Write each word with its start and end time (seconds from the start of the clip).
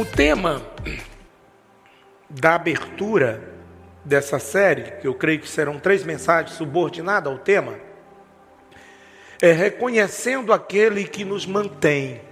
O 0.00 0.04
tema 0.06 0.62
da 2.26 2.54
abertura 2.54 3.52
dessa 4.02 4.38
série, 4.38 4.92
que 4.92 5.06
eu 5.06 5.12
creio 5.12 5.40
que 5.40 5.46
serão 5.46 5.78
três 5.78 6.04
mensagens 6.04 6.56
subordinadas 6.56 7.30
ao 7.30 7.38
tema, 7.38 7.78
é 9.42 9.52
reconhecendo 9.52 10.54
aquele 10.54 11.04
que 11.04 11.22
nos 11.22 11.44
mantém. 11.44 12.22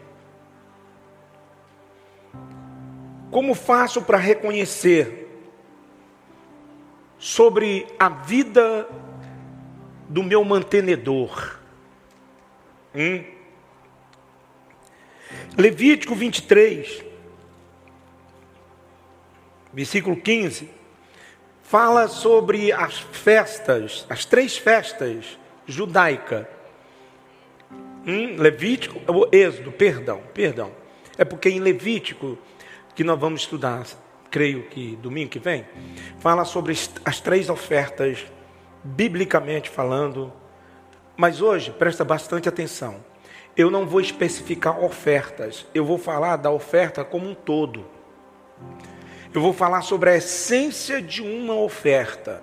Como 3.30 3.54
faço 3.54 4.00
para 4.00 4.16
reconhecer 4.16 5.28
sobre 7.18 7.86
a 7.98 8.08
vida 8.08 8.88
do 10.08 10.22
meu 10.22 10.42
mantenedor? 10.42 11.60
Hum? 12.94 13.24
Levítico 15.54 16.14
23, 16.14 17.07
versículo 19.78 20.16
15, 20.16 20.68
fala 21.62 22.08
sobre 22.08 22.72
as 22.72 22.98
festas, 22.98 24.04
as 24.10 24.24
três 24.24 24.58
festas 24.58 25.38
judaicas. 25.68 26.46
Levítico, 28.04 29.00
Êxodo, 29.30 29.70
perdão, 29.70 30.20
perdão. 30.34 30.72
É 31.16 31.24
porque 31.24 31.48
em 31.48 31.60
Levítico, 31.60 32.36
que 32.92 33.04
nós 33.04 33.20
vamos 33.20 33.42
estudar, 33.42 33.86
creio 34.28 34.64
que 34.64 34.96
domingo 34.96 35.30
que 35.30 35.38
vem, 35.38 35.64
fala 36.18 36.44
sobre 36.44 36.76
as 37.04 37.20
três 37.20 37.48
ofertas, 37.48 38.26
biblicamente 38.82 39.70
falando. 39.70 40.32
Mas 41.16 41.40
hoje, 41.40 41.70
presta 41.70 42.04
bastante 42.04 42.48
atenção. 42.48 42.96
Eu 43.56 43.70
não 43.70 43.86
vou 43.86 44.00
especificar 44.00 44.82
ofertas, 44.82 45.64
eu 45.72 45.84
vou 45.84 45.98
falar 45.98 46.34
da 46.34 46.50
oferta 46.50 47.04
como 47.04 47.30
um 47.30 47.34
todo. 47.34 47.86
Eu 49.34 49.42
vou 49.42 49.52
falar 49.52 49.82
sobre 49.82 50.10
a 50.10 50.16
essência 50.16 51.02
de 51.02 51.22
uma 51.22 51.54
oferta. 51.54 52.42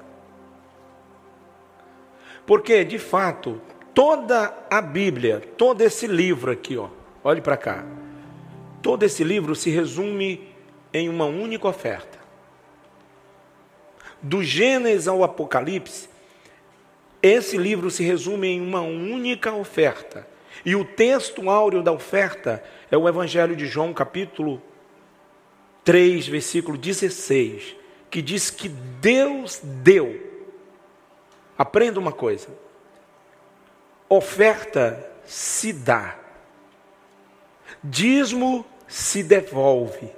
Porque, 2.45 2.83
de 2.83 2.99
fato, 2.99 3.59
toda 3.93 4.53
a 4.69 4.81
Bíblia, 4.81 5.41
todo 5.57 5.81
esse 5.81 6.05
livro 6.05 6.51
aqui, 6.51 6.77
ó, 6.77 6.89
olhe 7.23 7.41
para 7.41 7.57
cá. 7.57 7.83
Todo 8.83 9.01
esse 9.01 9.23
livro 9.23 9.55
se 9.55 9.71
resume 9.71 10.47
em 10.93 11.09
uma 11.09 11.25
única 11.25 11.67
oferta. 11.67 12.19
Do 14.21 14.43
Gênesis 14.43 15.07
ao 15.07 15.23
Apocalipse, 15.23 16.07
esse 17.21 17.57
livro 17.57 17.89
se 17.89 18.03
resume 18.03 18.49
em 18.49 18.61
uma 18.61 18.81
única 18.81 19.51
oferta. 19.51 20.27
E 20.63 20.75
o 20.75 20.85
texto 20.85 21.49
áureo 21.49 21.81
da 21.81 21.91
oferta 21.91 22.63
é 22.91 22.97
o 22.97 23.09
Evangelho 23.09 23.55
de 23.55 23.65
João, 23.65 23.91
capítulo 23.91 24.61
3, 25.85 26.27
versículo 26.27 26.77
16, 26.77 27.75
que 28.09 28.21
diz 28.21 28.49
que 28.49 28.67
Deus 28.67 29.61
deu. 29.63 30.19
Aprenda 31.57 31.99
uma 31.99 32.11
coisa: 32.11 32.49
oferta 34.09 35.09
se 35.25 35.71
dá, 35.71 36.17
dízimo 37.83 38.65
se 38.87 39.23
devolve. 39.23 40.09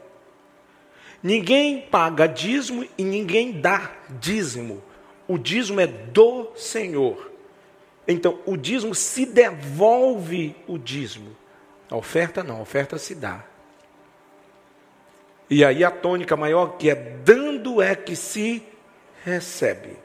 Ninguém 1.22 1.82
paga 1.82 2.28
dízimo 2.28 2.88
e 2.98 3.04
ninguém 3.04 3.60
dá 3.60 3.92
dízimo. 4.10 4.82
O 5.28 5.38
dízimo 5.38 5.82
é 5.82 5.88
do 5.88 6.54
Senhor. 6.56 7.32
Então, 8.08 8.40
o 8.46 8.56
dízimo 8.56 8.96
se 8.96 9.26
devolve 9.26 10.56
o 10.66 10.78
dízimo. 10.78 11.36
A 11.90 11.98
oferta 11.98 12.44
não, 12.44 12.58
a 12.58 12.62
oferta 12.62 12.98
se 12.98 13.14
dá. 13.14 13.44
E 15.50 15.64
aí 15.64 15.84
a 15.84 15.92
tônica 15.92 16.36
maior 16.36 16.78
que 16.78 16.90
é 16.90 16.96
dando 16.96 17.82
é 17.82 17.96
que 17.96 18.16
se 18.16 18.64
recebe. 19.24 19.98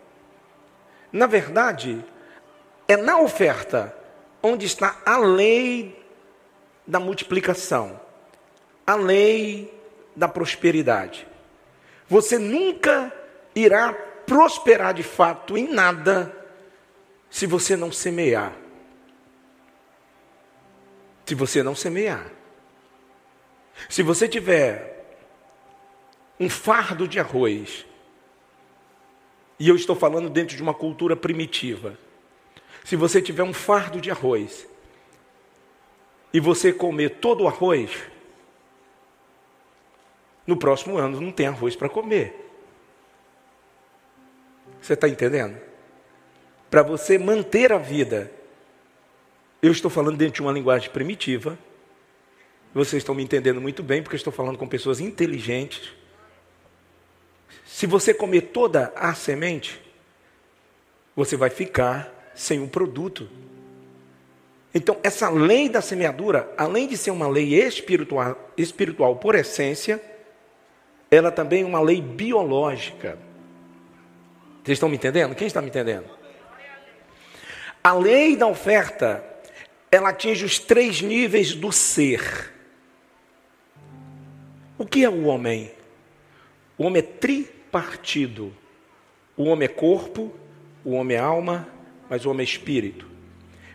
Na 1.13 1.27
verdade, 1.27 2.05
é 2.87 2.97
na 2.97 3.19
oferta 3.19 3.97
onde 4.43 4.67
está 4.67 5.01
a 5.05 5.19
lei 5.19 6.01
da 6.87 6.99
multiplicação, 6.99 8.01
a 8.87 8.95
lei 8.95 9.73
da 10.15 10.29
prosperidade. 10.29 11.27
Você 12.09 12.39
nunca 12.39 13.13
irá 13.55 13.93
prosperar 13.93 14.95
de 14.95 15.03
fato 15.03 15.57
em 15.57 15.69
nada 15.73 16.35
se 17.31 17.47
você 17.47 17.77
não 17.77 17.91
semear. 17.91 18.53
Se 21.25 21.35
você 21.35 21.63
não 21.63 21.75
semear. 21.75 22.27
Se 23.89 24.03
você 24.03 24.29
tiver 24.29 24.92
um 26.43 26.49
fardo 26.49 27.07
de 27.07 27.21
arroz, 27.21 27.87
e 29.61 29.69
eu 29.69 29.77
estou 29.77 29.95
falando 29.95 30.29
dentro 30.29 30.57
de 30.57 30.63
uma 30.63 30.75
cultura 30.75 31.15
primitiva, 31.15 31.97
se 32.83 32.97
você 32.97 33.23
tiver 33.23 33.45
um 33.45 33.53
fardo 33.53 34.01
de 34.01 34.11
arroz 34.11 34.69
e 36.33 36.41
você 36.41 36.73
comer 36.73 37.11
todo 37.21 37.45
o 37.45 37.49
arroz, 37.49 37.93
no 40.45 40.57
próximo 40.57 40.99
ano 40.99 41.21
não 41.21 41.31
tem 41.31 41.47
arroz 41.47 41.77
para 41.77 41.89
comer. 41.89 42.35
Você 44.81 44.95
está 44.95 45.09
entendendo? 45.09 45.57
Para 46.69 46.83
você 46.83 47.19
manter 47.19 47.73
a 47.73 47.79
vida, 47.79 48.33
eu 49.63 49.71
estou 49.71 49.89
falando 49.89 50.17
dentro 50.17 50.35
de 50.35 50.43
uma 50.43 50.51
linguagem 50.51 50.91
primitiva. 50.91 51.57
Vocês 52.75 53.01
estão 53.01 53.15
me 53.15 53.23
entendendo 53.23 53.61
muito 53.61 53.81
bem, 53.81 54.03
porque 54.03 54.17
eu 54.17 54.19
estou 54.19 54.33
falando 54.33 54.59
com 54.59 54.67
pessoas 54.67 54.99
inteligentes 54.99 56.02
se 57.73 57.87
você 57.87 58.13
comer 58.13 58.43
toda 58.53 58.93
a 58.95 59.15
semente, 59.15 59.81
você 61.17 61.39
vai 61.39 61.49
ficar 61.49 62.31
sem 62.35 62.61
um 62.61 62.69
produto. 62.69 63.27
Então, 64.75 64.99
essa 65.03 65.31
lei 65.31 65.71
da 65.71 65.81
semeadura, 65.81 66.53
além 66.59 66.87
de 66.87 66.99
ser 66.99 67.11
uma 67.11 67.27
lei 67.27 67.55
espiritual, 67.55 68.53
espiritual 68.59 69.17
por 69.17 69.35
essência, 69.35 70.03
ela 71.11 71.33
também 71.33 71.63
é 71.63 71.67
uma 71.67 71.81
lei 71.81 72.03
biológica. 72.03 73.19
Vocês 74.63 74.77
estão 74.77 74.91
me 74.91 74.97
entendendo? 74.97 75.35
Quem 75.35 75.47
está 75.47 75.63
me 75.63 75.69
entendendo? 75.69 76.05
A 77.83 77.95
lei 77.95 78.37
da 78.37 78.47
oferta, 78.47 79.25
ela 79.91 80.11
atinge 80.11 80.45
os 80.45 80.59
três 80.59 81.01
níveis 81.01 81.55
do 81.55 81.73
ser. 81.73 82.53
O 84.77 84.85
que 84.85 85.03
é 85.03 85.09
o 85.09 85.25
homem? 85.25 85.73
O 86.77 86.85
homem 86.85 87.01
é 87.01 87.07
tripartido. 87.73 88.53
O 89.35 89.45
homem 89.45 89.65
é 89.65 89.69
corpo, 89.69 90.31
o 90.85 90.91
homem 90.91 91.17
é 91.17 91.21
alma, 91.21 91.67
mas 92.09 92.27
o 92.27 92.31
homem 92.31 92.43
é 92.43 92.49
espírito. 92.49 93.07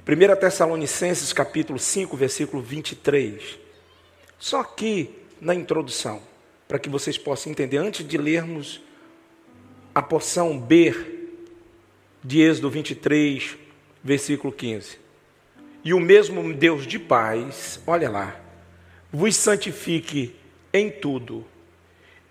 1 0.08 0.40
Tessalonicenses 0.40 1.34
capítulo 1.34 1.80
5, 1.80 2.16
versículo 2.16 2.62
23. 2.62 3.58
Só 4.38 4.62
aqui 4.62 5.10
na 5.42 5.56
introdução, 5.56 6.22
para 6.68 6.78
que 6.78 6.90
vocês 6.90 7.18
possam 7.18 7.52
entender, 7.52 7.78
antes 7.78 8.08
de 8.08 8.18
lermos 8.20 8.80
a 9.96 10.02
porção 10.02 10.60
B 10.60 10.94
de 12.24 12.42
Êxodo 12.42 12.70
23, 12.70 13.58
versículo 14.04 14.54
15. 14.54 15.00
E 15.84 15.92
o 15.92 16.00
mesmo 16.00 16.54
Deus 16.54 16.86
de 16.86 17.00
paz, 17.00 17.82
olha 17.88 18.12
lá, 18.12 18.40
vos 19.12 19.36
santifique 19.36 20.36
em 20.72 20.92
tudo, 20.92 21.44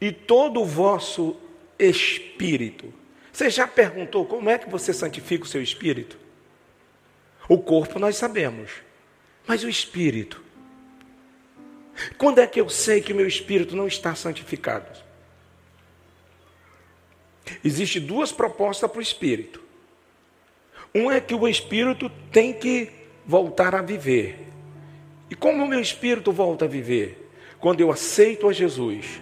e 0.00 0.12
todo 0.12 0.60
o 0.60 0.64
vosso 0.64 1.36
espírito. 1.78 2.92
Você 3.32 3.50
já 3.50 3.66
perguntou 3.66 4.24
como 4.24 4.48
é 4.48 4.58
que 4.58 4.68
você 4.68 4.92
santifica 4.92 5.44
o 5.44 5.48
seu 5.48 5.62
espírito? 5.62 6.18
O 7.48 7.58
corpo 7.58 7.98
nós 7.98 8.16
sabemos, 8.16 8.70
mas 9.46 9.62
o 9.62 9.68
espírito? 9.68 10.42
Quando 12.18 12.40
é 12.40 12.46
que 12.46 12.60
eu 12.60 12.68
sei 12.68 13.00
que 13.00 13.12
o 13.12 13.16
meu 13.16 13.26
espírito 13.26 13.76
não 13.76 13.86
está 13.86 14.14
santificado? 14.14 15.04
Existem 17.64 18.02
duas 18.02 18.32
propostas 18.32 18.90
para 18.90 18.98
o 18.98 19.02
espírito. 19.02 19.62
Um 20.94 21.10
é 21.10 21.20
que 21.20 21.34
o 21.34 21.46
espírito 21.46 22.10
tem 22.32 22.52
que 22.52 22.90
voltar 23.24 23.74
a 23.74 23.82
viver. 23.82 24.46
E 25.30 25.34
como 25.34 25.64
o 25.64 25.68
meu 25.68 25.80
espírito 25.80 26.32
volta 26.32 26.64
a 26.64 26.68
viver? 26.68 27.30
Quando 27.58 27.80
eu 27.80 27.90
aceito 27.90 28.48
a 28.48 28.52
Jesus 28.52 29.20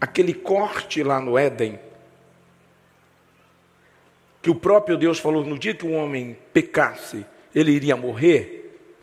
aquele 0.00 0.32
corte 0.32 1.02
lá 1.02 1.20
no 1.20 1.36
Éden, 1.36 1.78
que 4.40 4.50
o 4.50 4.54
próprio 4.54 4.96
Deus 4.96 5.18
falou: 5.18 5.44
no 5.44 5.58
dia 5.58 5.74
que 5.74 5.86
o 5.86 5.92
homem 5.92 6.36
pecasse, 6.52 7.26
ele 7.54 7.72
iria 7.72 7.96
morrer. 7.96 8.56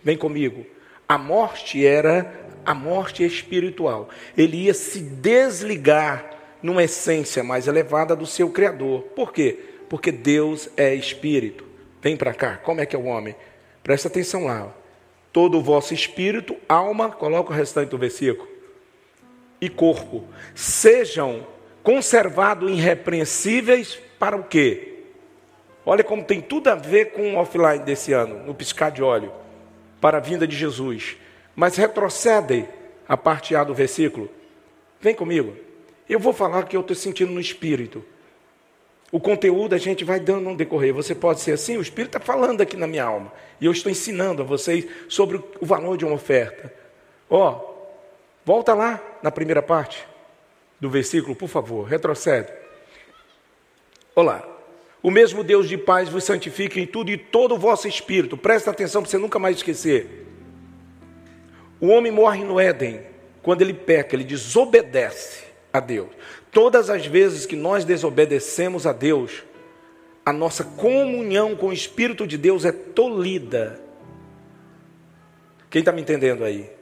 Vem 0.03 0.17
comigo. 0.17 0.65
A 1.07 1.17
morte 1.17 1.85
era 1.85 2.47
a 2.65 2.73
morte 2.73 3.23
espiritual. 3.23 4.09
Ele 4.35 4.63
ia 4.63 4.73
se 4.73 4.99
desligar 4.99 6.31
numa 6.61 6.83
essência 6.83 7.43
mais 7.43 7.67
elevada 7.67 8.15
do 8.15 8.25
seu 8.25 8.49
Criador. 8.49 9.03
Por 9.15 9.31
quê? 9.31 9.59
Porque 9.87 10.11
Deus 10.11 10.69
é 10.75 10.93
espírito. 10.93 11.65
Vem 12.01 12.17
para 12.17 12.33
cá. 12.33 12.57
Como 12.57 12.81
é 12.81 12.85
que 12.85 12.95
é 12.95 12.99
o 12.99 13.05
homem? 13.05 13.35
Presta 13.83 14.07
atenção 14.07 14.45
lá. 14.45 14.73
Todo 15.31 15.57
o 15.57 15.63
vosso 15.63 15.93
espírito, 15.93 16.57
alma, 16.67 17.11
coloca 17.11 17.51
o 17.51 17.55
restante 17.55 17.89
do 17.89 17.97
versículo 17.97 18.56
e 19.59 19.69
corpo 19.69 20.25
sejam 20.53 21.45
conservados 21.83 22.71
irrepreensíveis 22.71 23.99
para 24.19 24.35
o 24.35 24.43
quê? 24.43 24.95
Olha 25.85 26.03
como 26.03 26.23
tem 26.23 26.41
tudo 26.41 26.67
a 26.67 26.75
ver 26.75 27.11
com 27.11 27.33
o 27.33 27.37
offline 27.37 27.79
desse 27.79 28.11
ano, 28.11 28.45
no 28.45 28.53
piscar 28.53 28.91
de 28.91 29.01
óleo, 29.01 29.31
para 30.01 30.17
a 30.17 30.21
vinda 30.21 30.45
de 30.45 30.55
Jesus. 30.55 31.15
Mas 31.55 31.77
retrocede 31.77 32.67
a 33.07 33.15
parte 33.15 33.55
A 33.55 33.63
do 33.63 33.73
versículo. 33.73 34.29
Vem 34.99 35.15
comigo. 35.15 35.55
Eu 36.09 36.19
vou 36.19 36.33
falar 36.33 36.63
que 36.63 36.75
eu 36.75 36.81
estou 36.81 36.95
sentindo 36.95 37.31
no 37.31 37.39
espírito. 37.39 38.03
O 39.11 39.19
conteúdo 39.19 39.73
a 39.73 39.77
gente 39.77 40.03
vai 40.03 40.19
dando 40.19 40.49
no 40.49 40.57
decorrer. 40.57 40.93
Você 40.93 41.15
pode 41.15 41.39
ser 41.39 41.53
assim, 41.53 41.77
o 41.77 41.81
Espírito 41.81 42.17
está 42.17 42.19
falando 42.19 42.59
aqui 42.59 42.75
na 42.75 42.87
minha 42.87 43.05
alma. 43.05 43.31
E 43.59 43.65
eu 43.65 43.71
estou 43.71 43.89
ensinando 43.89 44.41
a 44.41 44.45
vocês 44.45 44.85
sobre 45.07 45.37
o 45.37 45.65
valor 45.65 45.97
de 45.97 46.03
uma 46.03 46.15
oferta. 46.15 46.73
Ó, 47.29 47.49
oh, 47.49 47.76
volta 48.47 48.73
lá 48.73 49.03
na 49.21 49.29
primeira 49.29 49.61
parte 49.61 50.07
do 50.79 50.89
versículo, 50.89 51.35
por 51.35 51.49
favor, 51.49 51.83
retrocede. 51.83 52.47
Olá. 54.15 54.41
O 55.03 55.11
mesmo 55.11 55.43
Deus 55.43 55.67
de 55.67 55.77
paz 55.77 56.07
vos 56.07 56.23
santifique 56.23 56.79
em 56.79 56.87
tudo 56.87 57.11
e 57.11 57.17
todo 57.17 57.55
o 57.55 57.57
vosso 57.57 57.89
espírito. 57.89 58.37
Presta 58.37 58.71
atenção 58.71 59.01
para 59.01 59.11
você 59.11 59.17
nunca 59.17 59.37
mais 59.37 59.57
esquecer. 59.57 60.25
O 61.81 61.87
homem 61.87 62.09
morre 62.09 62.45
no 62.45 62.57
Éden 62.57 63.01
quando 63.43 63.63
ele 63.63 63.73
peca, 63.73 64.15
ele 64.15 64.23
desobedece 64.23 65.43
a 65.73 65.81
Deus. 65.81 66.07
Todas 66.49 66.89
as 66.89 67.05
vezes 67.05 67.45
que 67.45 67.55
nós 67.57 67.83
desobedecemos 67.83 68.87
a 68.87 68.93
Deus, 68.93 69.43
a 70.25 70.31
nossa 70.31 70.63
comunhão 70.63 71.53
com 71.53 71.67
o 71.67 71.73
Espírito 71.73 72.25
de 72.25 72.37
Deus 72.37 72.63
é 72.63 72.71
tolhida. 72.71 73.77
Quem 75.69 75.79
está 75.79 75.91
me 75.91 76.01
entendendo 76.01 76.45
aí? 76.45 76.76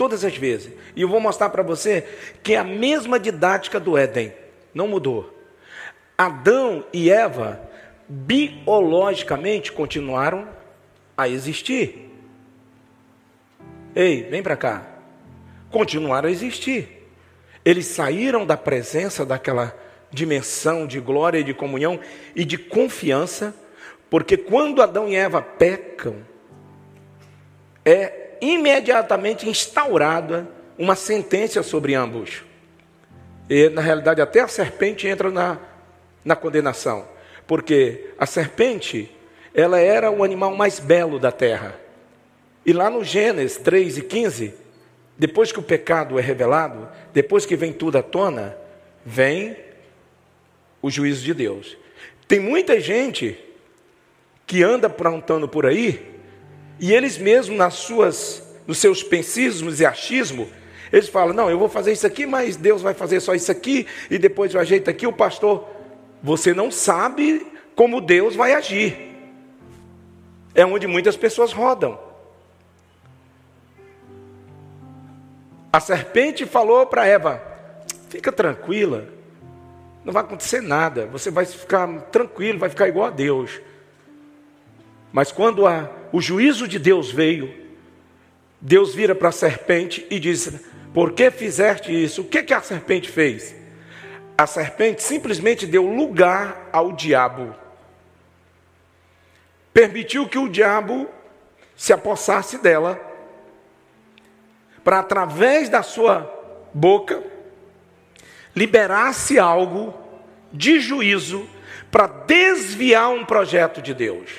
Todas 0.00 0.24
as 0.24 0.34
vezes. 0.34 0.72
E 0.96 1.02
eu 1.02 1.08
vou 1.10 1.20
mostrar 1.20 1.50
para 1.50 1.62
você 1.62 2.08
que 2.42 2.54
é 2.54 2.56
a 2.56 2.64
mesma 2.64 3.20
didática 3.20 3.78
do 3.78 3.98
Éden, 3.98 4.32
não 4.72 4.88
mudou. 4.88 5.38
Adão 6.16 6.86
e 6.90 7.10
Eva 7.10 7.60
biologicamente 8.08 9.70
continuaram 9.70 10.48
a 11.14 11.28
existir. 11.28 12.10
Ei, 13.94 14.22
vem 14.22 14.42
para 14.42 14.56
cá. 14.56 14.86
Continuaram 15.70 16.30
a 16.30 16.32
existir. 16.32 17.06
Eles 17.62 17.84
saíram 17.84 18.46
da 18.46 18.56
presença 18.56 19.26
daquela 19.26 19.78
dimensão 20.10 20.86
de 20.86 20.98
glória 20.98 21.40
e 21.40 21.44
de 21.44 21.52
comunhão 21.52 22.00
e 22.34 22.46
de 22.46 22.56
confiança, 22.56 23.54
porque 24.08 24.38
quando 24.38 24.80
Adão 24.80 25.06
e 25.06 25.14
Eva 25.14 25.42
pecam, 25.42 26.24
é 27.84 28.19
imediatamente 28.40 29.48
instaurada 29.48 30.48
uma 30.78 30.96
sentença 30.96 31.62
sobre 31.62 31.94
ambos. 31.94 32.42
E, 33.48 33.68
na 33.68 33.82
realidade, 33.82 34.20
até 34.20 34.40
a 34.40 34.48
serpente 34.48 35.06
entra 35.06 35.30
na, 35.30 35.58
na 36.24 36.36
condenação, 36.36 37.06
porque 37.46 38.10
a 38.18 38.26
serpente, 38.26 39.10
ela 39.54 39.78
era 39.78 40.10
o 40.10 40.22
animal 40.22 40.54
mais 40.54 40.78
belo 40.78 41.18
da 41.18 41.32
terra. 41.32 41.78
E 42.64 42.72
lá 42.72 42.88
no 42.88 43.02
Gênesis 43.02 43.58
3 43.58 43.98
e 43.98 44.02
15, 44.02 44.54
depois 45.18 45.52
que 45.52 45.58
o 45.58 45.62
pecado 45.62 46.18
é 46.18 46.22
revelado, 46.22 46.88
depois 47.12 47.44
que 47.44 47.56
vem 47.56 47.72
tudo 47.72 47.98
à 47.98 48.02
tona, 48.02 48.56
vem 49.04 49.56
o 50.80 50.90
juízo 50.90 51.22
de 51.22 51.34
Deus. 51.34 51.76
Tem 52.26 52.40
muita 52.40 52.80
gente 52.80 53.38
que 54.46 54.62
anda 54.62 54.88
plantando 54.88 55.48
por 55.48 55.66
aí, 55.66 56.09
e 56.80 56.92
eles 56.94 57.18
mesmos, 57.18 57.58
nas 57.58 57.74
suas, 57.74 58.42
nos 58.66 58.78
seus 58.78 59.02
pensismos 59.02 59.80
e 59.80 59.86
achismo, 59.86 60.48
eles 60.90 61.08
falam: 61.08 61.34
Não, 61.34 61.50
eu 61.50 61.58
vou 61.58 61.68
fazer 61.68 61.92
isso 61.92 62.06
aqui, 62.06 62.24
mas 62.24 62.56
Deus 62.56 62.80
vai 62.80 62.94
fazer 62.94 63.20
só 63.20 63.34
isso 63.34 63.52
aqui, 63.52 63.86
e 64.10 64.18
depois 64.18 64.54
o 64.54 64.58
ajeita 64.58 64.90
aqui. 64.90 65.06
O 65.06 65.12
pastor 65.12 65.68
você 66.22 66.52
não 66.54 66.70
sabe 66.70 67.46
como 67.76 68.00
Deus 68.00 68.34
vai 68.34 68.54
agir. 68.54 69.08
É 70.54 70.64
onde 70.64 70.86
muitas 70.86 71.16
pessoas 71.16 71.52
rodam. 71.52 71.98
A 75.72 75.78
serpente 75.78 76.46
falou 76.46 76.86
para 76.86 77.06
Eva: 77.06 77.42
fica 78.08 78.32
tranquila, 78.32 79.06
não 80.04 80.12
vai 80.12 80.22
acontecer 80.22 80.60
nada, 80.60 81.06
você 81.06 81.30
vai 81.30 81.44
ficar 81.44 81.86
tranquilo, 82.10 82.58
vai 82.58 82.70
ficar 82.70 82.88
igual 82.88 83.06
a 83.06 83.10
Deus. 83.10 83.60
Mas 85.12 85.30
quando 85.30 85.66
a, 85.66 85.90
o 86.12 86.20
juízo 86.20 86.66
de 86.66 86.78
Deus 86.78 87.10
veio, 87.10 87.52
Deus 88.60 88.94
vira 88.94 89.14
para 89.14 89.28
a 89.28 89.32
serpente 89.32 90.06
e 90.10 90.18
diz: 90.18 90.52
Por 90.92 91.12
que 91.12 91.30
fizeste 91.30 91.92
isso? 91.92 92.22
O 92.22 92.24
que, 92.24 92.42
que 92.42 92.54
a 92.54 92.60
serpente 92.60 93.08
fez? 93.08 93.60
a 94.40 94.46
serpente 94.46 95.02
simplesmente 95.02 95.66
deu 95.66 95.84
lugar 95.84 96.70
ao 96.72 96.92
diabo. 96.92 97.54
Permitiu 99.70 100.26
que 100.26 100.38
o 100.38 100.48
diabo 100.48 101.06
se 101.76 101.92
apossasse 101.92 102.56
dela, 102.56 102.98
para 104.82 105.00
através 105.00 105.68
da 105.68 105.82
sua 105.82 106.22
boca 106.72 107.22
liberasse 108.56 109.38
algo 109.38 109.94
de 110.50 110.80
juízo 110.80 111.46
para 111.90 112.06
desviar 112.06 113.10
um 113.10 113.26
projeto 113.26 113.82
de 113.82 113.92
Deus. 113.92 114.30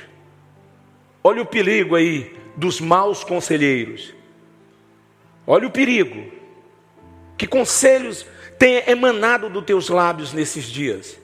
Olha 1.23 1.41
o 1.41 1.45
perigo 1.45 1.95
aí 1.95 2.35
dos 2.55 2.81
maus 2.81 3.23
conselheiros. 3.23 4.13
Olha 5.45 5.67
o 5.67 5.71
perigo. 5.71 6.31
Que 7.37 7.47
conselhos 7.47 8.25
tem 8.57 8.83
emanado 8.87 9.49
dos 9.49 9.63
teus 9.63 9.89
lábios 9.89 10.33
nesses 10.33 10.65
dias? 10.65 11.17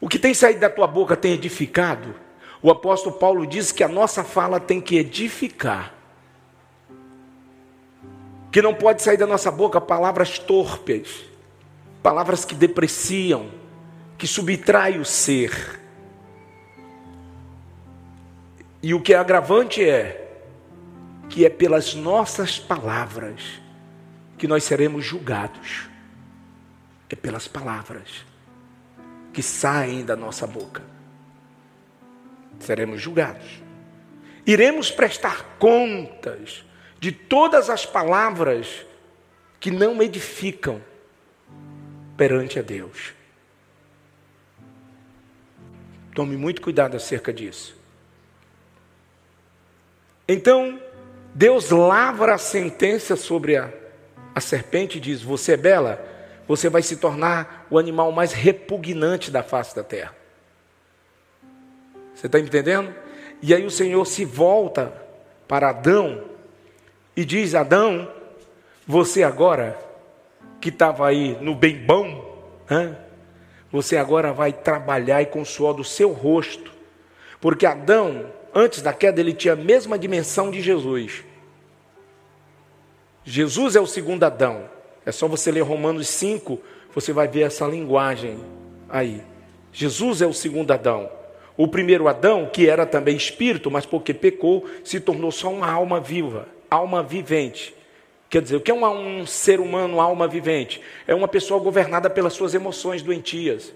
O 0.00 0.08
que 0.08 0.18
tem 0.18 0.34
saído 0.34 0.60
da 0.60 0.68
tua 0.68 0.86
boca 0.86 1.16
tem 1.16 1.32
edificado? 1.32 2.14
O 2.60 2.70
apóstolo 2.70 3.16
Paulo 3.16 3.46
diz 3.46 3.72
que 3.72 3.82
a 3.82 3.88
nossa 3.88 4.22
fala 4.22 4.60
tem 4.60 4.80
que 4.80 4.96
edificar. 4.96 5.94
Que 8.50 8.62
não 8.62 8.74
pode 8.74 9.02
sair 9.02 9.16
da 9.16 9.26
nossa 9.26 9.50
boca 9.50 9.80
palavras 9.80 10.38
torpes, 10.38 11.24
palavras 12.02 12.44
que 12.44 12.54
depreciam, 12.54 13.50
que 14.18 14.26
subtraem 14.26 15.00
o 15.00 15.04
ser. 15.04 15.81
E 18.82 18.92
o 18.94 19.00
que 19.00 19.14
é 19.14 19.16
agravante 19.16 19.82
é 19.82 20.18
que 21.28 21.46
é 21.46 21.48
pelas 21.48 21.94
nossas 21.94 22.58
palavras 22.58 23.62
que 24.36 24.48
nós 24.48 24.64
seremos 24.64 25.04
julgados. 25.04 25.88
É 27.08 27.14
pelas 27.14 27.46
palavras 27.46 28.24
que 29.32 29.42
saem 29.42 30.04
da 30.04 30.16
nossa 30.16 30.46
boca. 30.46 30.82
Seremos 32.58 33.00
julgados. 33.00 33.62
Iremos 34.44 34.90
prestar 34.90 35.56
contas 35.58 36.64
de 36.98 37.12
todas 37.12 37.70
as 37.70 37.86
palavras 37.86 38.84
que 39.60 39.70
não 39.70 40.02
edificam 40.02 40.82
perante 42.16 42.58
a 42.58 42.62
Deus. 42.62 43.14
Tome 46.14 46.36
muito 46.36 46.60
cuidado 46.60 46.96
acerca 46.96 47.32
disso. 47.32 47.81
Então, 50.32 50.80
Deus 51.34 51.70
lavra 51.70 52.34
a 52.34 52.38
sentença 52.38 53.16
sobre 53.16 53.56
a 53.56 53.70
a 54.34 54.40
serpente 54.40 54.98
diz: 54.98 55.22
Você 55.22 55.52
é 55.52 55.56
bela, 55.56 56.02
você 56.48 56.68
vai 56.68 56.82
se 56.82 56.96
tornar 56.96 57.66
o 57.70 57.78
animal 57.78 58.10
mais 58.12 58.32
repugnante 58.32 59.30
da 59.30 59.42
face 59.42 59.76
da 59.76 59.82
terra. 59.82 60.14
Você 62.14 62.26
está 62.26 62.38
entendendo? 62.38 62.94
E 63.40 63.54
aí 63.54 63.64
o 63.64 63.70
Senhor 63.70 64.04
se 64.06 64.24
volta 64.24 64.92
para 65.46 65.68
Adão 65.68 66.24
e 67.14 67.24
diz: 67.24 67.54
Adão, 67.54 68.10
você 68.86 69.22
agora, 69.22 69.78
que 70.60 70.70
estava 70.70 71.06
aí 71.06 71.36
no 71.40 71.54
bem 71.54 71.76
bom, 71.76 72.32
você 73.70 73.96
agora 73.96 74.32
vai 74.32 74.52
trabalhar 74.52 75.20
e 75.20 75.26
com 75.26 75.42
o 75.42 75.46
suor 75.46 75.74
do 75.74 75.84
seu 75.84 76.10
rosto, 76.12 76.72
porque 77.40 77.66
Adão, 77.66 78.32
antes 78.54 78.82
da 78.82 78.92
queda, 78.92 79.20
ele 79.20 79.32
tinha 79.32 79.54
a 79.54 79.56
mesma 79.56 79.98
dimensão 79.98 80.50
de 80.50 80.60
Jesus. 80.60 81.24
Jesus 83.24 83.76
é 83.76 83.80
o 83.80 83.86
segundo 83.86 84.24
Adão. 84.24 84.68
É 85.04 85.12
só 85.12 85.26
você 85.28 85.50
ler 85.50 85.62
Romanos 85.62 86.08
5, 86.08 86.60
você 86.94 87.12
vai 87.12 87.26
ver 87.28 87.42
essa 87.42 87.66
linguagem 87.66 88.38
aí. 88.88 89.22
Jesus 89.72 90.22
é 90.22 90.26
o 90.26 90.32
segundo 90.32 90.70
Adão. 90.70 91.10
O 91.56 91.68
primeiro 91.68 92.08
Adão, 92.08 92.48
que 92.52 92.68
era 92.68 92.86
também 92.86 93.16
espírito, 93.16 93.70
mas 93.70 93.86
porque 93.86 94.14
pecou, 94.14 94.64
se 94.84 95.00
tornou 95.00 95.30
só 95.30 95.52
uma 95.52 95.70
alma 95.70 96.00
viva, 96.00 96.48
alma 96.70 97.02
vivente. 97.02 97.74
Quer 98.28 98.40
dizer, 98.40 98.56
o 98.56 98.60
que 98.60 98.70
é 98.70 98.74
um, 98.74 99.20
um 99.20 99.26
ser 99.26 99.60
humano, 99.60 100.00
alma 100.00 100.26
vivente? 100.26 100.80
É 101.06 101.14
uma 101.14 101.28
pessoa 101.28 101.60
governada 101.60 102.08
pelas 102.08 102.32
suas 102.32 102.54
emoções 102.54 103.02
doentias. 103.02 103.74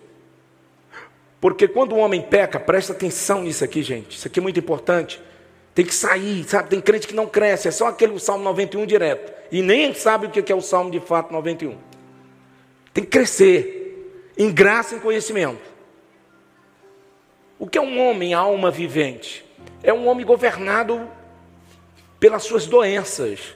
Porque 1.41 1.69
quando 1.69 1.93
o 1.93 1.99
homem 1.99 2.23
peca, 2.23 2.59
presta 2.59 2.93
atenção 2.93 3.43
nisso 3.43 3.63
aqui, 3.65 3.83
gente, 3.83 4.17
isso 4.17 4.27
aqui 4.27 4.41
é 4.41 4.43
muito 4.43 4.59
importante. 4.59 5.21
Tem 5.75 5.85
que 5.85 5.95
sair, 5.95 6.45
sabe? 6.45 6.71
Tem 6.71 6.81
crente 6.81 7.07
que 7.07 7.15
não 7.15 7.27
cresce, 7.27 7.69
é 7.69 7.71
só 7.71 7.89
aquele 7.89 8.19
Salmo 8.19 8.43
91 8.45 8.87
direto. 8.87 9.33
E 9.53 9.63
nem 9.63 9.93
sabe 9.95 10.27
o 10.27 10.31
que 10.31 10.51
é 10.51 10.55
o 10.55 10.61
Salmo 10.61 10.91
de 10.91 11.01
fato 11.01 11.33
91. 11.33 11.77
Tem 12.93 13.05
que 13.05 13.11
crescer 13.11 14.33
em 14.39 14.51
graça 14.51 14.97
e 14.97 15.01
conhecimento. 15.01 15.61
O 17.59 17.67
que 17.67 17.79
é 17.79 17.81
um 17.81 18.01
homem, 18.07 18.35
alma 18.35 18.71
vivente? 18.71 19.45
É 19.83 19.93
um 19.93 20.09
homem 20.09 20.25
governado 20.25 21.09
pelas 22.19 22.43
suas 22.43 22.67
doenças. 22.67 23.55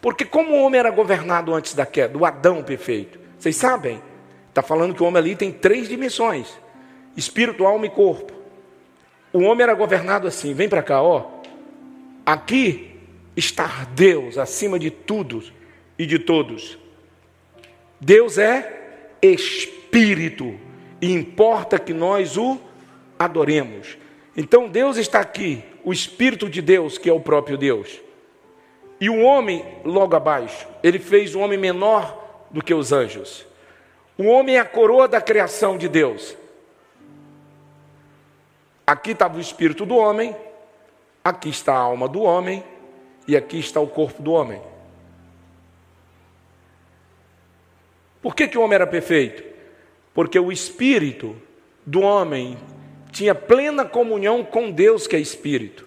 Porque 0.00 0.24
como 0.24 0.52
o 0.52 0.62
homem 0.62 0.78
era 0.78 0.90
governado 0.90 1.52
antes 1.52 1.74
da 1.74 1.84
queda, 1.84 2.16
do 2.16 2.24
Adão 2.24 2.62
perfeito? 2.62 3.18
Vocês 3.38 3.56
sabem? 3.56 4.00
Está 4.56 4.66
falando 4.66 4.94
que 4.94 5.02
o 5.02 5.06
homem 5.06 5.18
ali 5.18 5.36
tem 5.36 5.52
três 5.52 5.86
dimensões: 5.86 6.48
espírito, 7.14 7.66
alma 7.66 7.84
e 7.84 7.90
corpo. 7.90 8.32
O 9.30 9.42
homem 9.42 9.64
era 9.64 9.74
governado 9.74 10.26
assim, 10.26 10.54
vem 10.54 10.66
para 10.66 10.82
cá, 10.82 11.02
ó. 11.02 11.42
Aqui 12.24 12.98
está 13.36 13.86
Deus 13.94 14.38
acima 14.38 14.78
de 14.78 14.90
tudo 14.90 15.44
e 15.98 16.06
de 16.06 16.18
todos. 16.18 16.78
Deus 18.00 18.38
é 18.38 19.18
espírito 19.20 20.58
e 21.02 21.12
importa 21.12 21.78
que 21.78 21.92
nós 21.92 22.38
o 22.38 22.58
adoremos. 23.18 23.98
Então 24.34 24.70
Deus 24.70 24.96
está 24.96 25.20
aqui, 25.20 25.62
o 25.84 25.92
espírito 25.92 26.48
de 26.48 26.62
Deus, 26.62 26.96
que 26.96 27.10
é 27.10 27.12
o 27.12 27.20
próprio 27.20 27.58
Deus. 27.58 28.00
E 28.98 29.10
o 29.10 29.20
homem 29.20 29.62
logo 29.84 30.16
abaixo, 30.16 30.66
ele 30.82 30.98
fez 30.98 31.34
o 31.34 31.40
homem 31.40 31.58
menor 31.58 32.46
do 32.50 32.64
que 32.64 32.72
os 32.72 32.90
anjos. 32.90 33.44
O 34.18 34.24
homem 34.26 34.56
é 34.56 34.60
a 34.60 34.64
coroa 34.64 35.06
da 35.06 35.20
criação 35.20 35.76
de 35.76 35.88
Deus. 35.88 36.36
Aqui 38.86 39.10
estava 39.10 39.36
o 39.36 39.40
espírito 39.40 39.84
do 39.84 39.96
homem, 39.96 40.34
aqui 41.22 41.48
está 41.48 41.74
a 41.74 41.78
alma 41.78 42.08
do 42.08 42.22
homem 42.22 42.62
e 43.26 43.36
aqui 43.36 43.58
está 43.58 43.80
o 43.80 43.88
corpo 43.88 44.22
do 44.22 44.32
homem. 44.32 44.60
Por 48.22 48.34
que, 48.34 48.48
que 48.48 48.56
o 48.56 48.62
homem 48.62 48.76
era 48.76 48.86
perfeito? 48.86 49.44
Porque 50.14 50.38
o 50.38 50.50
espírito 50.50 51.36
do 51.84 52.00
homem 52.00 52.56
tinha 53.12 53.34
plena 53.34 53.84
comunhão 53.84 54.44
com 54.44 54.70
Deus, 54.70 55.06
que 55.06 55.14
é 55.14 55.20
espírito. 55.20 55.86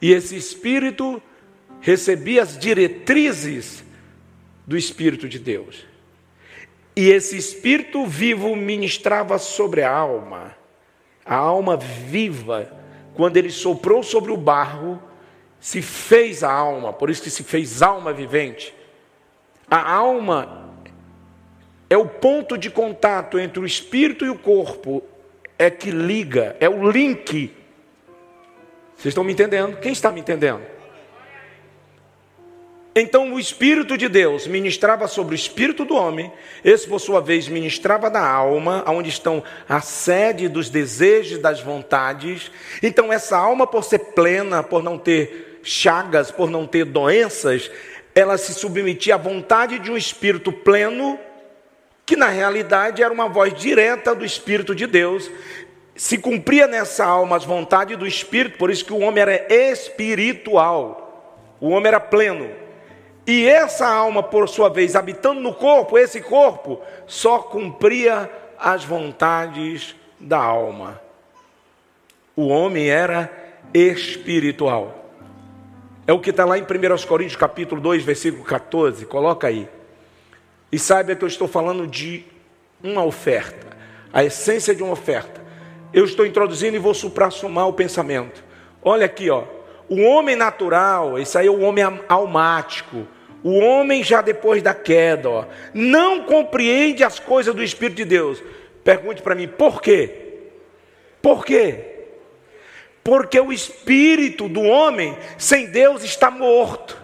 E 0.00 0.12
esse 0.12 0.36
espírito 0.36 1.22
recebia 1.80 2.42
as 2.42 2.58
diretrizes 2.58 3.84
do 4.66 4.76
espírito 4.76 5.28
de 5.28 5.38
Deus. 5.38 5.91
E 6.94 7.08
esse 7.08 7.36
espírito 7.36 8.06
vivo 8.06 8.54
ministrava 8.54 9.38
sobre 9.38 9.82
a 9.82 9.90
alma 9.90 10.62
a 11.24 11.36
alma 11.36 11.76
viva, 11.76 12.70
quando 13.14 13.36
ele 13.36 13.50
soprou 13.50 14.02
sobre 14.02 14.32
o 14.32 14.36
barro, 14.36 15.00
se 15.60 15.80
fez 15.80 16.42
a 16.42 16.52
alma, 16.52 16.92
por 16.92 17.08
isso 17.10 17.22
que 17.22 17.30
se 17.30 17.44
fez 17.44 17.82
alma 17.82 18.12
vivente. 18.12 18.74
A 19.70 19.92
alma 19.92 20.70
é 21.88 21.96
o 21.96 22.06
ponto 22.06 22.58
de 22.58 22.70
contato 22.70 23.38
entre 23.38 23.60
o 23.60 23.66
espírito 23.66 24.24
e 24.24 24.30
o 24.30 24.38
corpo, 24.38 25.02
é 25.58 25.70
que 25.70 25.90
liga, 25.90 26.56
é 26.58 26.68
o 26.68 26.90
link. 26.90 27.54
Vocês 28.96 29.12
estão 29.12 29.22
me 29.22 29.32
entendendo? 29.32 29.76
Quem 29.78 29.92
está 29.92 30.10
me 30.10 30.20
entendendo? 30.20 30.62
Então 32.94 33.32
o 33.32 33.40
Espírito 33.40 33.96
de 33.96 34.06
Deus 34.06 34.46
ministrava 34.46 35.08
sobre 35.08 35.34
o 35.34 35.34
espírito 35.34 35.84
do 35.84 35.96
homem, 35.96 36.30
esse 36.62 36.86
por 36.86 37.00
sua 37.00 37.22
vez 37.22 37.48
ministrava 37.48 38.10
da 38.10 38.24
alma, 38.24 38.84
onde 38.86 39.08
estão 39.08 39.42
a 39.66 39.80
sede 39.80 40.46
dos 40.46 40.68
desejos, 40.68 41.38
das 41.38 41.60
vontades. 41.60 42.50
Então 42.82 43.10
essa 43.10 43.38
alma, 43.38 43.66
por 43.66 43.82
ser 43.82 43.98
plena, 43.98 44.62
por 44.62 44.82
não 44.82 44.98
ter 44.98 45.60
chagas, 45.62 46.30
por 46.30 46.50
não 46.50 46.66
ter 46.66 46.84
doenças, 46.84 47.70
ela 48.14 48.36
se 48.36 48.52
submetia 48.52 49.14
à 49.14 49.18
vontade 49.18 49.78
de 49.78 49.90
um 49.90 49.96
espírito 49.96 50.52
pleno, 50.52 51.18
que 52.04 52.14
na 52.14 52.28
realidade 52.28 53.02
era 53.02 53.12
uma 53.12 53.28
voz 53.28 53.54
direta 53.54 54.14
do 54.14 54.24
Espírito 54.24 54.74
de 54.74 54.86
Deus. 54.86 55.30
Se 55.94 56.18
cumpria 56.18 56.66
nessa 56.66 57.06
alma 57.06 57.36
as 57.36 57.44
vontades 57.44 57.96
do 57.96 58.06
Espírito, 58.06 58.58
por 58.58 58.70
isso 58.70 58.84
que 58.84 58.92
o 58.92 58.98
homem 58.98 59.22
era 59.22 59.46
espiritual, 59.50 61.56
o 61.58 61.70
homem 61.70 61.88
era 61.88 62.00
pleno. 62.00 62.61
E 63.26 63.46
essa 63.46 63.86
alma, 63.86 64.22
por 64.22 64.48
sua 64.48 64.68
vez, 64.68 64.96
habitando 64.96 65.40
no 65.40 65.54
corpo, 65.54 65.96
esse 65.96 66.20
corpo 66.20 66.80
só 67.06 67.38
cumpria 67.38 68.30
as 68.58 68.84
vontades 68.84 69.94
da 70.18 70.38
alma. 70.38 71.00
O 72.34 72.48
homem 72.48 72.88
era 72.88 73.30
espiritual. 73.72 75.10
É 76.06 76.12
o 76.12 76.18
que 76.18 76.30
está 76.30 76.44
lá 76.44 76.58
em 76.58 76.62
1 76.62 76.66
Coríntios 77.06 77.36
capítulo 77.36 77.80
2, 77.80 78.02
versículo 78.02 78.44
14. 78.44 79.06
Coloca 79.06 79.46
aí. 79.46 79.68
E 80.70 80.78
saiba 80.78 81.14
que 81.14 81.22
eu 81.22 81.28
estou 81.28 81.46
falando 81.46 81.86
de 81.86 82.24
uma 82.82 83.04
oferta, 83.04 83.76
a 84.12 84.24
essência 84.24 84.74
de 84.74 84.82
uma 84.82 84.92
oferta. 84.92 85.40
Eu 85.92 86.04
estou 86.04 86.26
introduzindo 86.26 86.74
e 86.74 86.80
vou 86.80 86.94
supra-sumar 86.94 87.68
o 87.68 87.72
pensamento. 87.72 88.42
Olha 88.82 89.06
aqui, 89.06 89.30
ó. 89.30 89.44
O 89.92 90.00
homem 90.04 90.34
natural, 90.34 91.18
isso 91.18 91.36
aí 91.36 91.46
é 91.46 91.50
o 91.50 91.60
homem 91.60 91.84
almático, 92.08 93.06
o 93.42 93.58
homem 93.58 94.02
já 94.02 94.22
depois 94.22 94.62
da 94.62 94.72
queda, 94.72 95.28
ó, 95.28 95.44
não 95.74 96.24
compreende 96.24 97.04
as 97.04 97.18
coisas 97.18 97.54
do 97.54 97.62
Espírito 97.62 97.98
de 97.98 98.06
Deus. 98.06 98.42
Pergunte 98.82 99.20
para 99.20 99.34
mim, 99.34 99.46
por 99.46 99.82
quê? 99.82 100.38
Por 101.20 101.44
quê? 101.44 102.06
Porque 103.04 103.38
o 103.38 103.52
espírito 103.52 104.48
do 104.48 104.62
homem 104.62 105.14
sem 105.36 105.66
Deus 105.66 106.02
está 106.02 106.30
morto. 106.30 106.96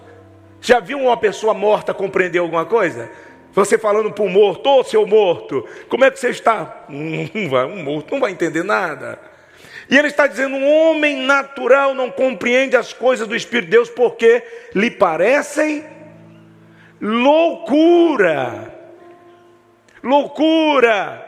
Já 0.58 0.80
viu 0.80 0.98
uma 0.98 1.16
pessoa 1.18 1.52
morta 1.52 1.92
compreender 1.92 2.38
alguma 2.38 2.64
coisa? 2.64 3.10
Você 3.52 3.76
falando 3.76 4.10
para 4.10 4.24
o 4.24 4.30
morto, 4.30 4.66
ô 4.66 4.80
oh, 4.80 4.84
seu 4.84 5.06
morto, 5.06 5.68
como 5.90 6.06
é 6.06 6.10
que 6.10 6.18
você 6.18 6.30
está? 6.30 6.86
Vai, 7.50 7.66
um 7.66 7.82
morto 7.84 8.12
não 8.12 8.20
vai 8.20 8.32
entender 8.32 8.64
nada. 8.64 9.27
E 9.90 9.96
ele 9.96 10.08
está 10.08 10.26
dizendo: 10.26 10.56
um 10.56 10.68
homem 10.68 11.18
natural 11.18 11.94
não 11.94 12.10
compreende 12.10 12.76
as 12.76 12.92
coisas 12.92 13.26
do 13.26 13.36
Espírito 13.36 13.66
de 13.66 13.72
Deus 13.72 13.88
porque 13.88 14.42
lhe 14.74 14.90
parecem 14.90 15.84
loucura. 17.00 18.74
Loucura. 20.02 21.24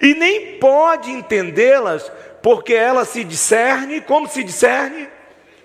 E 0.00 0.14
nem 0.14 0.58
pode 0.58 1.10
entendê-las 1.10 2.12
porque 2.42 2.74
ela 2.74 3.04
se 3.04 3.24
discerne, 3.24 4.00
como 4.00 4.28
se 4.28 4.44
discerne? 4.44 5.08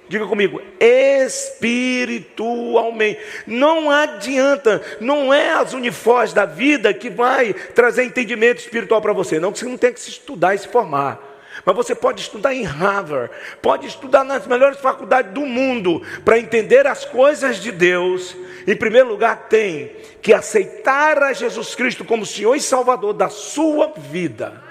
Diga 0.07 0.25
comigo, 0.27 0.61
espiritualmente. 0.79 3.19
Não 3.47 3.89
adianta, 3.89 4.79
não 4.99 5.33
é 5.33 5.53
as 5.53 5.73
uniformes 5.73 6.33
da 6.33 6.45
vida 6.45 6.93
que 6.93 7.09
vai 7.09 7.53
trazer 7.53 8.03
entendimento 8.03 8.59
espiritual 8.59 9.01
para 9.01 9.13
você, 9.13 9.39
não, 9.39 9.53
que 9.53 9.59
você 9.59 9.65
não 9.65 9.77
tem 9.77 9.93
que 9.93 10.01
se 10.01 10.09
estudar 10.09 10.53
e 10.53 10.57
se 10.57 10.67
formar. 10.67 11.30
Mas 11.65 11.75
você 11.75 11.93
pode 11.93 12.21
estudar 12.21 12.53
em 12.53 12.63
Harvard, 12.63 13.31
pode 13.61 13.85
estudar 13.85 14.23
nas 14.23 14.47
melhores 14.47 14.79
faculdades 14.79 15.31
do 15.33 15.41
mundo 15.41 16.01
para 16.23 16.39
entender 16.39 16.87
as 16.87 17.05
coisas 17.05 17.57
de 17.57 17.71
Deus. 17.71 18.35
Em 18.65 18.75
primeiro 18.75 19.09
lugar, 19.09 19.47
tem 19.49 19.91
que 20.21 20.33
aceitar 20.33 21.21
a 21.21 21.33
Jesus 21.33 21.75
Cristo 21.75 22.05
como 22.05 22.25
Senhor 22.25 22.55
e 22.55 22.61
Salvador 22.61 23.13
da 23.13 23.29
sua 23.29 23.93
vida. 23.97 24.63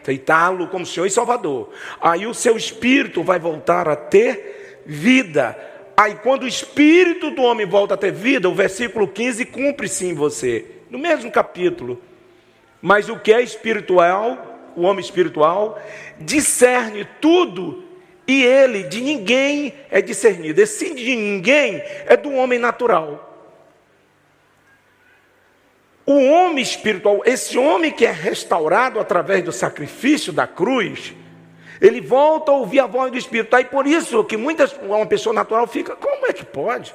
Aceitá-lo 0.00 0.68
como 0.68 0.86
Senhor 0.86 1.06
e 1.06 1.10
Salvador. 1.10 1.70
Aí 2.00 2.26
o 2.26 2.34
seu 2.34 2.56
espírito 2.56 3.24
vai 3.24 3.40
voltar 3.40 3.88
a 3.88 3.96
ter 3.96 4.82
vida. 4.86 5.58
Aí, 5.96 6.14
quando 6.16 6.44
o 6.44 6.48
espírito 6.48 7.30
do 7.30 7.42
homem 7.42 7.66
volta 7.66 7.94
a 7.94 7.96
ter 7.96 8.12
vida, 8.12 8.48
o 8.48 8.54
versículo 8.54 9.08
15 9.08 9.44
cumpre-se 9.46 10.06
em 10.06 10.14
você. 10.14 10.64
No 10.88 10.98
mesmo 10.98 11.30
capítulo. 11.32 12.00
Mas 12.80 13.08
o 13.08 13.18
que 13.18 13.32
é 13.32 13.42
espiritual 13.42 14.45
o 14.76 14.82
homem 14.82 15.00
espiritual, 15.00 15.80
discerne 16.18 17.08
tudo 17.20 17.84
e 18.26 18.44
ele 18.44 18.82
de 18.84 19.00
ninguém 19.00 19.72
é 19.90 20.02
discernido. 20.02 20.60
Esse 20.60 20.94
de 20.94 21.16
ninguém 21.16 21.82
é 22.06 22.16
do 22.16 22.32
homem 22.32 22.58
natural. 22.58 23.22
O 26.04 26.14
homem 26.14 26.62
espiritual, 26.62 27.22
esse 27.24 27.58
homem 27.58 27.90
que 27.90 28.06
é 28.06 28.10
restaurado 28.12 29.00
através 29.00 29.42
do 29.42 29.50
sacrifício 29.50 30.32
da 30.32 30.46
cruz, 30.46 31.14
ele 31.80 32.00
volta 32.00 32.52
a 32.52 32.54
ouvir 32.54 32.80
a 32.80 32.86
voz 32.86 33.10
do 33.10 33.18
Espírito. 33.18 33.54
Aí 33.56 33.64
por 33.64 33.86
isso 33.86 34.22
que 34.24 34.36
muitas, 34.36 34.72
uma 34.82 35.06
pessoa 35.06 35.32
natural 35.32 35.66
fica, 35.66 35.96
como 35.96 36.26
é 36.26 36.32
que 36.32 36.44
pode? 36.44 36.94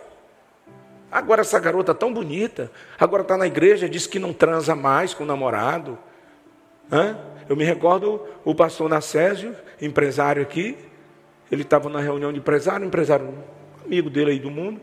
Agora 1.12 1.42
essa 1.42 1.60
garota 1.60 1.94
tão 1.94 2.14
bonita, 2.14 2.72
agora 2.98 3.22
está 3.22 3.36
na 3.36 3.46
igreja, 3.46 3.90
diz 3.90 4.08
que 4.08 4.18
não 4.18 4.32
transa 4.32 4.76
mais 4.76 5.14
com 5.14 5.24
o 5.24 5.28
namorado. 5.28 5.98
Hã? 6.90 7.18
Eu 7.51 7.55
me 7.58 7.65
recordo 7.65 8.25
o 8.46 8.55
pastor 8.55 8.88
Nacésio, 8.88 9.53
empresário 9.81 10.41
aqui, 10.41 10.77
ele 11.51 11.63
estava 11.63 11.89
na 11.89 12.00
reunião 12.00 12.31
de 12.31 12.39
empresário, 12.39 12.88
empresário, 12.88 13.27
amigo 13.84 14.10
dele 14.10 14.31
aí 14.31 14.39
do 14.39 14.50
mundo, 14.50 14.79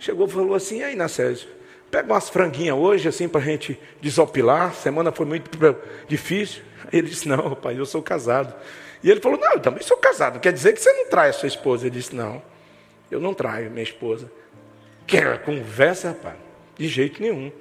chegou 0.00 0.26
e 0.26 0.28
falou 0.28 0.56
assim, 0.56 0.82
aí 0.82 0.96
Nacésio, 0.96 1.48
pega 1.88 2.12
umas 2.12 2.28
franguinhas 2.28 2.76
hoje, 2.76 3.06
assim, 3.06 3.28
para 3.28 3.40
a 3.40 3.44
gente 3.44 3.78
desopilar, 4.00 4.74
semana 4.74 5.12
foi 5.12 5.26
muito 5.26 5.48
difícil. 6.08 6.64
Aí 6.92 6.98
ele 6.98 7.08
disse, 7.08 7.28
não, 7.28 7.54
pai, 7.54 7.78
eu 7.78 7.86
sou 7.86 8.02
casado, 8.02 8.52
E 9.00 9.08
ele 9.08 9.20
falou: 9.20 9.38
Não, 9.38 9.52
eu 9.52 9.60
também 9.60 9.80
sou 9.84 9.96
casado. 9.96 10.40
Quer 10.40 10.52
dizer 10.52 10.72
que 10.72 10.80
você 10.80 10.92
não 10.92 11.08
trai 11.08 11.28
a 11.28 11.32
sua 11.32 11.46
esposa? 11.46 11.86
Ele 11.86 11.94
disse: 11.94 12.16
Não, 12.16 12.42
eu 13.08 13.20
não 13.20 13.32
traio 13.32 13.70
minha 13.70 13.84
esposa. 13.84 14.28
Que 15.06 15.20
conversa, 15.44 16.08
rapaz? 16.08 16.34
De 16.76 16.88
jeito 16.88 17.22
nenhum. 17.22 17.52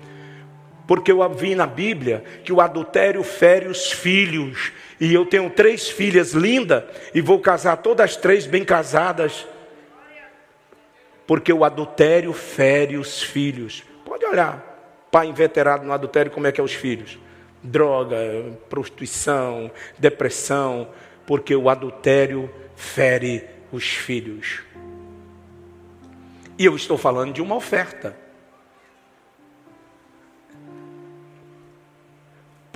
Porque 0.88 1.12
eu 1.12 1.30
vi 1.34 1.54
na 1.54 1.68
Bíblia 1.68 2.24
que 2.46 2.54
o 2.54 2.62
adultério 2.62 3.22
fere 3.22 3.68
os 3.68 3.92
filhos. 3.92 4.72
E 5.00 5.14
eu 5.14 5.26
tenho 5.26 5.50
três 5.50 5.90
filhas 5.90 6.32
lindas 6.32 6.86
e 7.14 7.20
vou 7.20 7.40
casar 7.40 7.76
todas 7.78 8.12
as 8.12 8.16
três 8.16 8.48
bem 8.48 8.64
casadas. 8.64 9.46
Porque 11.28 11.52
o 11.52 11.66
adultério 11.66 12.32
fere 12.32 12.96
os 12.96 13.22
filhos. 13.22 13.84
Pode 14.06 14.26
olhar, 14.26 15.06
pai 15.12 15.28
inveterado 15.28 15.86
no 15.86 15.92
adultério, 15.92 16.32
como 16.32 16.48
é 16.48 16.54
que 16.54 16.62
é 16.62 16.64
os 16.64 16.74
filhos? 16.74 17.20
Droga, 17.62 18.18
prostituição, 18.70 19.70
depressão, 20.00 20.88
porque 21.26 21.54
o 21.54 21.70
adultério 21.70 22.50
fere 22.78 23.44
os 23.74 23.84
filhos. 23.84 24.62
E 26.58 26.66
eu 26.66 26.76
estou 26.78 26.98
falando 26.98 27.34
de 27.34 27.42
uma 27.42 27.56
oferta. 27.56 28.27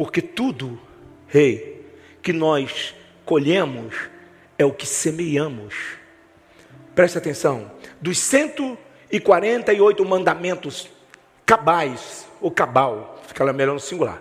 Porque 0.01 0.19
tudo, 0.19 0.81
rei, 1.27 1.85
que 2.23 2.33
nós 2.33 2.95
colhemos 3.23 3.95
é 4.57 4.65
o 4.65 4.73
que 4.73 4.87
semeamos. 4.87 5.75
Preste 6.95 7.19
atenção, 7.19 7.71
dos 8.01 8.17
148 8.17 10.03
mandamentos 10.03 10.89
cabais, 11.45 12.27
ou 12.41 12.49
cabal, 12.49 13.21
fica 13.27 13.53
melhor 13.53 13.75
no 13.75 13.79
singular. 13.79 14.19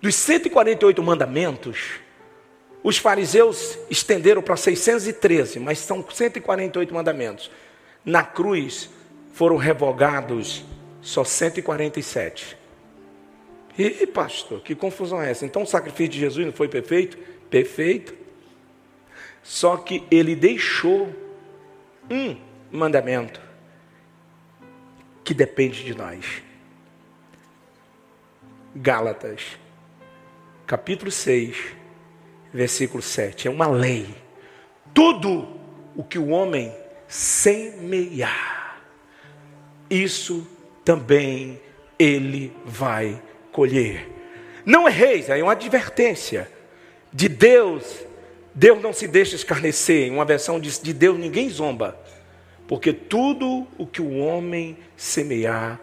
Dos 0.00 0.14
148 0.14 1.02
mandamentos, 1.02 1.94
os 2.84 2.96
fariseus 2.96 3.76
estenderam 3.90 4.42
para 4.42 4.56
613, 4.56 5.58
mas 5.58 5.80
são 5.80 6.08
148 6.08 6.94
mandamentos. 6.94 7.50
Na 8.04 8.22
cruz 8.22 8.88
foram 9.32 9.56
revogados 9.56 10.64
só 11.02 11.24
147. 11.24 12.62
E 13.76 14.06
pastor, 14.06 14.60
que 14.60 14.74
confusão 14.74 15.20
é 15.20 15.30
essa? 15.30 15.44
Então 15.44 15.62
o 15.62 15.66
sacrifício 15.66 16.12
de 16.12 16.20
Jesus 16.20 16.46
não 16.46 16.52
foi 16.52 16.68
perfeito? 16.68 17.16
Perfeito. 17.50 18.14
Só 19.42 19.76
que 19.76 20.04
ele 20.10 20.36
deixou 20.36 21.12
um 22.10 22.36
mandamento 22.70 23.40
que 25.24 25.34
depende 25.34 25.84
de 25.84 25.94
nós. 25.94 26.42
Gálatas, 28.74 29.58
capítulo 30.66 31.10
6 31.10 31.84
versículo 32.54 33.02
7. 33.02 33.48
É 33.48 33.50
uma 33.50 33.66
lei. 33.66 34.14
Tudo 34.94 35.48
o 35.96 36.04
que 36.04 36.18
o 36.18 36.28
homem 36.28 36.72
semear, 37.08 38.80
isso 39.90 40.46
também 40.84 41.60
ele 41.98 42.56
vai 42.64 43.20
colher. 43.54 44.10
Não 44.66 44.88
erreis, 44.88 45.28
é 45.28 45.40
uma 45.40 45.52
advertência 45.52 46.50
de 47.12 47.28
Deus. 47.28 48.04
Deus 48.52 48.82
não 48.82 48.92
se 48.92 49.06
deixa 49.06 49.36
escarnecer. 49.36 50.08
Em 50.08 50.10
uma 50.10 50.24
versão 50.24 50.58
diz: 50.58 50.80
de 50.82 50.92
Deus 50.92 51.16
ninguém 51.16 51.48
zomba. 51.48 51.96
Porque 52.66 52.92
tudo 52.92 53.66
o 53.78 53.86
que 53.86 54.02
o 54.02 54.18
homem 54.18 54.76
semear, 54.96 55.80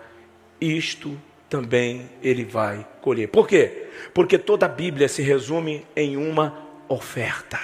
isto 0.59 1.17
também 1.49 2.09
ele 2.21 2.43
vai 2.43 2.85
colher. 3.01 3.29
Por 3.29 3.47
quê? 3.47 3.87
Porque 4.13 4.37
toda 4.37 4.65
a 4.65 4.69
Bíblia 4.69 5.07
se 5.07 5.21
resume 5.21 5.85
em 5.95 6.17
uma 6.17 6.67
oferta. 6.89 7.59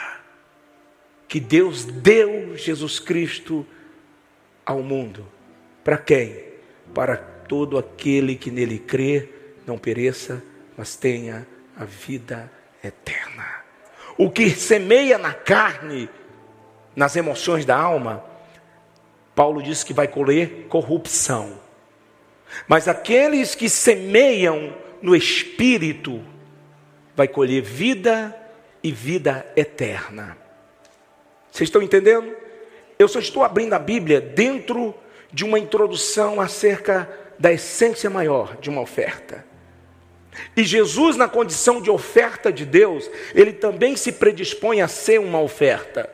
Que 1.28 1.40
Deus 1.40 1.84
deu 1.84 2.56
Jesus 2.56 3.00
Cristo 3.00 3.66
ao 4.66 4.82
mundo. 4.82 5.28
Para 5.84 5.98
quem? 5.98 6.44
Para 6.94 7.18
todo 7.18 7.78
aquele 7.78 8.36
que 8.36 8.52
nele 8.52 8.80
crê, 8.80 9.37
não 9.68 9.78
pereça, 9.78 10.42
mas 10.78 10.96
tenha 10.96 11.46
a 11.78 11.84
vida 11.84 12.50
eterna. 12.84 13.46
O 14.18 14.32
que 14.32 14.50
semeia 14.50 15.18
na 15.18 15.34
carne, 15.34 16.10
nas 16.96 17.16
emoções 17.16 17.66
da 17.66 17.78
alma, 17.78 18.24
Paulo 19.36 19.62
diz 19.62 19.84
que 19.84 19.94
vai 19.94 20.08
colher 20.08 20.66
corrupção. 20.68 21.60
Mas 22.68 22.88
aqueles 22.88 23.54
que 23.54 23.70
semeiam 23.70 24.74
no 25.02 25.16
espírito 25.16 26.24
vai 27.16 27.28
colher 27.28 27.62
vida 27.62 28.36
e 28.82 28.92
vida 28.92 29.46
eterna. 29.56 30.38
Vocês 31.52 31.68
estão 31.68 31.82
entendendo? 31.82 32.34
Eu 32.98 33.08
só 33.08 33.20
estou 33.20 33.44
abrindo 33.44 33.74
a 33.74 33.80
Bíblia 33.80 34.22
dentro 34.22 34.96
de 35.32 35.44
uma 35.44 35.60
introdução 35.60 36.40
acerca 36.40 37.10
da 37.38 37.52
essência 37.52 38.10
maior 38.10 38.58
de 38.58 38.70
uma 38.70 38.82
oferta. 38.82 39.46
E 40.56 40.64
Jesus, 40.64 41.16
na 41.16 41.28
condição 41.28 41.82
de 41.82 41.90
oferta 41.90 42.52
de 42.52 42.66
Deus, 42.66 43.10
ele 43.34 43.54
também 43.54 43.96
se 43.96 44.12
predispõe 44.12 44.82
a 44.82 44.88
ser 44.88 45.20
uma 45.20 45.42
oferta. 45.42 46.10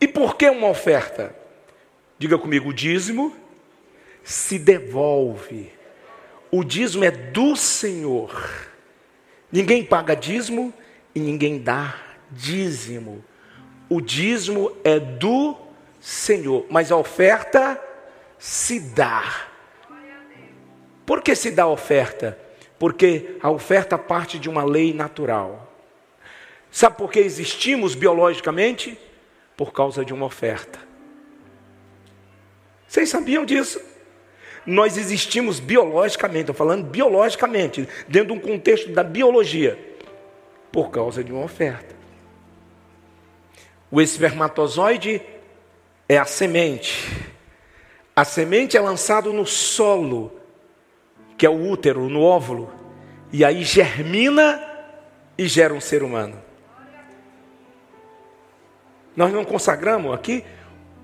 E 0.00 0.06
por 0.06 0.36
que 0.36 0.48
uma 0.48 0.68
oferta? 0.68 1.34
Diga 2.18 2.38
comigo, 2.38 2.70
o 2.70 2.74
dízimo 2.74 3.34
se 4.22 4.58
devolve. 4.58 5.72
O 6.50 6.64
dízimo 6.64 7.04
é 7.04 7.10
do 7.10 7.56
Senhor. 7.56 8.30
Ninguém 9.50 9.84
paga 9.84 10.14
dízimo 10.14 10.72
e 11.14 11.20
ninguém 11.20 11.58
dá 11.58 11.94
dízimo. 12.30 13.24
O 13.88 14.00
dízimo 14.00 14.76
é 14.84 15.00
do 15.00 15.56
Senhor, 16.00 16.66
mas 16.70 16.92
a 16.92 16.96
oferta 16.96 17.80
se 18.38 18.80
dá. 18.80 19.46
Por 21.04 21.22
que 21.22 21.34
se 21.34 21.50
dá 21.50 21.66
oferta? 21.66 22.38
Porque 22.78 23.36
a 23.42 23.50
oferta 23.50 23.98
parte 23.98 24.38
de 24.38 24.48
uma 24.48 24.64
lei 24.64 24.92
natural. 24.92 25.72
Sabe 26.70 26.96
por 26.96 27.10
que 27.10 27.18
existimos 27.18 27.94
biologicamente? 27.94 28.98
por 29.58 29.72
causa 29.72 30.04
de 30.04 30.14
uma 30.14 30.24
oferta. 30.24 30.78
Vocês 32.86 33.08
sabiam 33.08 33.44
disso? 33.44 33.82
Nós 34.64 34.96
existimos 34.96 35.58
biologicamente, 35.58 36.42
estou 36.42 36.54
falando 36.54 36.84
biologicamente, 36.84 37.88
dentro 38.06 38.28
de 38.28 38.32
um 38.34 38.40
contexto 38.40 38.92
da 38.92 39.02
biologia, 39.02 39.76
por 40.70 40.90
causa 40.92 41.24
de 41.24 41.32
uma 41.32 41.44
oferta. 41.44 41.92
O 43.90 44.00
espermatozoide 44.00 45.20
é 46.08 46.16
a 46.16 46.24
semente. 46.24 47.10
A 48.18 48.24
semente 48.24 48.76
é 48.76 48.80
lançada 48.80 49.32
no 49.32 49.46
solo, 49.46 50.32
que 51.36 51.46
é 51.46 51.48
o 51.48 51.70
útero, 51.70 52.08
no 52.08 52.20
óvulo, 52.20 52.68
e 53.32 53.44
aí 53.44 53.62
germina 53.62 54.60
e 55.38 55.46
gera 55.46 55.72
um 55.72 55.80
ser 55.80 56.02
humano. 56.02 56.36
Nós 59.14 59.32
não 59.32 59.44
consagramos 59.44 60.12
aqui 60.12 60.44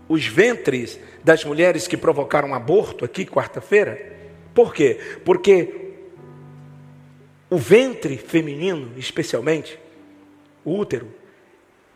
os 0.09 0.27
ventres 0.27 0.99
das 1.23 1.45
mulheres 1.45 1.87
que 1.87 1.97
provocaram 1.97 2.53
aborto 2.53 3.05
aqui 3.05 3.25
quarta-feira? 3.25 4.17
Por 4.53 4.75
quê? 4.75 4.99
Porque 5.25 5.93
o 7.49 7.57
ventre 7.57 8.17
feminino, 8.17 8.91
especialmente, 8.99 9.79
o 10.65 10.77
útero, 10.77 11.15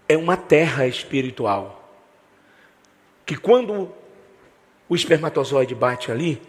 é 0.09 0.17
uma 0.17 0.37
terra 0.37 0.87
espiritual. 0.87 1.93
Que 3.27 3.37
quando 3.37 3.98
o 4.89 4.95
espermatozoide 4.95 5.75
bate 5.75 6.11
ali, 6.11 6.41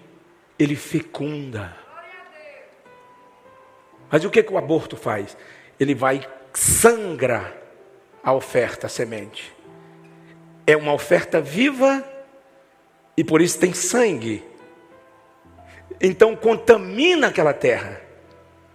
ele 0.57 0.75
fecunda. 0.75 1.75
Mas 4.11 4.23
o 4.23 4.29
que, 4.29 4.41
que 4.41 4.53
o 4.53 4.57
aborto 4.57 4.95
faz? 4.95 5.37
Ele 5.79 5.93
vai 5.93 6.27
sangra 6.53 7.55
a 8.23 8.33
oferta, 8.33 8.87
a 8.87 8.89
semente 8.89 9.59
é 10.69 10.77
uma 10.77 10.93
oferta 10.93 11.41
viva 11.41 12.03
e 13.17 13.23
por 13.23 13.41
isso 13.41 13.57
tem 13.57 13.73
sangue. 13.73 14.43
Então 15.99 16.35
contamina 16.35 17.27
aquela 17.27 17.53
terra. 17.53 17.99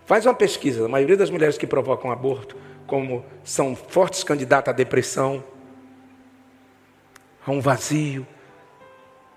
Faz 0.05 0.27
uma 0.27 0.35
pesquisa, 0.35 0.85
a 0.85 0.89
maioria 0.89 1.17
das 1.17 1.31
mulheres 1.31 1.57
que 1.57 1.69
provocam 1.69 2.11
aborto, 2.11 2.57
como 2.85 3.25
são 3.45 3.77
fortes 3.77 4.25
candidatas 4.25 4.75
à 4.75 4.77
depressão, 4.77 5.45
a 7.47 7.53
um 7.53 7.61
vazio. 7.61 8.27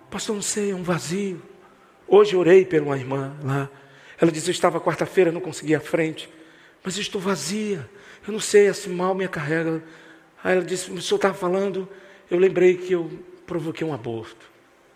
Pastor, 0.09 0.35
não 0.35 0.41
sei, 0.41 0.71
é 0.71 0.75
um 0.75 0.83
vazio. 0.83 1.41
Hoje 2.07 2.35
orei 2.35 2.65
por 2.65 2.81
uma 2.81 2.97
irmã 2.97 3.35
lá. 3.43 3.69
Ela 4.19 4.31
disse: 4.31 4.49
Eu 4.49 4.53
estava 4.53 4.79
quarta-feira, 4.79 5.31
não 5.31 5.41
conseguia 5.41 5.77
a 5.77 5.81
frente, 5.81 6.29
mas 6.83 6.97
estou 6.97 7.19
vazia. 7.19 7.89
Eu 8.25 8.33
não 8.33 8.39
sei, 8.39 8.67
esse 8.67 8.89
mal 8.89 9.13
me 9.13 9.27
carrega. 9.27 9.83
Aí 10.43 10.53
ela 10.55 10.65
disse: 10.65 10.91
O 10.91 11.01
senhor 11.01 11.17
estava 11.17 11.33
falando 11.33 11.87
eu 12.29 12.37
lembrei 12.37 12.75
que 12.77 12.93
eu 12.93 13.09
provoquei 13.45 13.87
um 13.87 13.93
aborto. 13.93 14.45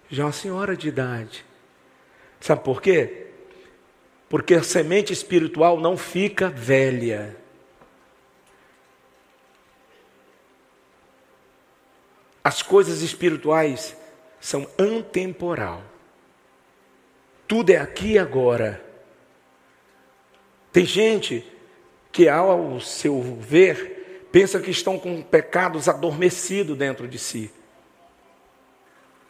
Já 0.09 0.25
uma 0.25 0.33
senhora 0.33 0.75
de 0.75 0.89
idade. 0.89 1.45
Sabe 2.39 2.63
por 2.63 2.81
quê? 2.81 3.27
Porque 4.27 4.53
a 4.53 4.63
semente 4.63 5.13
espiritual 5.13 5.79
não 5.79 5.95
fica 5.95 6.49
velha. 6.49 7.37
As 12.43 12.61
coisas 12.61 13.01
espirituais 13.01 13.95
são 14.41 14.67
antemporal. 14.77 15.83
Tudo 17.47 17.69
é 17.69 17.77
aqui 17.77 18.13
e 18.13 18.19
agora. 18.19 18.83
Tem 20.73 20.83
gente 20.85 21.45
que, 22.11 22.27
ao 22.27 22.79
seu 22.79 23.21
ver, 23.39 24.27
pensa 24.31 24.59
que 24.59 24.71
estão 24.71 24.97
com 24.97 25.21
pecados 25.21 25.87
adormecidos 25.87 26.75
dentro 26.75 27.07
de 27.07 27.19
si, 27.19 27.51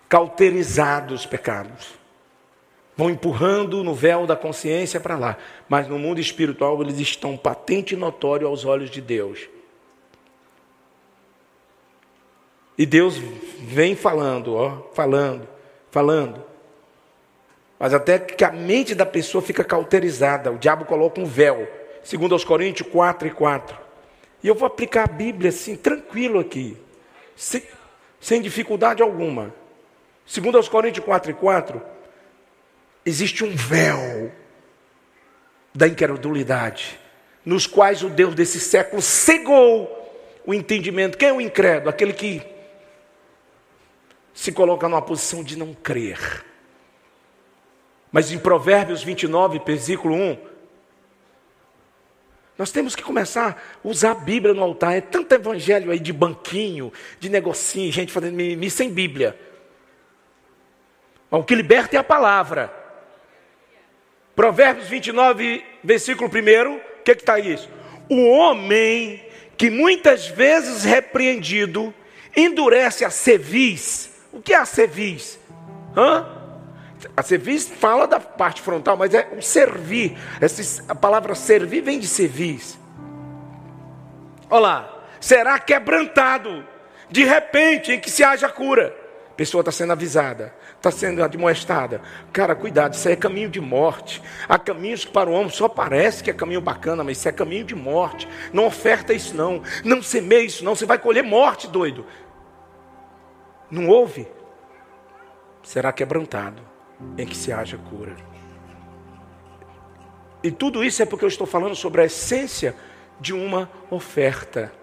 cauterizados 0.08 1.26
pecados. 1.26 2.00
Vão 2.96 3.10
empurrando 3.10 3.84
no 3.84 3.94
véu 3.94 4.26
da 4.26 4.36
consciência 4.36 5.00
para 5.00 5.18
lá, 5.18 5.38
mas 5.68 5.88
no 5.88 5.98
mundo 5.98 6.20
espiritual 6.20 6.82
eles 6.82 7.00
estão 7.00 7.36
patente 7.36 7.96
e 7.96 7.98
notório 7.98 8.48
aos 8.48 8.64
olhos 8.64 8.90
de 8.90 9.02
Deus. 9.02 9.50
E 12.78 12.86
Deus 12.86 13.18
vem 13.60 13.96
falando, 13.96 14.56
ó, 14.56 14.90
falando, 14.94 15.48
falando. 15.92 16.44
Mas 17.78 17.94
até 17.94 18.20
que 18.20 18.44
a 18.44 18.52
mente 18.52 18.94
da 18.94 19.06
pessoa 19.06 19.42
fica 19.42 19.64
cauterizada, 19.64 20.52
o 20.52 20.58
diabo 20.58 20.86
coloca 20.86 21.20
um 21.20 21.26
véu. 21.26 21.68
Segundo 22.04 22.34
aos 22.34 22.44
Coríntios 22.44 22.88
4 22.90 23.28
e 23.28 23.32
4. 23.32 23.78
E 24.44 24.48
eu 24.48 24.56
vou 24.56 24.66
aplicar 24.66 25.04
a 25.04 25.12
Bíblia 25.12 25.50
assim, 25.50 25.76
tranquilo 25.76 26.40
aqui, 26.40 26.78
sem, 27.36 27.64
sem 28.20 28.42
dificuldade 28.42 29.04
alguma. 29.04 29.54
Segundo 30.26 30.58
aos 30.58 30.68
Coríntios 30.68 31.06
4 31.06 31.32
e 31.32 31.34
4, 31.34 31.82
existe 33.06 33.44
um 33.44 33.56
véu 33.56 34.32
da 35.74 35.88
incredulidade, 35.88 37.00
nos 37.46 37.66
quais 37.66 38.04
o 38.04 38.10
Deus 38.10 38.36
desse 38.36 38.60
século 38.60 39.02
cegou 39.02 39.90
o 40.46 40.54
entendimento. 40.54 41.18
Quem 41.18 41.30
é 41.30 41.34
o 41.34 41.42
incrédulo? 41.42 41.90
Aquele 41.90 42.14
que 42.14 42.42
se 44.34 44.52
coloca 44.52 44.88
numa 44.88 45.02
posição 45.02 45.44
de 45.44 45.58
não 45.58 45.74
crer. 45.74 46.46
Mas 48.12 48.32
em 48.32 48.40
Provérbios 48.40 49.04
29, 49.04 49.62
versículo 49.66 50.16
1, 50.16 50.38
nós 52.58 52.72
temos 52.72 52.96
que 52.96 53.02
começar 53.02 53.60
a 53.84 53.88
usar 53.88 54.12
a 54.12 54.16
Bíblia 54.16 54.54
no 54.54 54.62
altar. 54.62 54.96
É 54.96 55.02
tanto 55.02 55.34
evangelho 55.34 55.92
aí 55.92 56.00
de 56.00 56.14
banquinho, 56.14 56.94
de 57.20 57.30
negocinho, 57.30 57.92
gente 57.92 58.12
fazendo 58.12 58.36
mimimi 58.36 58.70
sem 58.70 58.92
Bíblia. 58.92 59.36
Mas 61.30 61.42
o 61.42 61.44
que 61.44 61.56
liberta 61.56 61.96
é 61.96 62.00
a 62.00 62.04
palavra. 62.04 62.72
Provérbios 64.36 64.88
29, 64.88 65.64
versículo 65.84 66.30
1, 66.30 66.76
o 66.76 66.82
que 67.04 67.12
está 67.12 67.40
isso? 67.40 67.70
O 68.10 68.30
homem 68.30 69.26
que 69.58 69.70
muitas 69.70 70.28
vezes 70.28 70.84
repreendido 70.84 71.94
endurece 72.36 73.06
a 73.06 73.10
cerviz. 73.10 74.11
O 74.32 74.42
que 74.42 74.54
é 74.54 74.58
a 74.58 74.66
cerviz? 74.66 75.40
Hã? 75.96 76.26
A 77.18 77.24
cerviz 77.24 77.68
fala 77.68 78.08
da 78.08 78.20
parte 78.20 78.62
frontal, 78.62 78.96
mas 78.96 79.14
é 79.14 79.28
o 79.38 79.42
servir. 79.42 80.18
Essa, 80.40 80.84
a 80.88 80.96
palavra 80.96 81.36
servir 81.36 81.82
vem 81.82 82.00
de 82.00 82.08
cerviz. 82.08 82.78
Olha 84.50 84.62
lá, 84.62 85.04
será 85.20 85.58
quebrantado 85.60 86.66
de 87.10 87.24
repente 87.24 87.92
em 87.92 88.00
que 88.00 88.10
se 88.10 88.24
haja 88.24 88.48
cura. 88.50 88.96
A 89.32 89.34
pessoa 89.34 89.62
está 89.62 89.72
sendo 89.72 89.92
avisada, 89.92 90.54
está 90.76 90.92
sendo 90.92 91.24
admoestada. 91.24 92.02
Cara, 92.32 92.54
cuidado, 92.54 92.94
isso 92.94 93.08
aí 93.08 93.14
é 93.14 93.18
caminho 93.18 93.50
de 93.50 93.60
morte. 93.60 94.22
Há 94.48 94.60
caminhos 94.60 95.06
que 95.06 95.12
para 95.12 95.30
o 95.30 95.34
homem 95.34 95.50
só 95.50 95.68
parece 95.68 96.24
que 96.24 96.30
é 96.30 96.34
caminho 96.34 96.62
bacana, 96.62 97.04
mas 97.04 97.18
isso 97.18 97.30
é 97.30 97.32
caminho 97.32 97.64
de 97.64 97.74
morte. 97.74 98.28
Não 98.54 98.66
oferta 98.66 99.14
isso 99.14 99.36
não, 99.36 99.64
não 99.84 100.04
semeia 100.04 100.44
isso 100.44 100.64
não, 100.64 100.76
você 100.76 100.86
vai 100.86 101.00
colher 101.00 101.24
morte, 101.24 101.68
doido. 101.68 102.06
Não 103.72 103.88
ouve? 103.88 104.28
Será 105.64 105.94
quebrantado 105.94 106.62
em 107.18 107.26
que 107.26 107.36
se 107.36 107.54
haja 107.54 107.78
cura. 107.78 108.16
E 110.44 110.52
tudo 110.52 110.84
isso 110.84 111.02
é 111.02 111.06
porque 111.06 111.24
eu 111.24 111.30
estou 111.30 111.48
falando 111.48 111.76
sobre 111.76 112.02
a 112.02 112.06
essência 112.06 112.76
de 113.20 113.34
uma 113.34 113.72
oferta. 113.90 114.74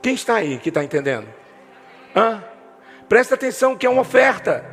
Quem 0.00 0.14
está 0.14 0.36
aí 0.36 0.58
que 0.58 0.68
está 0.68 0.84
entendendo? 0.84 1.26
Hã? 2.14 2.44
Presta 3.08 3.34
atenção 3.34 3.76
que 3.76 3.86
é 3.86 3.90
uma 3.90 4.02
oferta. 4.02 4.64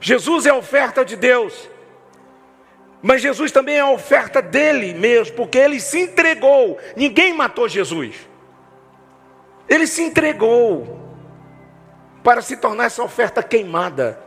Jesus 0.00 0.46
é 0.46 0.50
a 0.50 0.56
oferta 0.56 1.04
de 1.04 1.16
Deus. 1.16 1.68
Mas 3.00 3.22
Jesus 3.22 3.52
também 3.52 3.76
é 3.76 3.80
a 3.80 3.90
oferta 3.90 4.42
dele 4.42 4.92
mesmo, 4.94 5.36
porque 5.36 5.58
ele 5.58 5.78
se 5.78 6.00
entregou. 6.00 6.78
Ninguém 6.96 7.32
matou 7.32 7.68
Jesus. 7.68 8.16
Ele 9.68 9.86
se 9.86 10.02
entregou 10.02 10.97
para 12.28 12.42
se 12.42 12.58
tornar 12.58 12.84
essa 12.84 13.02
oferta 13.02 13.42
queimada. 13.42 14.20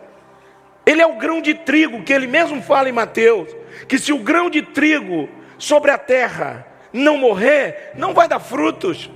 Ele 0.83 1.03
é 1.03 1.05
o 1.05 1.19
grão 1.19 1.39
de 1.39 1.53
trigo 1.53 2.01
que 2.01 2.11
ele 2.11 2.25
mesmo 2.25 2.59
fala 2.59 2.89
em 2.89 2.91
Mateus, 2.91 3.55
que 3.87 3.99
se 3.99 4.11
o 4.11 4.17
grão 4.17 4.49
de 4.49 4.63
trigo 4.63 5.29
sobre 5.59 5.91
a 5.91 5.99
terra 5.99 6.65
não 6.91 7.15
morrer, 7.15 7.91
não 7.93 8.11
vai 8.11 8.27
dar 8.27 8.39
frutos. 8.39 9.07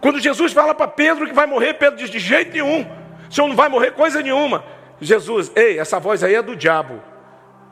Quando 0.00 0.18
Jesus 0.18 0.52
fala 0.52 0.74
para 0.74 0.88
Pedro 0.88 1.24
que 1.24 1.32
vai 1.32 1.46
morrer, 1.46 1.74
Pedro 1.74 1.96
diz: 1.96 2.10
de 2.10 2.18
jeito 2.18 2.52
nenhum, 2.52 2.84
o 3.28 3.32
senhor 3.32 3.46
não 3.46 3.54
vai 3.54 3.68
morrer 3.68 3.92
coisa 3.92 4.20
nenhuma. 4.20 4.64
Jesus, 5.00 5.52
ei, 5.54 5.78
essa 5.78 6.00
voz 6.00 6.24
aí 6.24 6.34
é 6.34 6.42
do 6.42 6.56
diabo. 6.56 7.00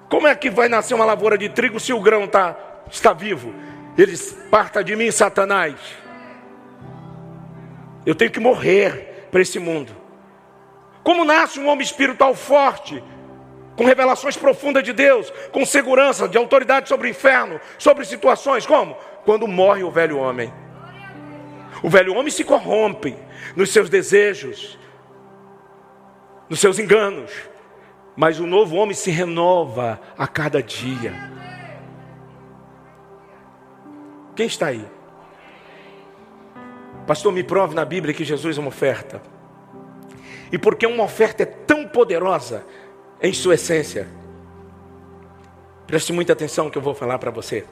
Como 0.08 0.28
é 0.28 0.36
que 0.36 0.50
vai 0.50 0.68
nascer 0.68 0.94
uma 0.94 1.04
lavoura 1.04 1.36
de 1.36 1.48
trigo 1.48 1.80
se 1.80 1.92
o 1.92 2.00
grão 2.00 2.28
tá, 2.28 2.56
está 2.88 3.12
vivo? 3.12 3.52
Eles 3.96 4.38
parta 4.48 4.84
de 4.84 4.94
mim, 4.94 5.10
Satanás. 5.10 5.74
Eu 8.08 8.14
tenho 8.14 8.30
que 8.30 8.40
morrer 8.40 9.28
para 9.30 9.42
esse 9.42 9.58
mundo. 9.58 9.94
Como 11.04 11.26
nasce 11.26 11.60
um 11.60 11.68
homem 11.68 11.84
espiritual 11.84 12.34
forte, 12.34 13.04
com 13.76 13.84
revelações 13.84 14.34
profundas 14.34 14.82
de 14.82 14.94
Deus, 14.94 15.30
com 15.52 15.62
segurança, 15.66 16.26
de 16.26 16.38
autoridade 16.38 16.88
sobre 16.88 17.08
o 17.08 17.10
inferno, 17.10 17.60
sobre 17.78 18.06
situações? 18.06 18.64
Como? 18.64 18.96
Quando 19.26 19.46
morre 19.46 19.82
o 19.82 19.90
velho 19.90 20.16
homem. 20.16 20.50
O 21.82 21.90
velho 21.90 22.14
homem 22.14 22.30
se 22.30 22.44
corrompe 22.44 23.14
nos 23.54 23.74
seus 23.74 23.90
desejos, 23.90 24.78
nos 26.48 26.60
seus 26.60 26.78
enganos, 26.78 27.30
mas 28.16 28.40
o 28.40 28.46
novo 28.46 28.76
homem 28.76 28.94
se 28.94 29.10
renova 29.10 30.00
a 30.16 30.26
cada 30.26 30.62
dia. 30.62 31.12
Quem 34.34 34.46
está 34.46 34.68
aí? 34.68 34.97
Pastor, 37.08 37.32
me 37.32 37.42
prove 37.42 37.74
na 37.74 37.86
Bíblia 37.86 38.12
que 38.12 38.22
Jesus 38.22 38.58
é 38.58 38.60
uma 38.60 38.68
oferta. 38.68 39.22
E 40.52 40.58
porque 40.58 40.86
uma 40.86 41.04
oferta 41.04 41.42
é 41.42 41.46
tão 41.46 41.88
poderosa 41.88 42.66
em 43.22 43.32
sua 43.32 43.54
essência, 43.54 44.06
preste 45.86 46.12
muita 46.12 46.34
atenção 46.34 46.68
que 46.68 46.76
eu 46.76 46.82
vou 46.82 46.94
falar 46.94 47.18
para 47.18 47.30
você. 47.30 47.64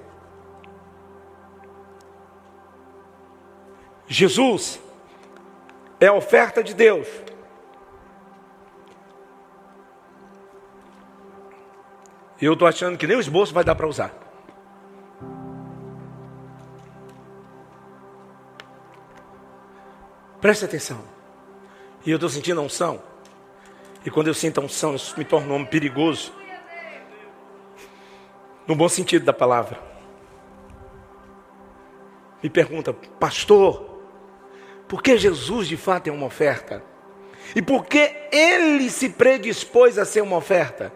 Jesus 4.08 4.80
é 6.00 6.06
a 6.06 6.14
oferta 6.14 6.64
de 6.64 6.72
Deus. 6.72 7.06
Eu 12.40 12.54
estou 12.54 12.66
achando 12.66 12.96
que 12.96 13.06
nem 13.06 13.18
o 13.18 13.20
esboço 13.20 13.52
vai 13.52 13.62
dar 13.62 13.74
para 13.74 13.86
usar. 13.86 14.25
Preste 20.46 20.64
atenção. 20.64 21.00
E 22.04 22.10
eu 22.12 22.18
estou 22.18 22.30
sentindo 22.30 22.60
a 22.60 22.62
unção. 22.62 23.02
E 24.04 24.10
quando 24.12 24.28
eu 24.28 24.34
sinto 24.34 24.60
a 24.60 24.64
unção, 24.64 24.94
isso 24.94 25.18
me 25.18 25.24
torna 25.24 25.48
um 25.48 25.56
homem 25.56 25.66
perigoso. 25.66 26.32
No 28.64 28.76
bom 28.76 28.88
sentido 28.88 29.24
da 29.24 29.32
palavra. 29.32 29.76
Me 32.40 32.48
pergunta, 32.48 32.92
pastor, 32.92 34.04
por 34.86 35.02
que 35.02 35.18
Jesus 35.18 35.66
de 35.66 35.76
fato 35.76 36.06
é 36.06 36.12
uma 36.12 36.26
oferta? 36.26 36.80
E 37.56 37.60
por 37.60 37.84
que 37.84 38.28
ele 38.30 38.88
se 38.88 39.08
predispôs 39.08 39.98
a 39.98 40.04
ser 40.04 40.20
uma 40.20 40.36
oferta? 40.36 40.92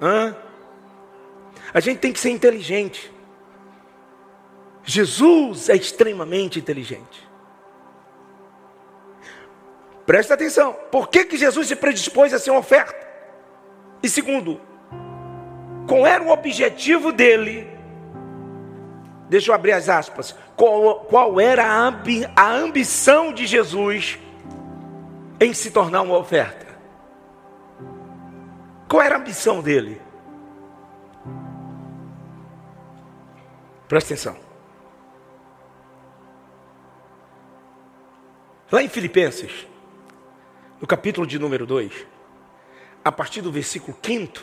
Hã? 0.00 0.36
A 1.74 1.80
gente 1.80 1.98
tem 1.98 2.12
que 2.12 2.20
ser 2.20 2.30
inteligente. 2.30 3.11
Jesus 4.84 5.68
é 5.68 5.76
extremamente 5.76 6.58
inteligente. 6.58 7.28
Presta 10.04 10.34
atenção. 10.34 10.76
Por 10.90 11.08
que, 11.08 11.24
que 11.24 11.36
Jesus 11.36 11.68
se 11.68 11.76
predispôs 11.76 12.34
a 12.34 12.38
ser 12.38 12.50
uma 12.50 12.60
oferta? 12.60 12.94
E 14.02 14.08
segundo, 14.08 14.60
qual 15.86 16.06
era 16.06 16.22
o 16.22 16.30
objetivo 16.30 17.12
dele? 17.12 17.68
Deixa 19.28 19.50
eu 19.50 19.54
abrir 19.54 19.72
as 19.72 19.88
aspas. 19.88 20.36
Qual, 20.56 21.00
qual 21.06 21.40
era 21.40 21.64
a, 21.64 21.86
ambi, 21.86 22.28
a 22.36 22.50
ambição 22.50 23.32
de 23.32 23.46
Jesus 23.46 24.18
em 25.40 25.54
se 25.54 25.70
tornar 25.70 26.02
uma 26.02 26.18
oferta? 26.18 26.66
Qual 28.88 29.00
era 29.00 29.14
a 29.14 29.18
ambição 29.18 29.62
dele? 29.62 30.00
Presta 33.88 34.12
atenção. 34.12 34.41
Lá 38.72 38.82
em 38.82 38.88
Filipenses, 38.88 39.68
no 40.80 40.86
capítulo 40.86 41.26
de 41.26 41.38
número 41.38 41.66
2, 41.66 41.92
a 43.04 43.12
partir 43.12 43.42
do 43.42 43.52
versículo 43.52 43.94
5, 44.02 44.40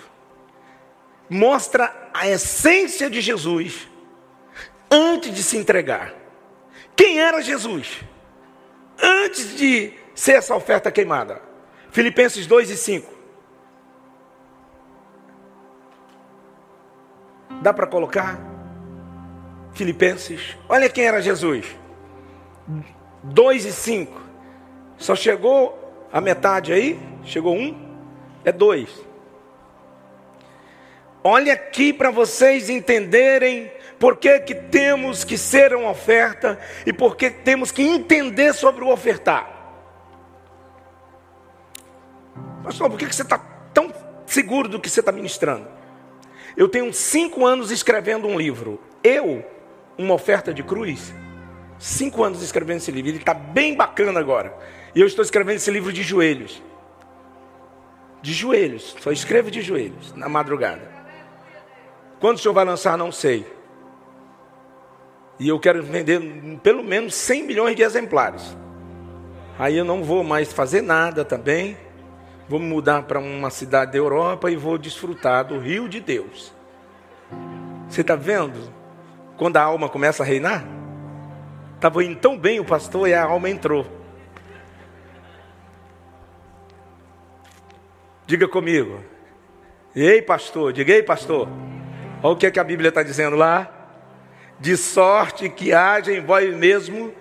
mostra 1.28 2.12
a 2.14 2.28
essência 2.28 3.10
de 3.10 3.22
Jesus 3.22 3.90
antes 4.92 5.34
de 5.34 5.42
se 5.42 5.58
entregar. 5.58 6.14
Quem 6.96 7.20
era 7.20 7.42
Jesus? 7.42 8.02
Antes 9.02 9.58
de 9.58 9.94
ser 10.14 10.34
essa 10.34 10.56
oferta 10.56 10.92
queimada. 10.92 11.42
Filipenses 11.90 12.46
2 12.46 12.70
e 12.70 12.78
5. 12.78 13.12
Dá 17.64 17.74
para 17.74 17.88
colocar? 17.88 18.40
Filipenses. 19.74 20.56
Olha 20.68 20.88
quem 20.88 21.06
era 21.06 21.20
Jesus. 21.20 21.66
2 23.24 23.66
e 23.66 23.72
5. 23.72 24.22
Só 24.98 25.16
chegou 25.16 26.08
a 26.12 26.20
metade 26.20 26.74
aí? 26.74 27.00
Chegou 27.24 27.56
um? 27.56 27.90
É 28.44 28.52
dois. 28.52 28.90
Olha 31.24 31.54
aqui 31.54 31.92
para 31.92 32.12
vocês 32.12 32.70
entenderem 32.70 33.72
por 34.00 34.18
que, 34.18 34.40
que 34.40 34.56
temos 34.56 35.24
que 35.24 35.38
ser 35.38 35.76
uma 35.76 35.90
oferta 35.90 36.58
e 36.86 36.94
por 36.94 37.18
que 37.18 37.30
temos 37.30 37.72
que 37.72 37.82
entender 37.82 38.54
sobre 38.54 38.84
o 38.84 38.90
ofertar. 38.90 39.58
Pastor, 42.64 42.90
por 42.90 42.98
que, 42.98 43.06
que 43.06 43.16
você 43.16 43.24
está 43.24 43.38
tão 43.74 43.94
seguro 44.26 44.70
do 44.70 44.80
que 44.80 44.90
você 44.90 45.02
está 45.02 45.12
ministrando? 45.12 45.68
Eu 46.56 46.70
tenho 46.70 46.94
cinco 46.94 47.46
anos 47.46 47.72
escrevendo 47.72 48.28
um 48.28 48.38
livro. 48.38 48.80
Eu, 49.04 49.46
uma 49.98 50.14
oferta 50.14 50.54
de 50.54 50.64
cruz, 50.64 51.14
cinco 51.80 52.24
anos 52.24 52.44
escrevendo 52.44 52.78
esse 52.78 52.92
livro. 52.92 53.10
Ele 53.10 53.18
está 53.18 53.34
bem 53.34 53.76
bacana 53.76 54.20
agora. 54.20 54.56
E 54.94 55.02
eu 55.02 55.08
estou 55.08 55.24
escrevendo 55.24 55.56
esse 55.56 55.72
livro 55.72 55.92
de 55.92 56.04
joelhos. 56.04 56.62
De 58.22 58.34
joelhos. 58.34 58.96
Só 59.00 59.12
escrevo 59.12 59.50
de 59.50 59.62
joelhos, 59.62 60.14
na 60.14 60.28
madrugada. 60.28 61.00
Quando 62.20 62.36
o 62.36 62.40
senhor 62.40 62.54
vai 62.54 62.66
lançar, 62.66 62.98
não 62.98 63.12
sei. 63.12 63.46
E 65.40 65.48
eu 65.48 65.58
quero 65.58 65.82
vender 65.82 66.20
pelo 66.62 66.84
menos 66.84 67.16
100 67.16 67.44
milhões 67.44 67.76
de 67.76 67.82
exemplares. 67.82 68.58
Aí 69.58 69.78
eu 69.78 69.86
não 69.86 70.04
vou 70.04 70.24
mais 70.24 70.52
fazer 70.52 70.82
nada 70.82 71.24
também. 71.24 71.78
Vou 72.50 72.60
mudar 72.60 73.04
para 73.04 73.20
uma 73.20 73.50
cidade 73.50 73.94
da 73.94 73.98
Europa 73.98 74.52
e 74.52 74.58
vou 74.58 74.78
desfrutar 74.78 75.46
do 75.46 75.60
rio 75.60 75.88
de 75.88 76.02
Deus. 76.02 76.54
Você 77.88 78.02
está 78.02 78.16
vendo? 78.16 78.74
Quando 79.38 79.58
a 79.58 79.64
alma 79.64 79.88
começa 79.88 80.24
a 80.24 80.26
reinar? 80.26 80.79
Estava 81.80 82.04
indo 82.04 82.20
tão 82.20 82.38
bem 82.38 82.60
o 82.60 82.66
pastor 82.66 83.08
e 83.08 83.14
a 83.14 83.24
alma 83.24 83.50
entrou. 83.50 83.88
Diga 88.28 88.50
comigo. 88.50 89.02
Ei, 89.96 90.22
pastor, 90.22 90.74
diga 90.74 90.92
ei, 90.92 91.02
pastor. 91.02 91.48
Olha 92.22 92.34
o 92.34 92.36
que, 92.36 92.48
é 92.48 92.52
que 92.52 92.60
a 92.60 92.66
Bíblia 92.66 92.90
está 92.90 93.02
dizendo 93.02 93.38
lá. 93.38 93.72
De 94.60 94.76
sorte 94.76 95.48
que 95.48 95.72
haja 95.72 96.12
em 96.12 96.20
vós 96.20 96.54
mesmo 96.54 97.14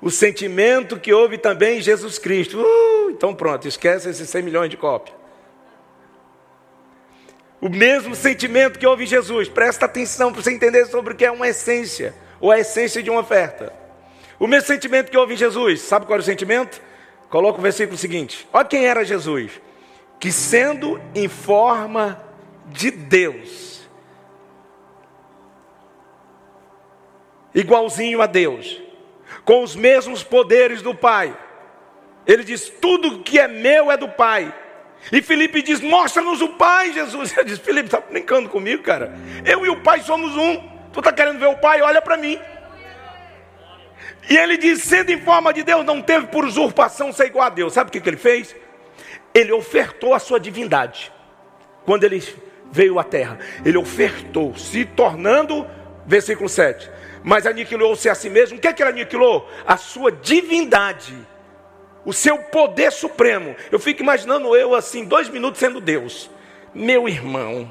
o 0.00 0.08
sentimento 0.08 1.00
que 1.00 1.12
houve 1.12 1.36
também 1.36 1.78
em 1.78 1.82
Jesus 1.82 2.16
Cristo. 2.16 2.60
Uh, 2.60 3.10
então 3.10 3.34
pronto, 3.34 3.66
esquece 3.66 4.08
esses 4.08 4.30
100 4.30 4.42
milhões 4.44 4.70
de 4.70 4.76
cópias. 4.76 5.16
O 7.60 7.68
mesmo 7.68 8.14
sentimento 8.14 8.78
que 8.78 8.86
houve 8.86 9.02
em 9.02 9.08
Jesus. 9.08 9.48
Presta 9.48 9.86
atenção 9.86 10.32
para 10.32 10.40
você 10.40 10.52
entender 10.52 10.86
sobre 10.86 11.12
o 11.12 11.16
que 11.16 11.24
é 11.24 11.30
uma 11.32 11.48
essência, 11.48 12.14
ou 12.38 12.52
a 12.52 12.60
essência 12.60 13.02
de 13.02 13.10
uma 13.10 13.22
oferta. 13.22 13.84
O 14.38 14.46
mesmo 14.46 14.66
sentimento 14.66 15.10
que 15.10 15.16
houve 15.16 15.34
em 15.34 15.36
Jesus. 15.36 15.80
Sabe 15.80 16.06
qual 16.06 16.14
era 16.14 16.22
o 16.22 16.24
sentimento? 16.24 16.80
Coloca 17.28 17.58
o 17.58 17.62
versículo 17.62 17.96
seguinte. 17.96 18.46
Olha 18.52 18.64
quem 18.64 18.86
era 18.86 19.04
Jesus. 19.04 19.60
Que 20.18 20.30
sendo 20.30 21.00
em 21.14 21.28
forma 21.28 22.22
de 22.66 22.90
Deus, 22.90 23.88
igualzinho 27.54 28.20
a 28.20 28.26
Deus, 28.26 28.80
com 29.44 29.62
os 29.62 29.76
mesmos 29.76 30.22
poderes 30.22 30.82
do 30.82 30.94
Pai. 30.94 31.36
Ele 32.26 32.44
diz: 32.44 32.68
Tudo 32.68 33.22
que 33.22 33.38
é 33.38 33.46
meu 33.46 33.90
é 33.90 33.96
do 33.96 34.08
Pai. 34.08 34.52
E 35.12 35.22
Felipe 35.22 35.62
diz: 35.62 35.80
Mostra-nos 35.80 36.40
o 36.40 36.50
Pai, 36.50 36.92
Jesus. 36.92 37.34
Eu 37.36 37.44
disse: 37.44 37.60
Felipe, 37.60 37.86
está 37.86 38.00
brincando 38.00 38.48
comigo, 38.48 38.82
cara? 38.82 39.14
Eu 39.44 39.64
e 39.64 39.68
o 39.68 39.82
Pai 39.82 40.00
somos 40.00 40.36
um. 40.36 40.56
Tu 40.92 41.00
está 41.00 41.12
querendo 41.12 41.38
ver 41.38 41.46
o 41.46 41.58
Pai? 41.58 41.80
Olha 41.82 42.02
para 42.02 42.16
mim. 42.16 42.38
E 44.28 44.36
ele 44.36 44.56
diz: 44.56 44.82
Sendo 44.82 45.10
em 45.10 45.20
forma 45.20 45.52
de 45.52 45.62
Deus, 45.62 45.84
não 45.84 46.02
teve 46.02 46.26
por 46.26 46.44
usurpação 46.44 47.12
ser 47.12 47.26
igual 47.26 47.46
a 47.46 47.50
Deus. 47.50 47.72
Sabe 47.72 47.88
o 47.88 47.92
que, 47.92 48.00
que 48.00 48.08
ele 48.08 48.16
fez? 48.16 48.54
Ele 49.32 49.52
ofertou 49.52 50.14
a 50.14 50.18
sua 50.18 50.40
divindade. 50.40 51.12
Quando 51.84 52.04
ele 52.04 52.22
veio 52.70 52.98
à 52.98 53.04
terra, 53.04 53.38
ele 53.64 53.78
ofertou, 53.78 54.56
se 54.56 54.84
tornando, 54.84 55.66
versículo 56.04 56.48
7, 56.48 56.90
mas 57.22 57.46
aniquilou-se 57.46 58.08
a 58.08 58.14
si 58.14 58.28
mesmo. 58.28 58.58
O 58.58 58.60
que 58.60 58.68
é 58.68 58.72
que 58.72 58.82
ele 58.82 58.90
aniquilou? 58.90 59.48
A 59.66 59.76
sua 59.76 60.10
divindade, 60.10 61.14
o 62.04 62.12
seu 62.12 62.38
poder 62.38 62.90
supremo. 62.90 63.54
Eu 63.70 63.78
fico 63.78 64.02
imaginando 64.02 64.56
eu 64.56 64.74
assim, 64.74 65.04
dois 65.04 65.28
minutos 65.28 65.60
sendo 65.60 65.80
Deus. 65.80 66.28
Meu 66.74 67.08
irmão, 67.08 67.70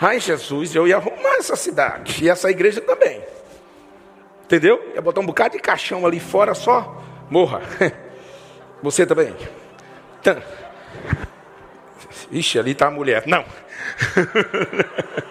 ai 0.00 0.18
Jesus, 0.18 0.74
eu 0.74 0.88
ia 0.88 0.96
arrumar 0.96 1.36
essa 1.36 1.54
cidade 1.54 2.24
e 2.24 2.28
essa 2.28 2.50
igreja 2.50 2.80
também. 2.80 3.22
Entendeu? 4.48 4.92
Ia 4.94 5.02
botar 5.02 5.20
um 5.20 5.26
bocado 5.26 5.58
de 5.58 5.60
caixão 5.60 6.06
ali 6.06 6.18
fora 6.18 6.54
só. 6.54 7.04
Morra. 7.28 7.60
Você 8.82 9.04
também. 9.04 9.36
Ixi, 12.32 12.58
ali 12.58 12.70
está 12.70 12.86
a 12.86 12.90
mulher. 12.90 13.24
Não. 13.26 13.44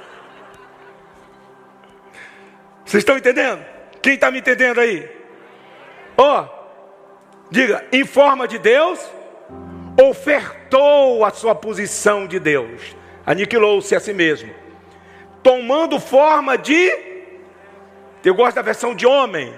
Vocês 2.86 3.02
estão 3.02 3.18
entendendo? 3.18 3.66
Quem 4.04 4.14
está 4.14 4.30
me 4.30 4.38
entendendo 4.38 4.80
aí? 4.80 5.10
Ó, 6.16 6.44
oh, 6.44 6.48
diga, 7.50 7.84
em 7.92 8.06
forma 8.06 8.48
de 8.48 8.60
Deus, 8.60 9.00
ofertou 10.00 11.26
a 11.26 11.32
sua 11.32 11.56
posição 11.56 12.28
de 12.28 12.40
Deus, 12.40 12.96
aniquilou-se 13.26 13.96
a 13.96 14.00
si 14.00 14.14
mesmo, 14.14 14.54
tomando 15.42 16.00
forma 16.00 16.56
de, 16.56 17.07
eu 18.28 18.36
gosto 18.36 18.56
da 18.56 18.62
versão 18.62 18.94
de 18.94 19.06
homem, 19.06 19.54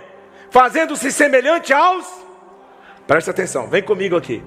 fazendo-se 0.50 1.12
semelhante 1.12 1.74
aos, 1.74 2.06
presta 3.08 3.32
atenção, 3.32 3.68
vem 3.68 3.82
comigo 3.82 4.16
aqui. 4.16 4.44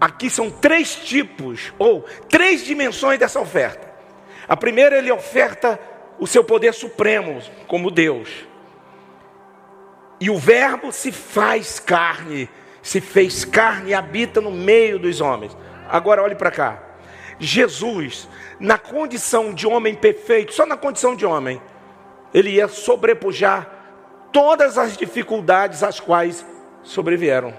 Aqui 0.00 0.30
são 0.30 0.50
três 0.50 0.94
tipos, 0.94 1.72
ou 1.78 2.02
três 2.28 2.64
dimensões 2.64 3.18
dessa 3.18 3.40
oferta. 3.40 3.90
A 4.48 4.56
primeira, 4.56 4.96
ele 4.96 5.12
oferta 5.12 5.78
o 6.18 6.26
seu 6.26 6.42
poder 6.42 6.72
supremo 6.74 7.40
como 7.66 7.90
Deus. 7.90 8.28
E 10.18 10.30
o 10.30 10.38
Verbo 10.38 10.92
se 10.92 11.12
faz 11.12 11.78
carne, 11.78 12.48
se 12.82 13.00
fez 13.00 13.44
carne 13.44 13.90
e 13.90 13.94
habita 13.94 14.40
no 14.40 14.50
meio 14.50 14.98
dos 14.98 15.20
homens. 15.20 15.56
Agora 15.88 16.22
olhe 16.22 16.34
para 16.34 16.50
cá. 16.50 16.82
Jesus, 17.38 18.28
na 18.58 18.76
condição 18.76 19.52
de 19.52 19.66
homem 19.66 19.94
perfeito, 19.94 20.52
só 20.52 20.66
na 20.66 20.76
condição 20.76 21.16
de 21.16 21.24
homem, 21.24 21.60
ele 22.32 22.50
ia 22.50 22.68
sobrepujar 22.68 23.68
todas 24.32 24.78
as 24.78 24.96
dificuldades 24.96 25.82
às 25.82 25.98
quais 25.98 26.44
sobrevieram. 26.82 27.52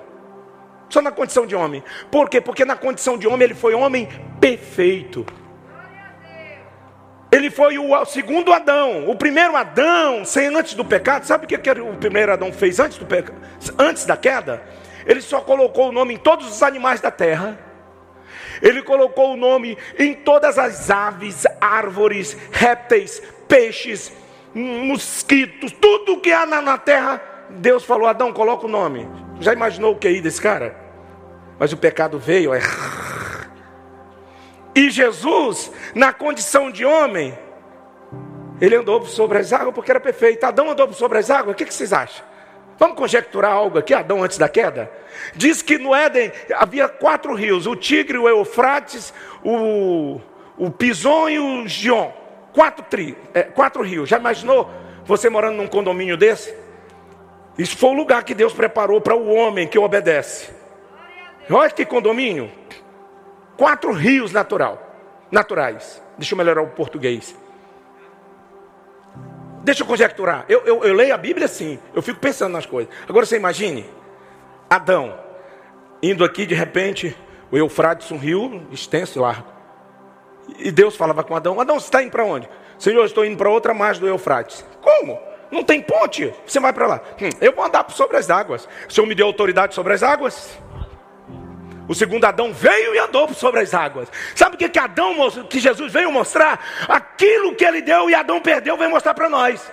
Só 0.89 1.01
na 1.01 1.11
condição 1.11 1.45
de 1.45 1.55
homem. 1.55 1.83
Por 2.11 2.29
quê? 2.29 2.41
Porque 2.41 2.65
na 2.65 2.75
condição 2.75 3.17
de 3.17 3.27
homem 3.27 3.45
ele 3.45 3.53
foi 3.53 3.73
homem 3.73 4.09
perfeito. 4.39 5.25
Ele 7.31 7.49
foi 7.49 7.77
o 7.77 8.05
segundo 8.05 8.51
Adão. 8.51 9.09
O 9.09 9.15
primeiro 9.15 9.55
Adão, 9.55 10.25
sem 10.25 10.47
antes 10.47 10.73
do 10.73 10.83
pecado, 10.83 11.25
sabe 11.25 11.45
o 11.45 11.47
que, 11.47 11.57
que 11.57 11.71
o 11.71 11.95
primeiro 11.95 12.33
Adão 12.33 12.51
fez 12.51 12.77
antes, 12.77 12.97
do 12.97 13.05
pecado, 13.05 13.37
antes 13.79 14.05
da 14.05 14.17
queda? 14.17 14.61
Ele 15.05 15.21
só 15.21 15.39
colocou 15.39 15.89
o 15.89 15.91
nome 15.93 16.15
em 16.15 16.17
todos 16.17 16.45
os 16.47 16.61
animais 16.61 16.99
da 16.99 17.09
terra. 17.09 17.57
Ele 18.61 18.81
colocou 18.81 19.33
o 19.33 19.37
nome 19.37 19.77
em 19.97 20.13
todas 20.13 20.59
as 20.59 20.91
aves, 20.91 21.45
árvores, 21.59 22.37
répteis, 22.51 23.23
peixes, 23.47 24.11
mosquitos, 24.53 25.71
tudo 25.71 26.19
que 26.19 26.31
há 26.31 26.45
na, 26.45 26.61
na 26.61 26.77
terra. 26.77 27.21
Deus 27.49 27.83
falou: 27.83 28.07
Adão, 28.07 28.31
coloca 28.31 28.65
o 28.65 28.69
nome. 28.69 29.07
Já 29.39 29.53
imaginou 29.53 29.93
o 29.93 29.97
que 29.97 30.07
é 30.07 30.11
aí 30.11 30.21
desse 30.21 30.41
cara? 30.41 30.75
Mas 31.59 31.73
o 31.73 31.77
pecado 31.77 32.17
veio, 32.17 32.53
é 32.53 32.61
e 34.73 34.89
Jesus, 34.89 35.71
na 35.93 36.13
condição 36.13 36.71
de 36.71 36.85
homem, 36.85 37.37
ele 38.59 38.75
andou 38.75 39.05
sobre 39.05 39.37
as 39.37 39.51
águas 39.51 39.75
porque 39.75 39.91
era 39.91 39.99
perfeito. 39.99 40.43
Adão 40.45 40.69
andou 40.69 40.91
sobre 40.93 41.17
as 41.17 41.29
águas, 41.29 41.53
o 41.53 41.57
que, 41.57 41.65
vocês 41.71 41.91
acham? 41.91 42.25
Vamos 42.79 42.95
conjecturar 42.95 43.51
algo 43.51 43.77
aqui, 43.77 43.93
Adão 43.93 44.23
antes 44.23 44.37
da 44.37 44.47
queda? 44.47 44.91
Diz 45.35 45.61
que 45.61 45.77
no 45.77 45.93
Éden 45.93 46.31
havia 46.55 46.87
quatro 46.87 47.33
rios: 47.35 47.67
o 47.67 47.75
Tigre, 47.75 48.17
o 48.17 48.29
Eufrates, 48.29 49.13
o, 49.43 50.21
o 50.57 50.71
Pison 50.71 51.29
e 51.29 51.37
o 51.37 51.67
Gion. 51.67 52.11
Quatro, 52.53 52.85
tri, 52.89 53.17
é, 53.33 53.43
quatro 53.43 53.81
rios. 53.83 54.09
Já 54.09 54.17
imaginou 54.17 54.69
você 55.05 55.29
morando 55.29 55.57
num 55.57 55.67
condomínio 55.67 56.17
desse? 56.17 56.53
Isso 57.57 57.77
foi 57.77 57.89
o 57.89 57.93
lugar 57.93 58.23
que 58.23 58.33
Deus 58.33 58.53
preparou 58.53 58.99
para 59.01 59.15
o 59.15 59.33
homem 59.33 59.67
que 59.67 59.77
obedece. 59.77 60.49
Olha 61.49 61.69
que 61.69 61.85
condomínio. 61.85 62.51
Quatro 63.57 63.91
rios 63.91 64.31
natural, 64.31 64.81
naturais. 65.29 66.01
Deixa 66.17 66.33
eu 66.33 66.37
melhorar 66.37 66.61
o 66.61 66.67
português. 66.67 67.35
Deixa 69.63 69.83
eu 69.83 69.87
conjecturar. 69.87 70.45
Eu, 70.49 70.61
eu, 70.65 70.83
eu 70.83 70.93
leio 70.93 71.13
a 71.13 71.17
Bíblia 71.17 71.45
assim. 71.45 71.79
Eu 71.93 72.01
fico 72.01 72.19
pensando 72.19 72.53
nas 72.53 72.65
coisas. 72.65 72.91
Agora 73.07 73.25
você 73.25 73.35
imagine. 73.35 73.87
Adão. 74.69 75.17
Indo 76.01 76.23
aqui 76.23 76.45
de 76.45 76.55
repente. 76.55 77.15
O 77.51 77.57
Eufrates, 77.57 78.09
um 78.11 78.17
rio 78.17 78.65
extenso 78.71 79.19
e 79.19 79.21
largo. 79.21 79.60
E 80.59 80.71
Deus 80.71 80.95
falava 80.95 81.23
com 81.23 81.35
Adão: 81.35 81.59
Adão, 81.59 81.79
você 81.79 81.87
está 81.87 82.01
indo 82.01 82.11
para 82.11 82.23
onde? 82.23 82.49
Senhor, 82.77 83.05
estou 83.05 83.25
indo 83.25 83.37
para 83.37 83.49
outra 83.49 83.73
margem 83.73 84.01
do 84.01 84.07
Eufrates. 84.07 84.65
Como? 84.81 85.19
Não 85.51 85.63
tem 85.63 85.81
ponte? 85.81 86.33
Você 86.45 86.59
vai 86.59 86.71
para 86.71 86.87
lá. 86.87 87.01
Hum, 87.21 87.29
eu 87.41 87.53
vou 87.53 87.65
andar 87.65 87.85
sobre 87.91 88.17
as 88.17 88.29
águas. 88.29 88.67
O 88.89 88.93
Senhor 88.93 89.05
me 89.05 89.13
deu 89.13 89.27
autoridade 89.27 89.75
sobre 89.75 89.93
as 89.93 90.01
águas? 90.01 90.57
O 91.87 91.93
segundo 91.93 92.23
Adão 92.23 92.53
veio 92.53 92.95
e 92.95 92.99
andou 92.99 93.33
sobre 93.33 93.59
as 93.59 93.73
águas. 93.73 94.09
Sabe 94.33 94.55
o 94.55 94.57
que, 94.57 94.69
que 94.69 94.79
Adão, 94.79 95.13
que 95.49 95.59
Jesus 95.59 95.91
veio 95.91 96.09
mostrar? 96.09 96.87
Aquilo 96.87 97.53
que 97.53 97.65
ele 97.65 97.81
deu 97.81 98.09
e 98.09 98.15
Adão 98.15 98.39
perdeu, 98.39 98.77
veio 98.77 98.89
mostrar 98.89 99.13
para 99.13 99.27
nós. 99.27 99.69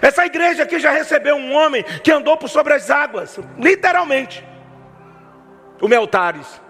Essa 0.00 0.26
igreja 0.26 0.64
aqui 0.64 0.80
já 0.80 0.90
recebeu 0.90 1.36
um 1.36 1.54
homem 1.54 1.84
que 2.02 2.10
andou 2.10 2.36
por 2.36 2.48
sobre 2.48 2.72
as 2.74 2.90
águas, 2.90 3.38
literalmente. 3.56 4.44
O 5.80 5.86
Meltares 5.86 6.60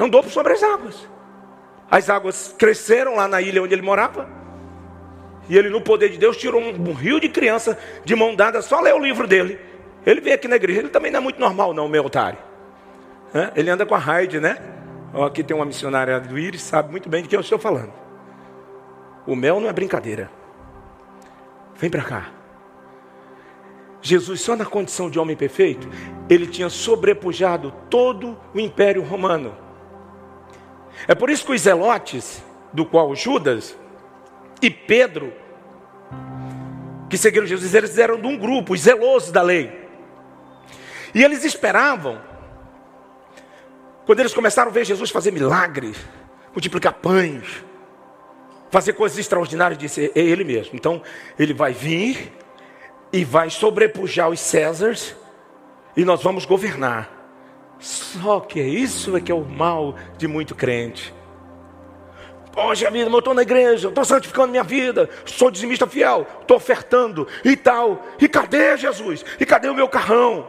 andou 0.00 0.22
por 0.22 0.30
sobre 0.30 0.54
as 0.54 0.62
águas. 0.62 1.13
As 1.94 2.10
águas 2.10 2.52
cresceram 2.58 3.14
lá 3.14 3.28
na 3.28 3.40
ilha 3.40 3.62
onde 3.62 3.72
ele 3.72 3.80
morava. 3.80 4.28
E 5.48 5.56
ele, 5.56 5.68
no 5.68 5.80
poder 5.80 6.08
de 6.08 6.18
Deus, 6.18 6.36
tirou 6.36 6.60
um, 6.60 6.90
um 6.90 6.92
rio 6.92 7.20
de 7.20 7.28
criança 7.28 7.78
de 8.04 8.16
mão 8.16 8.34
dada, 8.34 8.60
só 8.62 8.80
ler 8.80 8.92
o 8.94 8.98
livro 8.98 9.28
dele. 9.28 9.60
Ele 10.04 10.20
veio 10.20 10.34
aqui 10.34 10.48
na 10.48 10.56
igreja, 10.56 10.80
ele 10.80 10.88
também 10.88 11.12
não 11.12 11.20
é 11.20 11.22
muito 11.22 11.38
normal, 11.38 11.72
não, 11.72 11.88
meu 11.88 12.04
otário. 12.04 12.40
É? 13.32 13.52
Ele 13.54 13.70
anda 13.70 13.86
com 13.86 13.94
a 13.94 13.98
Raide, 13.98 14.40
né? 14.40 14.58
Ó, 15.14 15.24
aqui 15.24 15.44
tem 15.44 15.54
uma 15.54 15.64
missionária 15.64 16.18
do 16.18 16.36
Íris, 16.36 16.62
sabe 16.62 16.90
muito 16.90 17.08
bem 17.08 17.22
de 17.22 17.28
que 17.28 17.36
eu 17.36 17.40
estou 17.40 17.60
falando. 17.60 17.92
O 19.24 19.36
mel 19.36 19.60
não 19.60 19.68
é 19.68 19.72
brincadeira. 19.72 20.28
Vem 21.76 21.90
para 21.90 22.02
cá. 22.02 22.26
Jesus, 24.02 24.40
só 24.40 24.56
na 24.56 24.66
condição 24.66 25.08
de 25.08 25.20
homem 25.20 25.36
perfeito, 25.36 25.88
ele 26.28 26.48
tinha 26.48 26.68
sobrepujado 26.68 27.72
todo 27.88 28.36
o 28.52 28.58
império 28.58 29.04
romano. 29.04 29.62
É 31.06 31.14
por 31.14 31.30
isso 31.30 31.44
que 31.44 31.52
os 31.52 31.60
zelotes, 31.60 32.42
do 32.72 32.84
qual 32.84 33.14
Judas 33.14 33.76
e 34.60 34.70
Pedro, 34.70 35.32
que 37.08 37.16
seguiram 37.16 37.46
Jesus, 37.46 37.74
eles 37.74 37.96
eram 37.98 38.20
de 38.20 38.26
um 38.26 38.36
grupo, 38.36 38.72
os 38.72 38.80
zelosos 38.80 39.30
da 39.30 39.42
lei. 39.42 39.84
E 41.14 41.22
eles 41.22 41.44
esperavam, 41.44 42.20
quando 44.04 44.20
eles 44.20 44.34
começaram 44.34 44.70
a 44.70 44.74
ver 44.74 44.84
Jesus 44.84 45.10
fazer 45.10 45.30
milagres, 45.30 45.96
multiplicar 46.52 46.94
pães, 46.94 47.64
fazer 48.70 48.94
coisas 48.94 49.18
extraordinárias, 49.18 49.78
disse, 49.78 50.10
é 50.14 50.20
ele 50.20 50.42
mesmo. 50.42 50.74
Então, 50.74 51.00
ele 51.38 51.54
vai 51.54 51.72
vir 51.72 52.32
e 53.12 53.24
vai 53.24 53.48
sobrepujar 53.48 54.28
os 54.28 54.40
Césares 54.40 55.14
e 55.96 56.04
nós 56.04 56.22
vamos 56.22 56.44
governar. 56.44 57.23
Só 57.84 58.40
que 58.40 58.62
isso 58.62 59.14
é 59.14 59.20
que 59.20 59.30
é 59.30 59.34
o 59.34 59.44
mal 59.44 59.94
de 60.16 60.26
muito 60.26 60.54
crente. 60.54 61.12
Poxa 62.50 62.90
vida, 62.90 63.10
eu 63.10 63.18
estou 63.18 63.34
na 63.34 63.42
igreja, 63.42 63.88
estou 63.88 64.04
santificando 64.06 64.48
minha 64.48 64.62
vida, 64.62 65.10
sou 65.26 65.50
dizimista 65.50 65.86
fiel, 65.86 66.26
estou 66.40 66.56
ofertando 66.56 67.28
e 67.44 67.54
tal. 67.54 68.02
E 68.18 68.26
cadê 68.26 68.74
Jesus? 68.78 69.22
E 69.38 69.44
cadê 69.44 69.68
o 69.68 69.74
meu 69.74 69.86
carrão? 69.86 70.48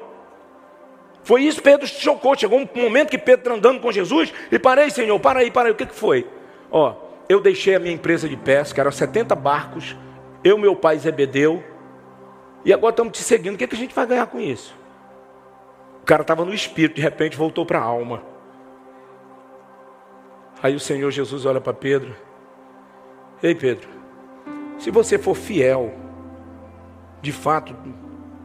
Foi 1.23 1.41
isso, 1.41 1.61
Pedro 1.61 1.85
chocou. 1.85 2.37
Chegou 2.37 2.57
um 2.57 2.69
momento 2.73 3.09
que 3.09 3.17
Pedro 3.17 3.41
está 3.41 3.53
andando 3.53 3.81
com 3.81 3.91
Jesus 3.91 4.33
e 4.49 4.57
parei, 4.57 4.89
Senhor, 4.89 5.19
para 5.19 5.41
aí, 5.41 5.51
para 5.51 5.67
aí. 5.67 5.73
O 5.73 5.75
que, 5.75 5.87
que 5.87 5.95
foi? 5.95 6.25
Ó, 6.71 6.95
eu 7.27 7.41
deixei 7.41 7.75
a 7.75 7.79
minha 7.79 7.93
empresa 7.93 8.29
de 8.29 8.37
pesca, 8.37 8.79
eram 8.79 8.93
70 8.93 9.35
barcos, 9.35 9.93
eu, 10.41 10.57
meu 10.57 10.73
pai 10.73 10.97
Zebedeu, 10.99 11.61
e 12.63 12.71
agora 12.71 12.91
estamos 12.91 13.11
te 13.11 13.23
seguindo. 13.23 13.55
O 13.55 13.57
que, 13.57 13.67
que 13.67 13.75
a 13.75 13.79
gente 13.79 13.93
vai 13.93 14.05
ganhar 14.05 14.27
com 14.27 14.39
isso? 14.39 14.84
O 16.05 16.07
cara 16.07 16.21
estava 16.21 16.45
no 16.45 16.53
espírito, 16.53 16.97
de 16.97 17.01
repente 17.01 17.35
voltou 17.35 17.65
para 17.65 17.79
a 17.79 17.83
alma. 17.83 18.21
Aí 20.61 20.75
o 20.75 20.79
Senhor 20.79 21.09
Jesus 21.09 21.47
olha 21.47 21.59
para 21.59 21.73
Pedro. 21.73 22.15
Ei 23.41 23.55
Pedro, 23.55 23.89
se 24.77 24.91
você 24.91 25.17
for 25.17 25.33
fiel, 25.33 25.95
de 27.23 27.31
fato, 27.31 27.75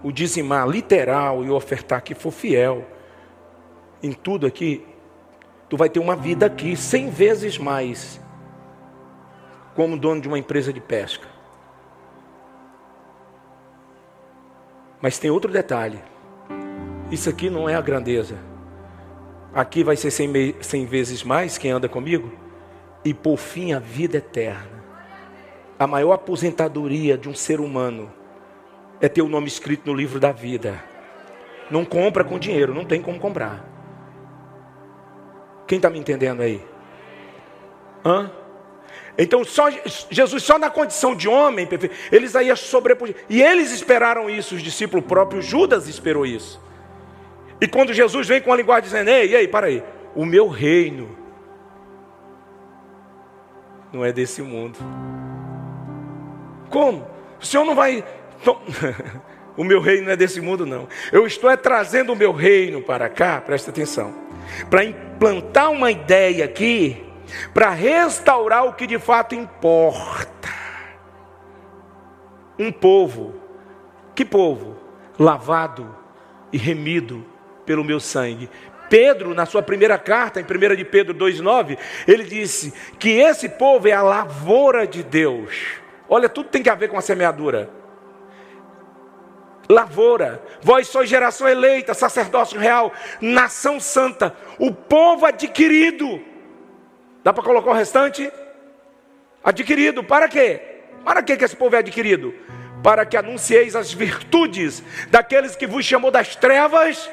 o 0.02 0.10
dizimar 0.10 0.66
literal 0.66 1.44
e 1.44 1.50
ofertar 1.50 2.00
que 2.00 2.14
for 2.14 2.30
fiel 2.30 2.86
em 4.02 4.12
tudo 4.12 4.46
aqui, 4.46 4.86
tu 5.68 5.76
vai 5.76 5.90
ter 5.90 6.00
uma 6.00 6.16
vida 6.16 6.46
aqui 6.46 6.74
cem 6.74 7.10
vezes 7.10 7.58
mais 7.58 8.18
como 9.74 9.98
dono 9.98 10.22
de 10.22 10.28
uma 10.28 10.38
empresa 10.38 10.72
de 10.72 10.80
pesca. 10.80 11.28
Mas 14.98 15.18
tem 15.18 15.30
outro 15.30 15.52
detalhe. 15.52 16.02
Isso 17.10 17.28
aqui 17.28 17.50
não 17.50 17.68
é 17.68 17.74
a 17.74 17.80
grandeza. 17.80 18.38
Aqui 19.52 19.82
vai 19.82 19.96
ser 19.96 20.10
cem, 20.10 20.54
cem 20.60 20.86
vezes 20.86 21.24
mais 21.24 21.58
quem 21.58 21.72
anda 21.72 21.88
comigo. 21.88 22.30
E 23.04 23.12
por 23.12 23.36
fim 23.36 23.72
a 23.72 23.78
vida 23.78 24.18
eterna. 24.18 24.80
A 25.78 25.86
maior 25.86 26.12
aposentadoria 26.12 27.18
de 27.18 27.28
um 27.28 27.34
ser 27.34 27.58
humano 27.58 28.12
é 29.00 29.08
ter 29.08 29.22
o 29.22 29.28
nome 29.28 29.48
escrito 29.48 29.86
no 29.86 29.94
livro 29.94 30.20
da 30.20 30.30
vida. 30.30 30.82
Não 31.70 31.84
compra 31.84 32.22
com 32.22 32.38
dinheiro, 32.38 32.74
não 32.74 32.84
tem 32.84 33.00
como 33.00 33.18
comprar. 33.18 33.66
Quem 35.66 35.76
está 35.76 35.88
me 35.88 35.98
entendendo 35.98 36.42
aí? 36.42 36.62
Hã? 38.04 38.30
Então, 39.16 39.44
só, 39.44 39.68
Jesus, 40.10 40.42
só 40.42 40.58
na 40.58 40.70
condição 40.70 41.14
de 41.14 41.28
homem, 41.28 41.68
eles 42.12 42.36
aí 42.36 42.54
sobrepujar. 42.56 43.16
E 43.28 43.42
eles 43.42 43.70
esperaram 43.70 44.28
isso, 44.28 44.54
os 44.54 44.62
discípulos 44.62 45.04
próprios, 45.06 45.44
Judas 45.44 45.88
esperou 45.88 46.26
isso. 46.26 46.60
E 47.60 47.68
quando 47.68 47.92
Jesus 47.92 48.26
vem 48.26 48.40
com 48.40 48.52
a 48.52 48.56
linguagem 48.56 48.84
dizendo, 48.84 49.10
ei, 49.10 49.34
ei, 49.34 49.46
para 49.46 49.66
aí, 49.66 49.84
o 50.14 50.24
meu 50.24 50.48
reino 50.48 51.16
não 53.92 54.04
é 54.04 54.12
desse 54.12 54.40
mundo. 54.40 54.78
Como? 56.70 57.06
O 57.40 57.44
Senhor 57.44 57.64
não 57.64 57.74
vai. 57.74 58.04
o 59.56 59.64
meu 59.64 59.80
reino 59.80 60.04
não 60.06 60.12
é 60.12 60.16
desse 60.16 60.40
mundo, 60.40 60.64
não. 60.64 60.88
Eu 61.12 61.26
estou 61.26 61.50
é 61.50 61.56
trazendo 61.56 62.12
o 62.12 62.16
meu 62.16 62.32
reino 62.32 62.80
para 62.80 63.08
cá, 63.08 63.40
presta 63.40 63.70
atenção, 63.70 64.14
para 64.70 64.84
implantar 64.84 65.70
uma 65.70 65.90
ideia 65.90 66.44
aqui, 66.44 67.04
para 67.52 67.70
restaurar 67.70 68.64
o 68.64 68.72
que 68.72 68.86
de 68.86 68.98
fato 68.98 69.34
importa. 69.34 70.48
Um 72.58 72.70
povo, 72.70 73.34
que 74.14 74.24
povo? 74.24 74.78
Lavado 75.18 75.94
e 76.52 76.58
remido 76.58 77.24
pelo 77.70 77.84
meu 77.84 78.00
sangue. 78.00 78.50
Pedro, 78.88 79.32
na 79.32 79.46
sua 79.46 79.62
primeira 79.62 79.96
carta, 79.96 80.40
em 80.40 80.42
1 80.42 80.74
de 80.74 80.84
Pedro 80.84 81.14
2,9, 81.14 81.78
ele 82.04 82.24
disse 82.24 82.74
que 82.98 83.10
esse 83.10 83.48
povo 83.48 83.86
é 83.86 83.92
a 83.92 84.02
lavoura 84.02 84.88
de 84.88 85.04
Deus. 85.04 85.54
Olha, 86.08 86.28
tudo 86.28 86.48
tem 86.48 86.64
que 86.64 86.68
a 86.68 86.74
ver 86.74 86.88
com 86.88 86.98
a 86.98 87.00
semeadura. 87.00 87.70
Lavoura, 89.68 90.42
vós 90.60 90.88
sois 90.88 91.08
geração 91.08 91.48
eleita, 91.48 91.94
sacerdócio 91.94 92.58
real, 92.58 92.92
nação 93.20 93.78
santa, 93.78 94.34
o 94.58 94.72
povo 94.72 95.26
adquirido. 95.26 96.20
Dá 97.22 97.32
para 97.32 97.44
colocar 97.44 97.70
o 97.70 97.74
restante? 97.74 98.32
Adquirido, 99.44 100.02
para 100.02 100.26
quê? 100.26 100.60
Para 101.04 101.22
que 101.22 101.34
esse 101.34 101.54
povo 101.54 101.76
é 101.76 101.78
adquirido? 101.78 102.34
Para 102.82 103.06
que 103.06 103.16
anuncieis 103.16 103.76
as 103.76 103.92
virtudes 103.92 104.82
daqueles 105.08 105.54
que 105.54 105.68
vos 105.68 105.84
chamou 105.84 106.10
das 106.10 106.34
trevas 106.34 107.08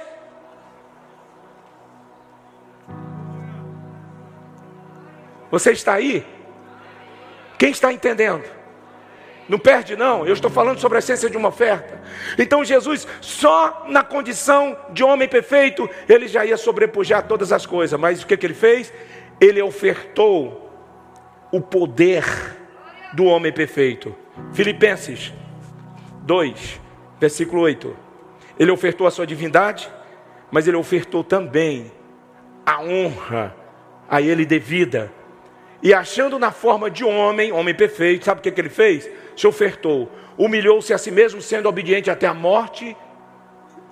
Você 5.52 5.72
está 5.72 5.94
aí? 5.94 6.26
Quem 7.58 7.72
está 7.72 7.92
entendendo? 7.92 8.44
Não 9.48 9.58
perde, 9.58 9.96
não. 9.96 10.26
Eu 10.26 10.34
estou 10.34 10.52
falando 10.52 10.80
sobre 10.80 10.98
a 10.98 11.00
essência 11.00 11.30
de 11.30 11.38
uma 11.38 11.50
oferta. 11.50 12.02
Então, 12.38 12.66
Jesus, 12.66 13.08
só 13.22 13.86
na 13.88 14.04
condição 14.04 14.78
de 14.92 15.04
homem 15.04 15.28
perfeito, 15.28 15.90
ele 16.08 16.28
já 16.28 16.46
ia 16.46 16.58
sobrepujar 16.58 17.28
todas 17.28 17.52
as 17.52 17.66
coisas. 17.66 17.98
Mas 18.00 18.22
o 18.22 18.28
que, 18.28 18.36
que 18.36 18.46
ele 18.46 18.54
fez? 18.54 18.94
Ele 19.40 19.62
ofertou 19.62 20.70
o 21.52 21.62
poder 21.62 22.26
do 23.14 23.26
homem 23.26 23.54
perfeito. 23.54 24.14
Filipenses 24.54 25.34
2, 26.24 26.82
versículo 27.20 27.62
8. 27.62 27.96
Ele 28.60 28.72
ofertou 28.72 29.08
a 29.08 29.12
sua 29.12 29.26
divindade, 29.26 29.90
mas 30.52 30.68
ele 30.68 30.78
ofertou 30.78 31.24
também 31.24 31.92
a 32.66 32.82
honra 32.82 33.56
a 34.10 34.22
ele 34.22 34.46
devida 34.46 35.12
E 35.82 35.94
achando 35.94 36.40
na 36.40 36.52
forma 36.52 36.90
de 36.90 37.04
homem, 37.04 37.52
homem 37.52 37.74
perfeito, 37.74 38.26
sabe 38.26 38.40
o 38.40 38.44
que, 38.44 38.52
que 38.52 38.60
ele 38.60 38.70
fez? 38.70 39.10
Se 39.36 39.46
ofertou, 39.46 40.12
humilhou-se 40.38 40.94
a 40.94 40.98
si 40.98 41.12
mesmo, 41.12 41.42
sendo 41.42 41.70
obediente 41.70 42.10
até 42.10 42.26
a 42.28 42.34
morte 42.34 42.98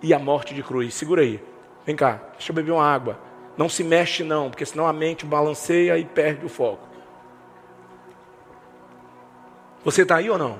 e 0.02 0.14
a 0.14 0.20
morte 0.20 0.54
de 0.54 0.64
cruz. 0.64 0.94
Segura 0.94 1.22
aí, 1.22 1.40
vem 1.86 1.96
cá, 1.96 2.22
deixa 2.34 2.52
eu 2.52 2.56
beber 2.56 2.72
uma 2.72 2.86
água. 2.86 3.20
Não 3.58 3.70
se 3.70 3.84
mexe, 3.84 4.24
não, 4.24 4.50
porque 4.50 4.66
senão 4.66 4.88
a 4.88 4.94
mente 4.94 5.26
balanceia 5.26 5.98
e 5.98 6.06
perde 6.06 6.46
o 6.46 6.50
foco. 6.50 6.88
Você 9.84 10.02
está 10.02 10.16
aí 10.16 10.30
ou 10.30 10.38
não? 10.38 10.58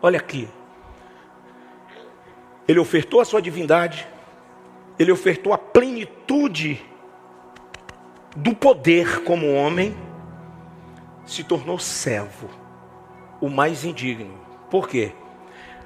Olha 0.00 0.18
aqui. 0.18 0.48
Ele 2.66 2.78
ofertou 2.78 3.20
a 3.20 3.24
sua 3.24 3.42
divindade, 3.42 4.08
ele 4.98 5.12
ofertou 5.12 5.52
a 5.52 5.58
plenitude 5.58 6.82
do 8.36 8.54
poder 8.54 9.22
como 9.24 9.52
homem, 9.54 9.96
se 11.26 11.44
tornou 11.44 11.78
servo, 11.78 12.48
o 13.40 13.48
mais 13.48 13.84
indigno. 13.84 14.38
Por 14.70 14.88
quê? 14.88 15.12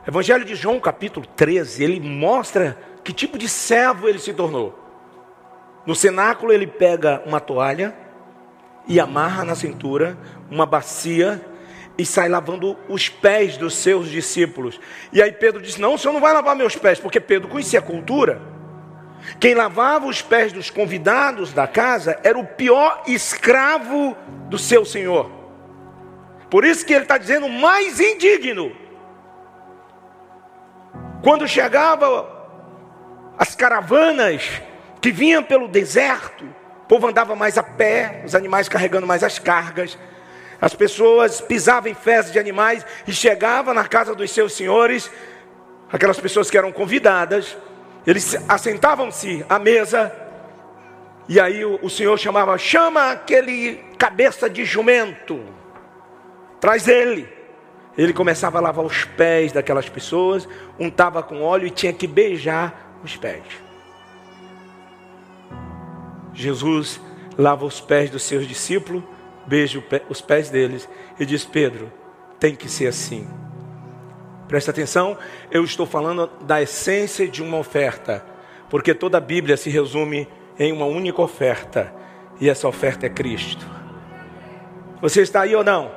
Evangelho 0.07 0.45
de 0.45 0.55
João, 0.55 0.79
capítulo 0.79 1.27
13, 1.27 1.85
ele 1.85 2.01
mostra 2.01 2.79
que 3.03 3.13
tipo 3.13 3.39
de 3.39 3.49
servo 3.49 4.09
ele 4.09 4.19
se 4.19 4.35
tornou. 4.35 4.79
No 5.87 5.95
cenáculo, 5.95 6.53
ele 6.53 6.67
pega 6.67 7.23
uma 7.27 7.41
toalha 7.41 7.95
e 8.87 9.01
amarra 9.01 9.45
na 9.45 9.55
cintura 9.55 10.17
uma 10.51 10.67
bacia 10.67 11.41
e 11.97 12.05
sai 12.05 12.29
lavando 12.29 12.77
os 12.89 13.09
pés 13.09 13.57
dos 13.57 13.75
seus 13.77 14.09
discípulos. 14.09 14.81
E 15.13 15.23
aí 15.23 15.33
Pedro 15.33 15.63
disse: 15.63 15.81
Não, 15.81 15.95
o 15.95 15.99
senhor 15.99 16.13
não 16.13 16.21
vai 16.21 16.33
lavar 16.33 16.57
meus 16.57 16.77
pés, 16.77 16.99
porque 16.99 17.21
Pedro 17.21 17.49
conhecia 17.49 17.79
a 17.79 17.83
cultura. 17.83 18.41
Quem 19.41 19.55
lavava 19.55 20.07
os 20.07 20.23
pés 20.23 20.53
dos 20.53 20.71
convidados 20.71 21.53
da 21.53 21.67
casa 21.67 22.19
era 22.23 22.39
o 22.39 22.47
pior 22.47 23.03
escravo 23.07 24.17
do 24.49 24.59
seu 24.59 24.85
senhor. 24.85 25.31
Por 26.51 26.65
isso 26.65 26.85
que 26.85 26.93
ele 26.93 27.05
está 27.05 27.19
dizendo 27.19 27.49
mais 27.49 28.01
indigno. 28.01 28.75
Quando 31.23 31.49
chegava 31.49 32.31
as 33.39 33.55
caravanas 33.55 34.63
que 35.01 35.11
vinham 35.11 35.43
pelo 35.43 35.69
deserto, 35.69 36.45
o 36.45 36.87
povo 36.87 37.09
andava 37.09 37.35
mais 37.35 37.57
a 37.57 37.63
pé, 37.63 38.23
os 38.25 38.35
animais 38.35 38.69
carregando 38.69 39.07
mais 39.07 39.25
as 39.25 39.39
cargas. 39.39 39.99
As 40.61 40.75
pessoas 40.75 41.41
pisavam 41.41 41.91
em 41.91 41.95
festas 41.95 42.33
de 42.33 42.39
animais 42.39 42.87
e 43.07 43.13
chegavam 43.13 43.75
na 43.75 43.89
casa 43.89 44.15
dos 44.15 44.31
seus 44.31 44.53
senhores, 44.53 45.11
aquelas 45.91 46.21
pessoas 46.21 46.51
que 46.51 46.59
eram 46.59 46.71
convidadas, 46.71 47.57
eles 48.07 48.37
assentavam-se 48.49 49.45
à 49.49 49.59
mesa, 49.59 50.13
e 51.29 51.41
aí 51.41 51.65
o, 51.65 51.79
o 51.83 51.89
Senhor 51.89 52.19
chamava: 52.19 52.57
chama 52.59 53.11
aquele 53.11 53.77
cabeça 53.99 54.49
de 54.49 54.65
jumento, 54.65 55.41
traz 56.61 56.87
ele. 56.89 57.29
Ele 57.97 58.13
começava 58.13 58.59
a 58.59 58.61
lavar 58.61 58.85
os 58.85 59.05
pés 59.05 59.53
daquelas 59.53 59.89
pessoas, 59.89 60.49
untava 60.79 61.23
com 61.23 61.43
óleo 61.43 61.67
e 61.67 61.71
tinha 61.71 61.93
que 61.93 62.09
beijar 62.09 62.99
os 63.05 63.17
pés. 63.17 63.45
Jesus 66.33 67.01
lava 67.39 67.65
os 67.65 67.81
pés 67.81 68.11
dos 68.11 68.25
seus 68.25 68.47
discípulos, 68.47 69.03
beija 69.47 69.83
os 70.09 70.21
pés 70.21 70.51
deles 70.51 70.89
e 71.19 71.25
diz: 71.25 71.45
Pedro, 71.45 71.93
tem 72.41 72.55
que 72.55 72.69
ser 72.69 72.89
assim. 72.89 73.27
Presta 74.49 74.71
atenção, 74.71 75.17
eu 75.51 75.65
estou 75.65 75.87
falando 75.87 76.27
da 76.43 76.61
essência 76.61 77.27
de 77.27 77.43
uma 77.43 77.59
oferta, 77.59 78.25
porque 78.69 78.95
toda 78.95 79.19
a 79.19 79.21
Bíblia 79.21 79.57
se 79.57 79.71
resume 79.71 80.29
em 80.59 80.73
uma 80.73 80.85
única 80.85 81.23
oferta, 81.23 81.93
e 82.41 82.49
essa 82.49 82.69
oferta 82.69 83.07
é 83.07 83.09
Cristo. 83.09 83.67
Você 85.01 85.23
está 85.23 85.43
aí 85.43 85.55
ou 85.57 85.65
não? 85.65 85.91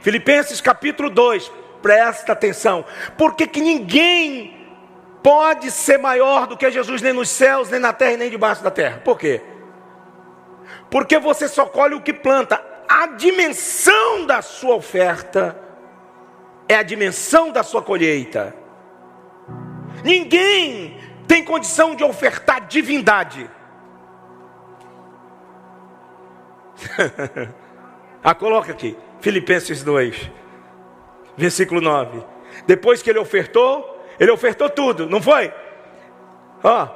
Filipenses 0.00 0.60
capítulo 0.60 1.08
2, 1.08 1.50
presta 1.80 2.32
atenção, 2.32 2.84
porque 3.16 3.46
que 3.46 3.60
ninguém 3.60 4.56
pode 5.22 5.70
ser 5.70 5.98
maior 5.98 6.46
do 6.46 6.56
que 6.56 6.70
Jesus, 6.70 7.00
nem 7.02 7.12
nos 7.12 7.28
céus, 7.28 7.70
nem 7.70 7.80
na 7.80 7.92
terra, 7.92 8.16
nem 8.16 8.30
debaixo 8.30 8.62
da 8.62 8.70
terra. 8.70 9.00
Por 9.04 9.18
quê? 9.18 9.40
Porque 10.90 11.18
você 11.18 11.48
só 11.48 11.66
colhe 11.66 11.94
o 11.94 12.00
que 12.00 12.12
planta. 12.12 12.60
A 12.88 13.08
dimensão 13.08 14.26
da 14.26 14.40
sua 14.40 14.74
oferta 14.74 15.67
é 16.68 16.76
a 16.76 16.82
dimensão 16.82 17.50
da 17.50 17.62
sua 17.62 17.82
colheita. 17.82 18.54
Ninguém 20.04 20.98
tem 21.26 21.44
condição 21.44 21.94
de 21.94 22.04
ofertar 22.04 22.66
divindade. 22.66 23.50
ah, 28.22 28.34
coloca 28.34 28.72
aqui, 28.72 28.96
Filipenses 29.20 29.82
2, 29.82 30.30
versículo 31.36 31.80
9. 31.80 32.22
Depois 32.66 33.02
que 33.02 33.10
ele 33.10 33.18
ofertou, 33.18 34.04
ele 34.20 34.30
ofertou 34.30 34.68
tudo, 34.68 35.08
não 35.08 35.22
foi? 35.22 35.52
Ó, 36.62 36.88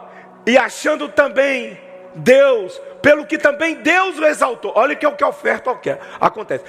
e 0.46 0.58
achando 0.58 1.08
também 1.08 1.78
Deus, 2.14 2.80
pelo 3.00 3.26
que 3.26 3.38
também 3.38 3.76
Deus 3.76 4.18
o 4.18 4.24
exaltou. 4.24 4.72
Olha 4.74 4.94
que 4.94 5.06
é 5.06 5.08
o 5.08 5.16
que 5.16 5.24
a 5.24 5.28
oferta 5.28 5.76
acontece. 6.20 6.64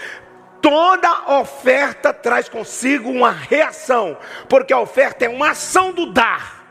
Toda 0.63 1.39
oferta 1.39 2.13
traz 2.13 2.47
consigo 2.47 3.11
uma 3.11 3.31
reação, 3.31 4.17
porque 4.47 4.71
a 4.71 4.79
oferta 4.79 5.25
é 5.25 5.27
uma 5.27 5.49
ação 5.49 5.91
do 5.91 6.13
dar. 6.13 6.63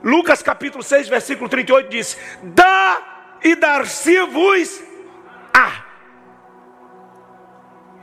Lucas 0.00 0.44
capítulo 0.44 0.80
6, 0.80 1.08
versículo 1.08 1.48
38 1.48 1.88
diz: 1.88 2.16
Dá 2.40 3.02
e 3.42 3.56
dar-se-vos 3.56 4.80
a. 5.52 5.82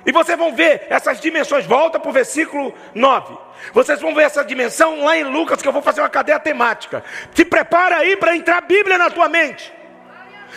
E 0.05 0.11
vocês 0.11 0.38
vão 0.38 0.53
ver 0.53 0.86
essas 0.89 1.22
dimensões, 1.22 1.66
volta 1.66 1.97
para 1.97 2.09
o 2.09 2.13
versículo 2.13 2.74
9. 2.93 3.38
Vocês 3.72 4.01
vão 4.01 4.13
ver 4.13 4.24
essa 4.24 4.43
dimensão 4.43 5.05
lá 5.05 5.16
em 5.16 5.24
Lucas, 5.24 5.61
que 5.61 5.68
eu 5.70 5.72
vou 5.72 5.82
fazer 5.82 6.01
uma 6.01 6.09
cadeia 6.09 6.38
temática. 6.38 7.01
Se 7.34 7.45
prepara 7.45 7.95
aí 7.95 8.18
para 8.18 8.36
entrar 8.36 8.57
a 8.57 8.61
Bíblia 8.61 8.97
na 8.97 9.09
tua 9.09 9.30
mente. 9.30 9.74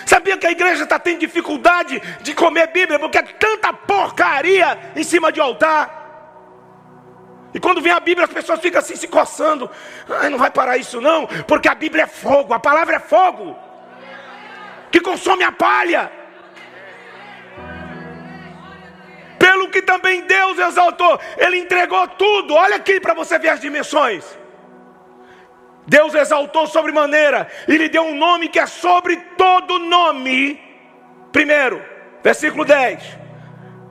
Sabia 0.07 0.37
que 0.37 0.47
a 0.47 0.51
igreja 0.51 0.85
está 0.85 0.99
tendo 0.99 1.21
dificuldade 1.21 2.01
de 2.21 2.35
comer 2.35 2.69
Bíblia, 2.69 2.99
porque 2.99 3.19
é 3.19 3.23
tanta 3.23 3.73
porcaria 3.73 4.79
em 4.97 5.03
cima 5.03 5.31
de 5.31 5.41
altar. 5.41 5.99
E 7.53 7.61
quando 7.61 7.81
vem 7.81 7.93
a 7.93 8.01
Bíblia, 8.01 8.27
as 8.27 8.33
pessoas 8.33 8.61
ficam 8.61 8.79
assim 8.79 8.97
se 8.97 9.09
coçando. 9.09 9.71
Ai, 10.09 10.29
não 10.29 10.39
vai 10.39 10.51
parar 10.51 10.77
isso 10.77 11.01
não, 11.01 11.27
porque 11.47 11.69
a 11.69 11.75
Bíblia 11.75 12.05
é 12.05 12.07
fogo, 12.07 12.53
a 12.53 12.59
palavra 12.59 12.97
é 12.97 13.01
fogo, 13.01 13.57
que 14.91 15.01
consome 15.01 15.45
a 15.45 15.53
palha. 15.53 16.13
Pelo 19.39 19.69
que 19.71 19.81
também 19.81 20.23
Deus 20.23 20.59
exaltou, 20.59 21.19
Ele 21.37 21.59
entregou 21.59 22.07
tudo. 22.09 22.55
Olha 22.55 22.77
aqui 22.77 23.01
para 23.01 23.15
você 23.15 23.39
ver 23.39 23.51
as 23.51 23.61
dimensões. 23.61 24.25
Deus 25.89 26.14
exaltou 26.14 26.66
sobre 26.66 26.93
maneira 26.93 27.49
e 27.66 27.76
lhe 27.76 27.89
deu 27.89 28.03
um 28.03 28.14
nome 28.14 28.49
que 28.49 28.61
é 28.61 28.66
sobre 28.66 29.16
todo 29.39 29.78
nome. 29.78 30.61
Primeiro, 31.32 31.82
versículo 32.22 32.64
10. 32.64 33.18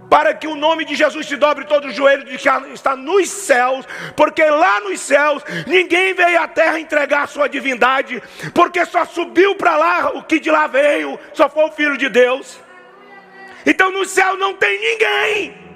Para 0.07 0.33
que 0.33 0.47
o 0.47 0.55
nome 0.55 0.85
de 0.85 0.95
Jesus 0.95 1.25
se 1.25 1.35
dobre 1.35 1.65
todo 1.65 1.87
o 1.87 1.91
joelho 1.91 2.23
de 2.23 2.37
que 2.37 2.49
está 2.71 2.95
nos 2.95 3.27
céus, 3.29 3.85
porque 4.15 4.43
lá 4.43 4.79
nos 4.81 5.01
céus 5.01 5.43
ninguém 5.65 6.13
veio 6.13 6.41
à 6.41 6.47
terra 6.47 6.79
entregar 6.79 7.27
sua 7.27 7.49
divindade, 7.49 8.21
porque 8.53 8.85
só 8.85 9.03
subiu 9.03 9.55
para 9.55 9.75
lá 9.75 10.11
o 10.13 10.23
que 10.23 10.39
de 10.39 10.49
lá 10.49 10.67
veio, 10.67 11.19
só 11.33 11.49
foi 11.49 11.65
o 11.65 11.71
Filho 11.71 11.97
de 11.97 12.07
Deus. 12.07 12.59
Então 13.65 13.91
no 13.91 14.05
céu 14.05 14.37
não 14.37 14.53
tem 14.53 14.79
ninguém 14.79 15.66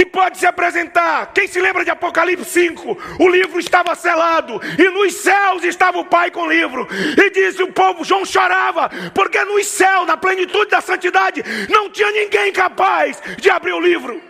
que 0.00 0.06
pode 0.06 0.38
se 0.38 0.46
apresentar. 0.46 1.30
Quem 1.34 1.46
se 1.46 1.60
lembra 1.60 1.84
de 1.84 1.90
Apocalipse 1.90 2.46
5? 2.46 3.18
O 3.18 3.28
livro 3.28 3.60
estava 3.60 3.94
selado 3.94 4.58
e 4.78 4.88
nos 4.88 5.12
céus 5.12 5.62
estava 5.62 5.98
o 5.98 6.06
Pai 6.06 6.30
com 6.30 6.44
o 6.44 6.50
livro. 6.50 6.88
E 7.18 7.28
disse 7.28 7.62
o 7.62 7.70
povo, 7.70 8.02
João 8.02 8.24
chorava, 8.24 8.88
porque 9.14 9.44
nos 9.44 9.66
céus, 9.66 10.06
na 10.06 10.16
plenitude 10.16 10.70
da 10.70 10.80
santidade, 10.80 11.44
não 11.68 11.90
tinha 11.90 12.10
ninguém 12.12 12.50
capaz 12.50 13.22
de 13.36 13.50
abrir 13.50 13.74
o 13.74 13.80
livro. 13.80 14.22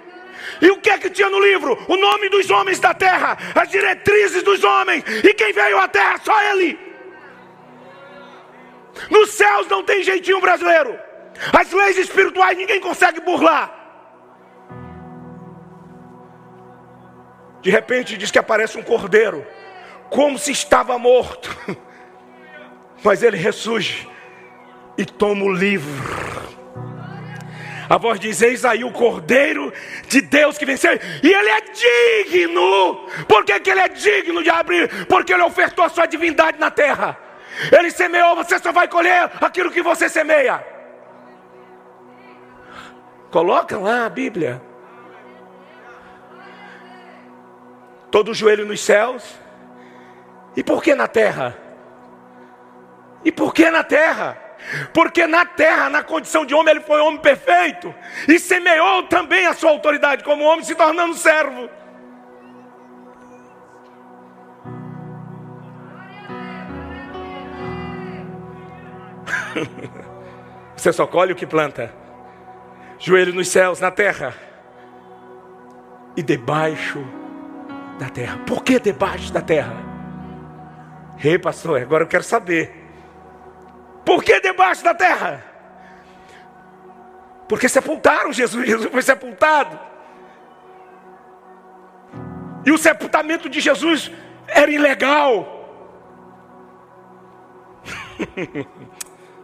E 0.61 0.73
o 0.73 0.79
que 0.79 0.91
é 0.91 0.99
que 0.99 1.09
tinha 1.09 1.31
no 1.31 1.39
livro? 1.39 1.79
O 1.87 1.97
nome 1.97 2.29
dos 2.31 2.51
homens 2.51 2.81
da 2.81 2.93
terra, 2.93 3.39
as 3.55 3.69
diretrizes 3.69 4.43
dos 4.43 4.65
homens, 4.65 5.05
e 5.23 5.33
quem 5.35 5.53
veio 5.53 5.79
à 5.79 5.87
terra? 5.87 6.19
Só 6.25 6.43
ele. 6.51 6.77
Nos 9.09 9.31
céus 9.31 9.69
não 9.69 9.85
tem 9.85 10.03
jeitinho 10.03 10.41
brasileiro. 10.41 10.99
As 11.57 11.71
leis 11.71 11.97
espirituais 11.97 12.59
ninguém 12.59 12.81
consegue 12.81 13.21
burlar. 13.21 13.80
De 17.61 17.71
repente 17.71 18.17
diz 18.17 18.31
que 18.31 18.39
aparece 18.39 18.79
um 18.79 18.83
cordeiro, 18.83 19.47
como 20.09 20.39
se 20.39 20.51
estava 20.51 20.99
morto, 20.99 21.55
mas 23.05 23.23
ele 23.23 23.37
ressurge 23.37 24.09
e 24.97 25.05
toma 25.05 25.45
o 25.45 25.53
livro. 25.53 25.91
A 27.89 27.99
voz 27.99 28.21
diz: 28.21 28.41
Eis 28.41 28.65
aí 28.65 28.85
o 28.85 28.93
cordeiro 28.93 29.73
de 30.07 30.21
Deus 30.21 30.57
que 30.57 30.65
venceu, 30.65 30.93
e 31.23 31.29
ele 31.29 31.49
é 31.51 31.61
digno. 31.61 33.07
Por 33.27 33.45
que, 33.45 33.59
que 33.59 33.71
ele 33.71 33.81
é 33.81 33.89
digno 33.89 34.43
de 34.43 34.49
abrir? 34.49 35.07
Porque 35.07 35.33
ele 35.33 35.43
ofertou 35.43 35.85
a 35.85 35.89
sua 35.89 36.07
divindade 36.07 36.59
na 36.59 36.71
terra. 36.71 37.19
Ele 37.77 37.91
semeou, 37.91 38.37
você 38.37 38.59
só 38.59 38.73
vai 38.73 38.87
colher 38.87 39.31
aquilo 39.41 39.71
que 39.71 39.83
você 39.83 40.09
semeia. 40.09 40.65
Coloca 43.31 43.77
lá 43.77 44.07
a 44.07 44.09
Bíblia. 44.09 44.70
Todo 48.11 48.35
joelho 48.35 48.67
nos 48.67 48.81
céus. 48.81 49.39
E 50.57 50.65
por 50.65 50.83
que 50.83 50.95
na 50.95 51.07
terra? 51.07 51.57
E 53.25 53.31
por 53.31 53.55
que 53.55 53.71
na 53.71 53.85
terra? 53.85 54.37
Porque 54.93 55.27
na 55.27 55.45
terra, 55.45 55.89
na 55.89 56.03
condição 56.03 56.45
de 56.45 56.55
homem, 56.55 56.75
ele 56.75 56.85
foi 56.85 57.01
homem 57.01 57.21
perfeito. 57.21 57.95
E 58.29 58.39
semeou 58.39 59.05
também 59.05 59.47
a 59.47 59.55
sua 59.55 59.71
autoridade 59.71 60.25
como 60.25 60.45
homem, 60.45 60.65
se 60.65 60.75
tornando 60.75 61.15
servo. 61.15 61.71
Você 70.77 70.93
só 70.93 71.07
colhe 71.07 71.33
o 71.33 71.37
que 71.37 71.47
planta. 71.47 71.95
Joelho 72.99 73.33
nos 73.35 73.49
céus, 73.49 73.81
na 73.81 73.91
terra. 73.91 74.35
E 76.17 76.23
debaixo 76.23 77.20
da 78.01 78.09
terra. 78.09 78.39
Por 78.47 78.65
que 78.65 78.81
debaixo 78.81 79.31
da 79.31 79.43
terra? 79.43 79.77
Ei, 81.23 81.39
pastor, 81.39 81.83
agora 81.83 82.05
eu 82.05 82.09
quero 82.09 82.25
saber. 82.25 82.75
Por 84.07 84.25
que 84.25 84.41
debaixo 84.41 84.83
da 84.83 84.95
terra? 84.95 85.45
Porque 87.47 87.69
sepultaram 87.69 88.33
Jesus, 88.33 88.67
Jesus 88.67 88.91
foi 88.91 89.03
sepultado. 89.03 89.79
E 92.65 92.73
o 92.73 92.79
sepultamento 92.79 93.51
de 93.51 93.61
Jesus 93.61 94.11
era 94.47 94.71
ilegal. 94.71 95.59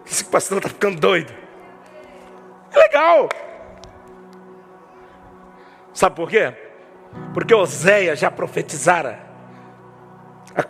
Esse 0.07 0.24
pastor 0.24 0.59
está 0.59 0.70
ficando 0.70 0.98
doido. 0.98 1.32
É 2.72 2.78
legal. 2.78 3.28
Sabe 5.92 6.16
por 6.16 6.30
quê? 6.30 6.65
Porque 7.34 7.54
Oséias 7.54 8.18
já 8.18 8.30
profetizara 8.30 9.20
há 10.54 10.64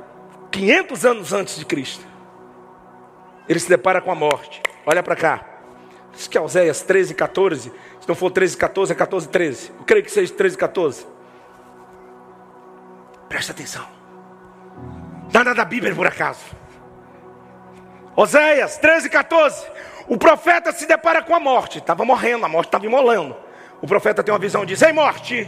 500 0.50 1.06
anos 1.06 1.32
antes 1.32 1.56
de 1.56 1.64
Cristo. 1.64 2.04
Ele 3.48 3.60
se 3.60 3.68
depara 3.68 4.00
com 4.00 4.10
a 4.10 4.14
morte. 4.14 4.60
Olha 4.84 5.02
para 5.02 5.16
cá. 5.16 5.44
Diz 6.12 6.26
que 6.26 6.36
é 6.36 6.40
Oséias 6.40 6.82
13, 6.82 7.14
14. 7.14 7.72
Se 8.00 8.08
não 8.08 8.14
for 8.14 8.30
13, 8.30 8.56
14, 8.56 8.92
é 8.92 8.94
14, 8.94 9.28
13. 9.28 9.72
Eu 9.78 9.84
creio 9.84 10.04
que 10.04 10.10
seja 10.10 10.32
13, 10.32 10.56
14. 10.56 11.06
Presta 13.28 13.52
atenção. 13.52 13.86
Nada 15.32 15.54
da 15.54 15.64
Bíblia 15.64 15.94
por 15.94 16.06
acaso. 16.06 16.44
Oséias 18.16 18.78
13, 18.78 19.10
14. 19.10 19.66
O 20.08 20.16
profeta 20.16 20.72
se 20.72 20.86
depara 20.86 21.22
com 21.22 21.34
a 21.34 21.40
morte. 21.40 21.78
Estava 21.78 22.04
morrendo, 22.04 22.46
a 22.46 22.48
morte 22.48 22.68
estava 22.68 22.86
imolando. 22.86 23.36
O 23.82 23.86
profeta 23.86 24.22
tem 24.22 24.32
uma 24.32 24.38
visão 24.38 24.62
e 24.62 24.66
diz: 24.66 24.80
Ei, 24.80 24.92
morte, 24.92 25.46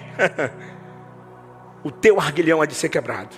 o 1.82 1.90
teu 1.90 2.20
arguilhão 2.20 2.62
é 2.62 2.66
de 2.66 2.74
ser 2.74 2.88
quebrado. 2.88 3.34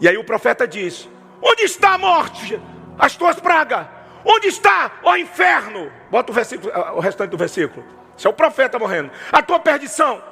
E 0.00 0.08
aí 0.08 0.16
o 0.16 0.24
profeta 0.24 0.66
diz: 0.66 1.08
Onde 1.42 1.62
está 1.62 1.94
a 1.94 1.98
morte? 1.98 2.60
As 2.98 3.16
tuas 3.16 3.38
pragas. 3.40 3.86
Onde 4.24 4.48
está, 4.48 4.98
ó 5.04 5.16
inferno? 5.16 5.90
Bota 6.10 6.32
o, 6.32 6.34
versículo, 6.34 6.72
o 6.94 7.00
restante 7.00 7.30
do 7.30 7.36
versículo. 7.36 7.84
Isso 8.16 8.26
é 8.26 8.30
o 8.30 8.34
profeta 8.34 8.78
morrendo. 8.78 9.10
A 9.30 9.40
tua 9.42 9.60
perdição. 9.60 10.22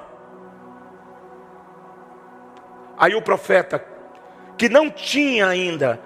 Aí 2.98 3.14
o 3.14 3.22
profeta 3.22 3.84
que 4.56 4.68
não 4.68 4.90
tinha 4.90 5.46
ainda 5.46 6.00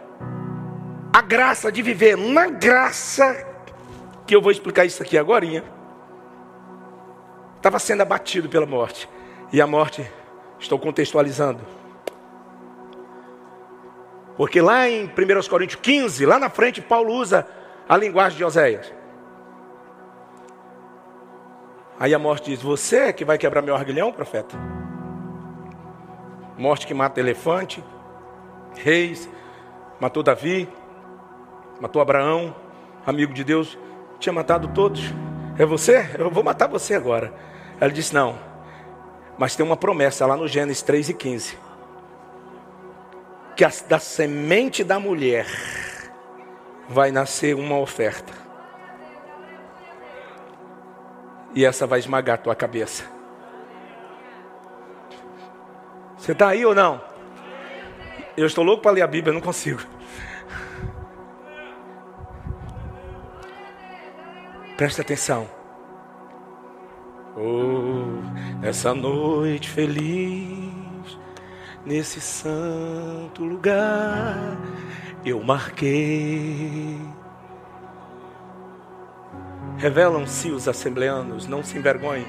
a 1.12 1.22
graça 1.22 1.70
de 1.72 1.82
viver 1.82 2.16
na 2.16 2.48
graça, 2.48 3.46
que 4.26 4.34
eu 4.34 4.42
vou 4.42 4.52
explicar 4.52 4.84
isso 4.84 5.02
aqui 5.02 5.16
agora, 5.16 5.44
estava 7.60 7.78
sendo 7.78 8.00
abatido 8.00 8.48
pela 8.48 8.66
morte. 8.66 9.08
E 9.52 9.60
a 9.60 9.66
morte, 9.66 10.10
estou 10.58 10.78
contextualizando. 10.78 11.60
Porque 14.36 14.60
lá 14.60 14.88
em 14.88 15.04
1 15.04 15.48
Coríntios 15.48 15.80
15, 15.80 16.24
lá 16.24 16.38
na 16.38 16.48
frente, 16.48 16.80
Paulo 16.80 17.12
usa 17.12 17.46
a 17.86 17.96
linguagem 17.96 18.38
de 18.38 18.44
Oséias. 18.44 18.92
Aí 21.98 22.14
a 22.14 22.18
morte 22.18 22.50
diz: 22.50 22.62
Você 22.62 22.96
é 22.96 23.12
que 23.12 23.24
vai 23.24 23.36
quebrar 23.36 23.60
meu 23.60 23.74
arguilhão, 23.74 24.10
profeta? 24.10 24.56
Morte 26.56 26.86
que 26.86 26.94
mata 26.94 27.20
elefante, 27.20 27.84
reis, 28.74 29.28
matou 29.98 30.22
Davi, 30.22 30.66
matou 31.78 32.00
Abraão, 32.00 32.54
amigo 33.06 33.34
de 33.34 33.44
Deus, 33.44 33.78
tinha 34.18 34.32
matado 34.32 34.68
todos. 34.68 35.12
É 35.60 35.66
você? 35.66 36.08
Eu 36.18 36.30
vou 36.30 36.42
matar 36.42 36.68
você 36.68 36.94
agora. 36.94 37.34
Ela 37.78 37.92
disse: 37.92 38.14
Não, 38.14 38.38
mas 39.36 39.54
tem 39.54 39.64
uma 39.64 39.76
promessa 39.76 40.24
lá 40.24 40.34
no 40.34 40.48
Gênesis 40.48 40.82
3 40.82 41.10
e 41.10 41.14
15: 41.14 41.58
que 43.54 43.66
da 43.86 43.98
semente 43.98 44.82
da 44.82 44.98
mulher 44.98 45.46
vai 46.88 47.10
nascer 47.10 47.54
uma 47.54 47.78
oferta, 47.78 48.32
e 51.54 51.62
essa 51.62 51.86
vai 51.86 51.98
esmagar 51.98 52.36
a 52.36 52.42
tua 52.42 52.54
cabeça. 52.54 53.04
Você 56.16 56.32
está 56.32 56.48
aí 56.48 56.64
ou 56.64 56.74
não? 56.74 57.02
Eu 58.34 58.46
estou 58.46 58.64
louco 58.64 58.82
para 58.82 58.92
ler 58.92 59.02
a 59.02 59.06
Bíblia, 59.06 59.34
não 59.34 59.42
consigo. 59.42 59.82
Presta 64.80 65.02
atenção. 65.02 65.46
Oh, 67.36 68.66
essa 68.66 68.94
noite 68.94 69.68
feliz, 69.68 71.18
nesse 71.84 72.18
santo 72.18 73.44
lugar, 73.44 74.56
eu 75.22 75.42
marquei. 75.42 76.98
Revelam-se 79.76 80.50
os 80.50 80.66
assembleanos, 80.66 81.46
não 81.46 81.62
se 81.62 81.76
envergonhem, 81.76 82.24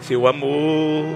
seu 0.00 0.26
amor 0.26 1.06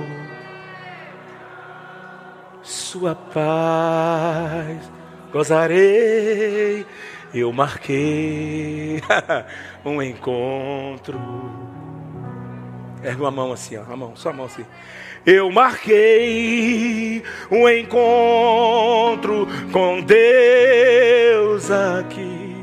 sua 2.62 3.16
paz 3.16 4.88
gozarei. 5.32 6.86
Eu 7.34 7.52
marquei 7.52 9.02
um 9.86 10.02
encontro. 10.02 11.18
Ergue 13.02 13.20
uma 13.20 13.30
mão 13.30 13.52
assim, 13.52 13.76
ó, 13.76 13.82
a 13.90 13.96
mão, 13.96 14.16
só 14.16 14.30
a 14.30 14.32
mão 14.32 14.46
assim. 14.46 14.66
Eu 15.24 15.50
marquei 15.50 17.22
um 17.50 17.68
encontro 17.68 19.46
com 19.72 20.00
Deus 20.02 21.70
aqui, 21.70 22.56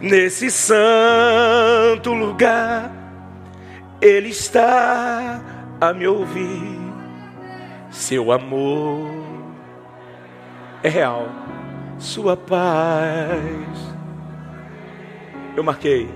nesse 0.00 0.50
santo 0.50 2.12
lugar. 2.12 2.90
Ele 4.00 4.30
está 4.30 5.40
a 5.80 5.92
me 5.92 6.06
ouvir 6.06 6.84
seu 7.94 8.32
amor 8.32 9.08
é 10.82 10.88
real, 10.88 11.28
sua 11.98 12.36
paz. 12.36 13.93
Eu 15.56 15.62
marquei 15.62 16.08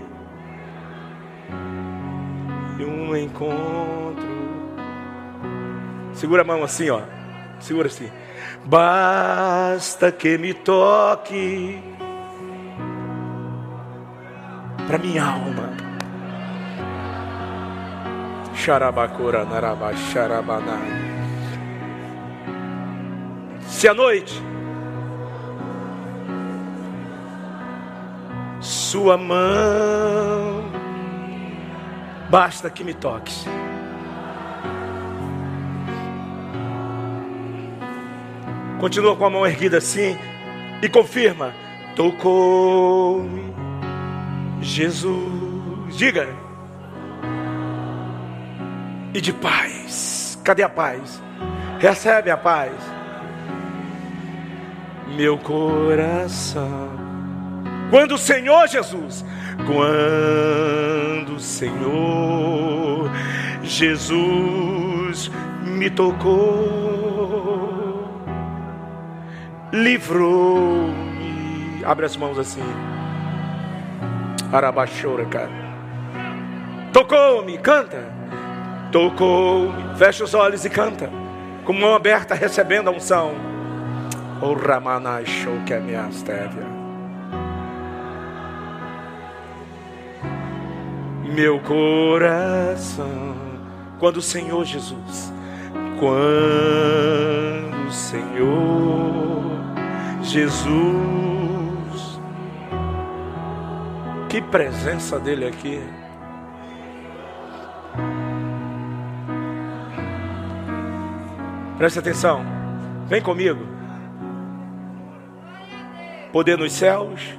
um 3.09 3.17
encontro. 3.17 4.29
Segura 6.13 6.43
a 6.43 6.45
mão 6.45 6.63
assim, 6.63 6.91
ó. 6.91 7.03
Segura 7.61 7.89
assim. 7.89 8.11
Basta 8.65 10.13
que 10.13 10.37
me 10.37 10.53
toque 10.53 11.83
para 14.87 14.99
minha 14.99 15.25
alma. 15.25 15.73
Xarabacora, 18.55 19.45
narabá, 19.45 19.95
xarabaná. 19.95 20.79
Se 23.67 23.87
à 23.87 23.95
noite 23.95 24.43
sua 28.61 29.17
mão 29.17 30.65
basta 32.29 32.69
que 32.71 32.85
me 32.85 32.95
toques. 32.95 33.47
Continua 38.81 39.17
com 39.17 39.25
a 39.25 39.31
mão 39.31 39.47
erguida 39.47 39.79
assim 39.79 40.17
e 40.83 40.89
confirma: 40.89 41.53
tocou-me 41.97 43.55
Jesus. 44.61 45.97
Diga. 45.97 46.29
E 49.15 49.21
de 49.21 49.33
paz. 49.33 50.39
Cadê 50.45 50.63
a 50.63 50.69
paz? 50.69 51.21
Recebe 51.81 52.31
a 52.31 52.37
paz 52.37 52.73
meu 55.19 55.39
coração. 55.39 56.98
Quando 57.91 58.13
o 58.17 58.19
Senhor 58.19 58.69
Jesus, 58.69 59.25
quando 59.67 61.37
o 61.37 61.41
Senhor 61.41 63.11
Jesus 63.63 65.31
me 65.63 65.89
tocou, 65.89 67.71
livrou-me. 69.73 70.99
Abre 71.85 72.05
as 72.05 72.17
mãos 72.17 72.39
assim. 72.39 72.63
Arabaxora, 74.53 75.25
cara. 75.27 75.69
Tocou-me, 76.93 77.57
canta. 77.59 78.05
Tocou-me. 78.93 79.97
Fecha 79.97 80.25
os 80.25 80.35
olhos 80.35 80.65
e 80.65 80.71
canta. 80.71 81.11
Com 81.65 81.73
mão 81.73 81.95
aberta, 81.95 82.35
recebendo 82.35 82.89
a 82.89 82.91
unção. 82.91 83.33
O 84.43 84.53
Ramana 84.53 85.25
show 85.25 85.59
que 85.67 85.73
é 85.73 85.81
minha 85.81 86.03
astévia. 86.03 86.78
Meu 91.35 91.61
coração, 91.61 93.37
quando 93.99 94.17
o 94.17 94.23
Senhor 94.23 94.65
Jesus, 94.65 95.33
quando 96.01 97.87
o 97.87 97.93
Senhor 97.93 99.43
Jesus, 100.23 100.69
que 104.29 104.41
presença 104.41 105.21
dele 105.21 105.47
aqui. 105.47 105.81
Preste 111.77 111.99
atenção, 111.99 112.45
vem 113.07 113.21
comigo. 113.21 113.67
Poder 116.33 116.57
nos 116.57 116.73
céus, 116.73 117.39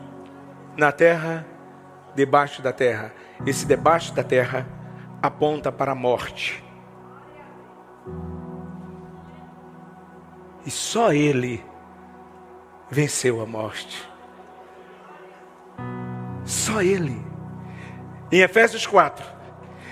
na 0.77 0.91
terra, 0.91 1.45
debaixo 2.15 2.61
da 2.61 2.71
terra. 2.71 3.11
Esse 3.45 3.65
debaixo 3.65 4.13
da 4.13 4.23
terra 4.23 4.67
aponta 5.21 5.71
para 5.71 5.93
a 5.93 5.95
morte. 5.95 6.63
E 10.65 10.71
só 10.71 11.13
Ele 11.13 11.63
venceu 12.89 13.41
a 13.41 13.45
morte. 13.45 14.07
Só 16.43 16.81
Ele. 16.81 17.19
Em 18.31 18.41
Efésios 18.41 18.85
4, 18.85 19.25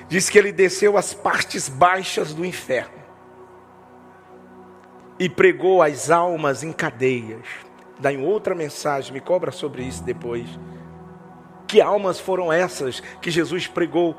diz 0.08 0.30
que 0.30 0.38
Ele 0.38 0.52
desceu 0.52 0.98
às 0.98 1.14
partes 1.14 1.70
baixas 1.70 2.34
do 2.34 2.46
inferno 2.46 2.98
e 5.20 5.28
pregou 5.28 5.82
as 5.82 6.12
almas 6.12 6.64
em 6.64 6.72
cadeias. 6.72 7.46
Em 8.04 8.24
outra 8.24 8.54
mensagem, 8.54 9.14
me 9.14 9.20
cobra 9.20 9.52
sobre 9.52 9.84
isso 9.84 10.04
depois. 10.04 10.48
Que 11.68 11.82
almas 11.82 12.20
foram 12.20 12.52
essas 12.52 13.02
que 13.22 13.30
Jesus 13.30 13.68
pregou 13.68 14.16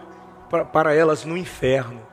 para, 0.50 0.64
para 0.64 0.94
elas 0.94 1.24
no 1.24 1.36
inferno? 1.36 2.06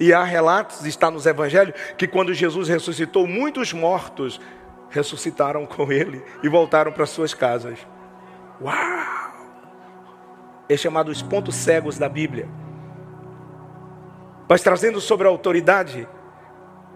E 0.00 0.14
há 0.14 0.24
relatos, 0.24 0.86
está 0.86 1.10
nos 1.10 1.26
evangelhos, 1.26 1.78
que 1.98 2.08
quando 2.08 2.32
Jesus 2.32 2.68
ressuscitou, 2.68 3.26
muitos 3.26 3.74
mortos 3.74 4.40
ressuscitaram 4.88 5.66
com 5.66 5.92
ele 5.92 6.24
e 6.42 6.48
voltaram 6.48 6.90
para 6.90 7.04
suas 7.04 7.34
casas. 7.34 7.78
Uau! 8.60 8.74
É 10.68 10.76
chamado 10.76 11.10
os 11.10 11.20
pontos 11.20 11.54
cegos 11.54 11.98
da 11.98 12.08
Bíblia. 12.08 12.48
Mas 14.48 14.62
trazendo 14.62 15.00
sobre 15.00 15.26
a 15.26 15.30
autoridade 15.30 16.08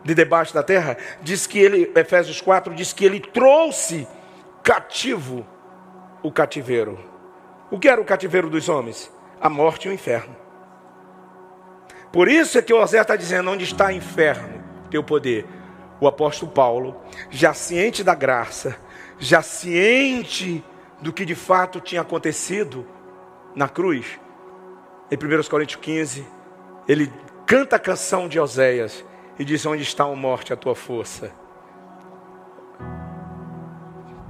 de 0.03 0.15
debaixo 0.15 0.55
da 0.55 0.63
terra, 0.63 0.97
diz 1.23 1.47
que 1.47 1.59
ele, 1.59 1.93
Efésios 1.95 2.41
4, 2.41 2.75
diz 2.75 2.93
que 2.93 3.05
ele 3.05 3.21
trouxe 3.21 4.09
cativo 4.65 5.47
o 6.23 6.33
cativeiro. 6.33 6.99
O 7.71 7.79
que 7.79 7.87
era 7.87 8.01
o 8.01 8.05
cativeiro 8.05 8.49
dos 8.49 8.71
homens? 8.71 9.13
A 9.39 9.51
morte 9.51 9.87
e 9.87 9.91
o 9.91 9.93
inferno. 9.93 10.35
Por 12.11 12.29
isso 12.29 12.57
é 12.57 12.63
que 12.63 12.73
o 12.73 12.81
Osé 12.81 13.01
está 13.01 13.15
dizendo: 13.15 13.51
onde 13.51 13.65
está 13.65 13.89
o 13.89 13.91
inferno, 13.93 14.65
teu 14.91 15.05
poder? 15.05 15.47
O 16.01 16.09
apóstolo 16.09 16.51
Paulo, 16.51 17.01
já 17.31 17.53
ciente 17.53 18.03
da 18.03 18.15
graça, 18.15 18.77
já 19.19 19.43
ciente 19.43 20.65
do 21.01 21.13
que 21.13 21.25
de 21.25 21.35
fato 21.35 21.81
tinha 21.81 22.01
acontecido 22.01 22.87
na 23.55 23.69
cruz, 23.69 24.19
em 25.11 25.17
1 25.17 25.49
Coríntios 25.49 25.81
15, 25.81 26.27
ele 26.89 27.13
canta 27.47 27.77
a 27.77 27.79
canção 27.79 28.29
de 28.29 28.41
Oséias 28.41 29.05
e 29.39 29.45
diz: 29.45 29.65
Onde 29.67 29.83
está 29.83 30.05
a 30.05 30.17
morte, 30.17 30.53
a 30.53 30.57
tua 30.57 30.75
força? 30.75 31.44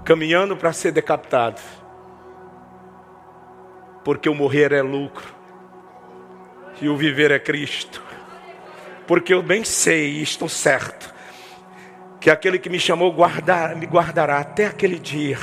Caminhando 0.05 0.55
para 0.55 0.71
ser 0.71 0.93
decapitado, 0.93 1.63
porque 4.05 4.29
o 4.29 4.35
morrer 4.35 4.71
é 4.71 4.83
lucro 4.83 5.35
e 6.79 6.91
o 6.91 6.97
viver 6.97 7.31
é 7.31 7.39
Cristo, 7.39 8.03
porque 9.07 9.33
eu 9.33 9.43
bem 9.43 9.65
sei 9.65 10.19
e 10.19 10.23
estou 10.23 10.47
certo 10.47 11.15
que 12.21 12.29
aquele 12.29 12.59
que 12.59 12.69
me 12.69 12.79
chamou 12.79 13.11
guardar, 13.13 13.75
me 13.77 13.87
guardará 13.87 14.41
até 14.41 14.67
aquele 14.67 14.99
dia, 14.99 15.39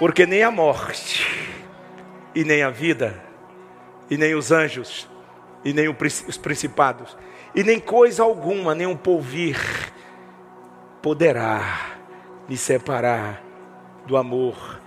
porque 0.00 0.26
nem 0.26 0.42
a 0.42 0.50
morte, 0.50 1.24
e 2.34 2.42
nem 2.42 2.64
a 2.64 2.70
vida, 2.70 3.14
e 4.10 4.16
nem 4.16 4.34
os 4.34 4.50
anjos, 4.50 5.08
e 5.64 5.72
nem 5.72 5.88
os 5.88 6.36
principados, 6.36 7.16
e 7.54 7.62
nem 7.62 7.78
coisa 7.78 8.24
alguma, 8.24 8.74
nem 8.74 8.88
um 8.88 8.96
porvir, 8.96 9.56
poderá 11.00 12.01
me 12.52 12.58
separar 12.58 13.42
do 14.06 14.14
amor 14.14 14.78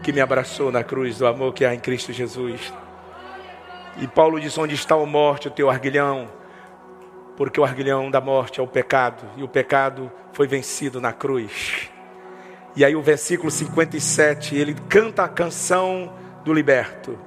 que 0.00 0.12
me 0.12 0.20
abraçou 0.20 0.70
na 0.70 0.84
cruz, 0.84 1.18
do 1.18 1.26
amor 1.26 1.52
que 1.52 1.64
há 1.64 1.74
em 1.74 1.80
Cristo 1.80 2.12
Jesus. 2.12 2.72
E 4.00 4.06
Paulo 4.06 4.38
diz: 4.38 4.56
Onde 4.56 4.76
está 4.76 4.94
a 4.94 5.04
morte, 5.04 5.48
o 5.48 5.50
teu 5.50 5.68
arguilhão? 5.68 6.28
Porque 7.36 7.60
o 7.60 7.64
arguilhão 7.64 8.12
da 8.12 8.20
morte 8.20 8.60
é 8.60 8.62
o 8.62 8.66
pecado, 8.68 9.24
e 9.36 9.42
o 9.42 9.48
pecado 9.48 10.08
foi 10.32 10.46
vencido 10.46 11.00
na 11.00 11.12
cruz. 11.12 11.90
E 12.76 12.84
aí, 12.84 12.94
o 12.94 13.02
versículo 13.02 13.50
57, 13.50 14.54
ele 14.54 14.76
canta 14.88 15.24
a 15.24 15.28
canção 15.28 16.14
do 16.44 16.54
liberto 16.54 17.18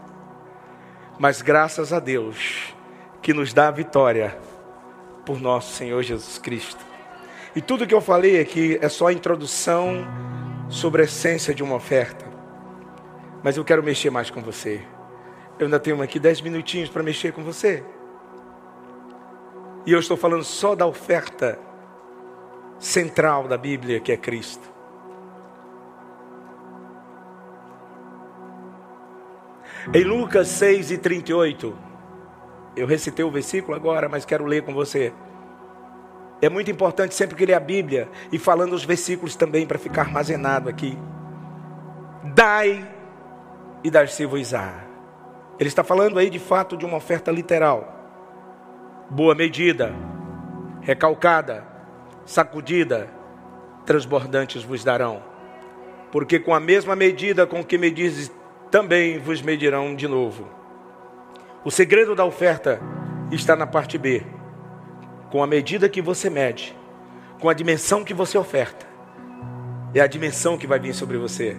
mas 1.20 1.42
graças 1.42 1.94
a 1.94 2.00
Deus 2.00 2.74
que 3.22 3.34
nos 3.34 3.54
dá 3.54 3.68
a 3.68 3.72
vitória 3.72 4.36
por 5.26 5.40
nosso 5.40 5.74
Senhor 5.74 6.02
Jesus 6.02 6.38
Cristo. 6.38 6.93
E 7.56 7.62
tudo 7.62 7.86
que 7.86 7.94
eu 7.94 8.02
falei 8.02 8.40
aqui 8.40 8.80
é 8.82 8.90
só 8.90 9.08
a 9.08 9.14
introdução 9.14 10.08
sobre 10.70 11.02
a 11.02 11.06
essência 11.06 11.54
de 11.54 11.62
uma 11.62 11.76
oferta. 11.76 12.26
Mas 13.44 13.58
eu 13.58 13.64
quero 13.64 13.84
mexer 13.84 14.10
mais 14.10 14.30
com 14.32 14.42
você. 14.42 14.82
Eu 15.60 15.66
ainda 15.66 15.80
tenho 15.80 16.02
aqui 16.02 16.20
dez 16.20 16.42
minutinhos 16.42 16.90
para 16.90 17.04
mexer 17.04 17.32
com 17.32 17.44
você. 17.44 17.84
E 19.86 19.92
eu 19.92 20.00
estou 20.00 20.18
falando 20.18 20.44
só 20.44 20.76
da 20.76 20.88
oferta 20.88 21.60
central 22.80 23.48
da 23.48 23.58
Bíblia, 23.58 24.00
que 24.00 24.12
é 24.12 24.18
Cristo. 24.18 24.74
Em 29.94 30.04
Lucas 30.04 30.48
6 30.48 30.92
e 30.92 30.98
38, 30.98 31.78
eu 32.76 32.88
recitei 32.88 33.24
o 33.24 33.30
versículo 33.30 33.76
agora, 33.76 34.08
mas 34.10 34.26
quero 34.26 34.46
ler 34.46 34.64
com 34.64 34.74
você. 34.74 35.14
É 36.44 36.50
muito 36.50 36.70
importante 36.70 37.16
sempre 37.16 37.38
que 37.38 37.46
ler 37.46 37.54
a 37.54 37.60
Bíblia 37.62 38.10
e 38.30 38.38
falando 38.38 38.74
os 38.74 38.84
versículos 38.84 39.34
também 39.34 39.66
para 39.66 39.80
ficar 39.80 40.02
armazenado 40.02 40.68
aqui. 40.68 40.98
Dai 42.36 42.86
e 43.82 43.90
dar-se-vos-á. 43.90 44.74
Ele 45.58 45.70
está 45.70 45.86
falando 45.86 46.20
aí 46.20 46.30
de 46.30 46.40
fato 46.40 46.76
de 46.76 46.84
uma 46.84 46.98
oferta 46.98 47.32
literal. 47.32 47.88
Boa 49.10 49.34
medida, 49.34 49.96
recalcada, 50.82 51.66
sacudida, 52.26 53.10
transbordantes 53.86 54.64
vos 54.66 54.84
darão. 54.84 55.24
Porque 56.12 56.40
com 56.40 56.54
a 56.54 56.60
mesma 56.60 56.94
medida 56.94 57.48
com 57.48 57.64
que 57.64 57.78
medizes 57.78 58.30
também 58.70 59.18
vos 59.18 59.42
medirão 59.42 59.96
de 59.96 60.10
novo. 60.10 60.50
O 61.64 61.72
segredo 61.72 62.14
da 62.14 62.26
oferta 62.26 62.82
está 63.32 63.56
na 63.56 63.66
parte 63.66 63.98
B. 63.98 64.26
Com 65.34 65.42
a 65.42 65.48
medida 65.48 65.90
que 65.90 66.00
você 66.00 66.30
mede, 66.30 66.78
com 67.40 67.50
a 67.50 67.56
dimensão 67.56 68.04
que 68.04 68.14
você 68.14 68.38
oferta, 68.38 68.86
é 69.92 70.00
a 70.00 70.06
dimensão 70.06 70.60
que 70.60 70.68
vai 70.68 70.78
vir 70.78 70.94
sobre 70.94 71.18
você. 71.18 71.58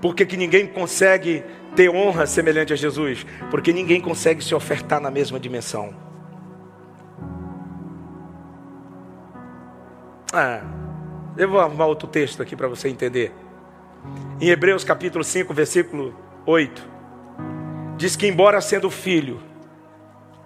Por 0.00 0.14
que, 0.14 0.24
ninguém 0.38 0.66
consegue 0.66 1.44
ter 1.76 1.90
honra 1.90 2.26
semelhante 2.26 2.72
a 2.72 2.76
Jesus? 2.76 3.26
Porque 3.50 3.74
ninguém 3.74 4.00
consegue 4.00 4.42
se 4.42 4.54
ofertar 4.54 5.02
na 5.02 5.10
mesma 5.10 5.38
dimensão. 5.38 5.94
Ah, 10.32 10.62
eu 11.36 11.50
vou 11.50 11.60
arrumar 11.60 11.84
outro 11.84 12.08
texto 12.08 12.42
aqui 12.42 12.56
para 12.56 12.68
você 12.68 12.88
entender. 12.88 13.34
Em 14.40 14.48
Hebreus 14.48 14.82
capítulo 14.82 15.22
5, 15.22 15.52
versículo 15.52 16.14
8. 16.46 16.88
Diz 17.98 18.16
que, 18.16 18.26
embora 18.26 18.62
sendo 18.62 18.88
filho, 18.88 19.42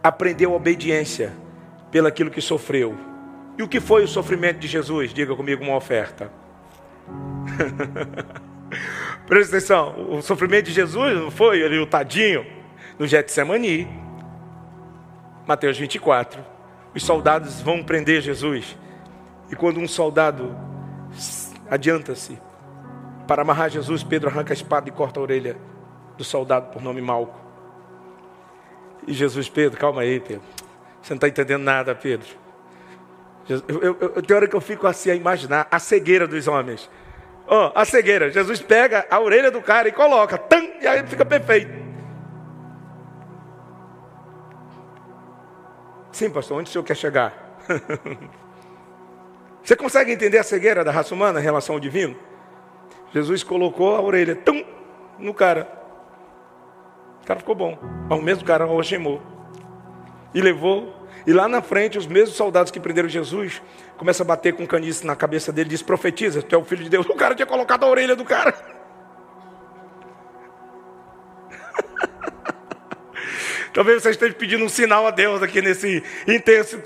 aprendeu 0.03 0.53
obediência 0.55 1.47
pelaquilo 1.91 2.31
que 2.31 2.41
sofreu. 2.41 2.97
E 3.57 3.63
o 3.63 3.69
que 3.69 3.81
foi 3.81 4.05
o 4.05 4.09
sofrimento 4.09 4.59
de 4.59 4.69
Jesus? 4.69 5.13
Diga 5.13 5.35
comigo 5.35 5.65
uma 5.65 5.77
oferta. 5.77 6.31
Presta 9.27 9.57
atenção, 9.57 10.11
o 10.11 10.23
sofrimento 10.23 10.67
de 10.67 10.73
Jesus 10.73 11.17
não 11.17 11.31
foi 11.31 11.65
ali 11.65 11.79
o 11.79 11.87
tadinho 11.87 12.47
no 12.99 13.07
Getsemani. 13.07 13.89
Mateus 15.47 15.79
24. 15.79 16.45
Os 16.95 17.03
soldados 17.03 17.61
vão 17.61 17.83
prender 17.83 18.23
Jesus. 18.23 18.77
E 19.51 19.57
quando 19.57 19.81
um 19.81 19.89
soldado 19.89 20.55
adianta-se 21.71 22.39
para 23.27 23.43
amarrar 23.43 23.71
Jesus, 23.71 24.03
Pedro 24.03 24.29
arranca 24.29 24.53
a 24.53 24.55
espada 24.55 24.89
e 24.89 24.93
corta 24.93 25.21
a 25.21 25.23
orelha 25.23 25.57
do 26.17 26.25
soldado 26.25 26.73
por 26.73 26.83
nome 26.83 27.01
Malco. 27.01 27.39
E 29.07 29.13
Jesus, 29.13 29.49
Pedro, 29.49 29.79
calma 29.79 30.03
aí, 30.03 30.21
Pedro. 30.21 30.43
Você 31.03 31.15
não 31.15 31.17
está 31.17 31.29
entendendo 31.29 31.63
nada, 31.63 31.95
Pedro. 31.95 32.29
Eu, 33.49 33.63
eu, 33.81 33.97
eu, 34.01 34.23
tem 34.23 34.37
hora 34.37 34.47
que 34.47 34.55
eu 34.55 34.61
fico 34.61 34.87
assim 34.87 35.11
a 35.11 35.15
imaginar 35.15 35.67
a 35.71 35.79
cegueira 35.79 36.27
dos 36.27 36.47
homens. 36.47 36.91
Oh, 37.47 37.73
a 37.75 37.85
cegueira. 37.85 38.31
Jesus 38.31 38.61
pega 38.61 39.07
a 39.11 39.19
orelha 39.19 39.51
do 39.51 39.63
cara 39.63 39.89
e 39.89 39.93
coloca, 39.93 40.37
tam, 40.37 40.63
e 40.81 40.87
aí 40.87 41.07
fica 41.07 41.25
perfeito. 41.25 41.73
Sim, 46.13 46.29
pastor, 46.31 46.59
onde 46.59 46.69
o 46.69 46.73
senhor 46.73 46.85
quer 46.85 46.97
chegar? 46.97 47.57
Você 49.63 49.77
consegue 49.77 50.13
entender 50.13 50.39
a 50.39 50.43
cegueira 50.43 50.85
da 50.85 50.91
raça 50.91 51.15
humana 51.15 51.41
em 51.41 51.43
relação 51.43 51.75
ao 51.75 51.81
divino? 51.81 52.17
Jesus 53.13 53.43
colocou 53.43 53.97
a 53.97 54.01
orelha 54.03 54.37
tum, 54.37 54.65
no 55.19 55.33
cara. 55.33 55.71
O 57.23 57.27
cara 57.27 57.41
ficou 57.41 57.55
bom. 57.55 57.79
Mas 58.09 58.19
o 58.19 58.23
mesmo 58.23 58.45
cara 58.45 58.65
algemou. 58.65 59.23
E 60.35 60.41
levou. 60.41 60.97
E 61.27 61.33
lá 61.33 61.49
na 61.49 61.61
frente, 61.61 61.99
os 61.99 62.07
mesmos 62.07 62.37
soldados 62.37 62.71
que 62.71 62.81
prenderam 62.81 63.09
Jesus 63.09 63.61
começam 63.97 64.25
a 64.25 64.27
bater 64.27 64.55
com 64.55 64.67
caniço 64.67 65.07
na 65.07 65.17
cabeça 65.17 65.53
dele 65.53 65.69
diz: 65.69 65.83
profetiza, 65.83 66.43
tu 66.43 66.55
é 66.55 66.59
o 66.59 66.65
filho 66.65 66.85
de 66.85 66.91
Deus. 66.91 67.07
O 67.07 67.15
cara 67.15 67.35
tinha 67.35 67.47
colocado 67.47 67.85
a 67.85 67.89
orelha 67.89 68.17
do 68.17 68.25
cara. 68.25 68.55
Talvez 73.75 74.03
você 74.03 74.11
esteja 74.11 74.35
pedindo 74.35 74.65
um 74.65 74.69
sinal 74.69 75.07
a 75.07 75.11
Deus 75.11 75.43
aqui 75.43 75.61
nesse 75.61 76.03
intenso. 76.27 76.81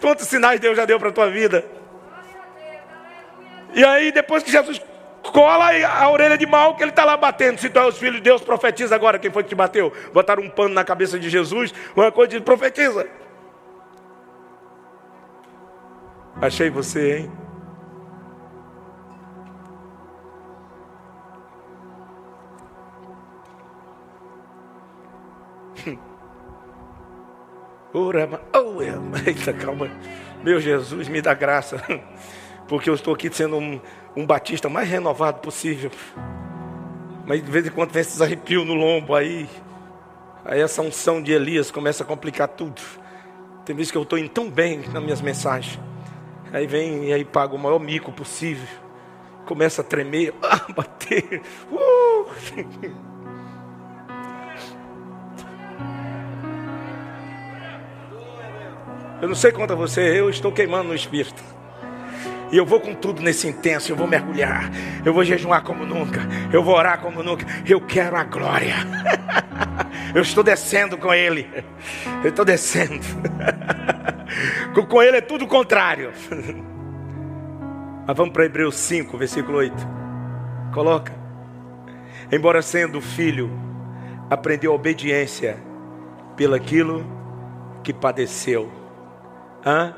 Quantos 0.00 0.26
sinais 0.26 0.58
Deus 0.58 0.76
já 0.76 0.84
deu 0.84 0.98
para 0.98 1.10
a 1.10 1.12
tua 1.12 1.30
vida? 1.30 1.64
E 3.74 3.84
aí, 3.84 4.10
depois 4.10 4.42
que 4.42 4.50
Jesus 4.50 4.80
cola 5.22 5.70
a 5.86 6.10
orelha 6.10 6.36
de 6.36 6.46
mal 6.46 6.74
que 6.74 6.82
ele 6.82 6.90
está 6.90 7.04
lá 7.04 7.16
batendo. 7.16 7.58
Se 7.58 7.68
tu 7.68 7.78
é 7.78 7.86
os 7.86 7.98
filhos 7.98 8.16
de 8.16 8.22
Deus, 8.22 8.42
profetiza 8.42 8.94
agora 8.94 9.18
quem 9.18 9.30
foi 9.30 9.42
que 9.42 9.50
te 9.50 9.54
bateu. 9.54 9.92
Botaram 10.12 10.42
um 10.42 10.50
pano 10.50 10.74
na 10.74 10.84
cabeça 10.84 11.18
de 11.18 11.28
Jesus, 11.28 11.72
uma 11.94 12.10
coisa 12.10 12.30
de 12.30 12.40
profetiza. 12.40 13.06
Achei 16.40 16.70
você, 16.70 17.18
hein? 17.18 17.30
Ora, 27.92 28.40
oh, 28.54 28.80
eita, 29.26 29.52
calma. 29.52 29.90
Meu 30.42 30.60
Jesus, 30.60 31.08
me 31.08 31.20
dá 31.20 31.34
graça. 31.34 31.82
Porque 32.66 32.88
eu 32.88 32.94
estou 32.94 33.12
aqui 33.12 33.28
sendo 33.32 33.56
um, 33.56 33.80
um 34.16 34.26
batista 34.26 34.68
mais 34.68 34.88
renovado 34.88 35.40
possível. 35.40 35.90
Mas 37.26 37.42
de 37.42 37.50
vez 37.50 37.66
em 37.66 37.70
quando 37.70 37.92
vem 37.92 38.00
esses 38.00 38.20
arrepios 38.20 38.66
no 38.66 38.74
lombo 38.74 39.14
aí. 39.14 39.48
Aí 40.44 40.60
essa 40.60 40.82
unção 40.82 41.22
de 41.22 41.32
Elias 41.32 41.70
começa 41.70 42.02
a 42.02 42.06
complicar 42.06 42.48
tudo. 42.48 42.80
Tem 43.64 43.76
vezes 43.76 43.92
que 43.92 43.98
eu 43.98 44.02
estou 44.02 44.18
indo 44.18 44.30
tão 44.30 44.50
bem 44.50 44.78
nas 44.92 45.02
minhas 45.02 45.20
mensagens. 45.20 45.78
Aí 46.52 46.66
vem 46.66 47.04
e 47.04 47.12
aí 47.12 47.24
paga 47.24 47.54
o 47.54 47.58
maior 47.58 47.78
mico 47.78 48.10
possível. 48.10 48.66
Começa 49.46 49.82
a 49.82 49.84
tremer, 49.84 50.34
a 50.42 50.72
bater. 50.72 51.42
Uh! 51.70 52.10
Eu 59.20 59.28
não 59.28 59.34
sei 59.34 59.52
quanto 59.52 59.74
a 59.74 59.76
você, 59.76 60.18
eu 60.18 60.30
estou 60.30 60.50
queimando 60.50 60.88
no 60.88 60.94
espírito. 60.94 61.42
E 62.52 62.56
eu 62.56 62.66
vou 62.66 62.80
com 62.80 62.94
tudo 62.94 63.22
nesse 63.22 63.46
intenso, 63.46 63.92
eu 63.92 63.96
vou 63.96 64.06
mergulhar, 64.06 64.70
eu 65.04 65.14
vou 65.14 65.24
jejuar 65.24 65.62
como 65.62 65.86
nunca, 65.86 66.20
eu 66.52 66.62
vou 66.62 66.74
orar 66.74 67.00
como 67.00 67.22
nunca. 67.22 67.46
Eu 67.66 67.80
quero 67.80 68.16
a 68.16 68.24
glória. 68.24 68.74
Eu 70.12 70.22
estou 70.22 70.42
descendo 70.42 70.98
com 70.98 71.14
Ele. 71.14 71.48
Eu 72.24 72.30
estou 72.30 72.44
descendo. 72.44 73.00
Com 74.88 75.02
Ele 75.02 75.18
é 75.18 75.20
tudo 75.20 75.44
o 75.44 75.48
contrário. 75.48 76.12
Mas 78.06 78.16
vamos 78.16 78.32
para 78.32 78.44
Hebreus 78.44 78.76
5, 78.76 79.16
versículo 79.16 79.58
8. 79.58 79.74
Coloca. 80.72 81.12
Embora 82.32 82.60
sendo 82.62 83.00
filho, 83.00 83.50
aprendeu 84.28 84.72
obediência 84.72 85.58
pelaquilo 86.36 87.04
que 87.82 87.92
padeceu. 87.92 88.70
Hã? 89.64 89.94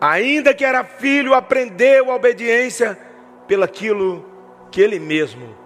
Ainda 0.00 0.54
que 0.54 0.64
era 0.64 0.84
filho, 0.84 1.34
aprendeu 1.34 2.10
a 2.10 2.14
obediência 2.14 2.98
pelaquilo 3.46 4.24
que 4.70 4.80
ele 4.80 4.98
mesmo 4.98 5.56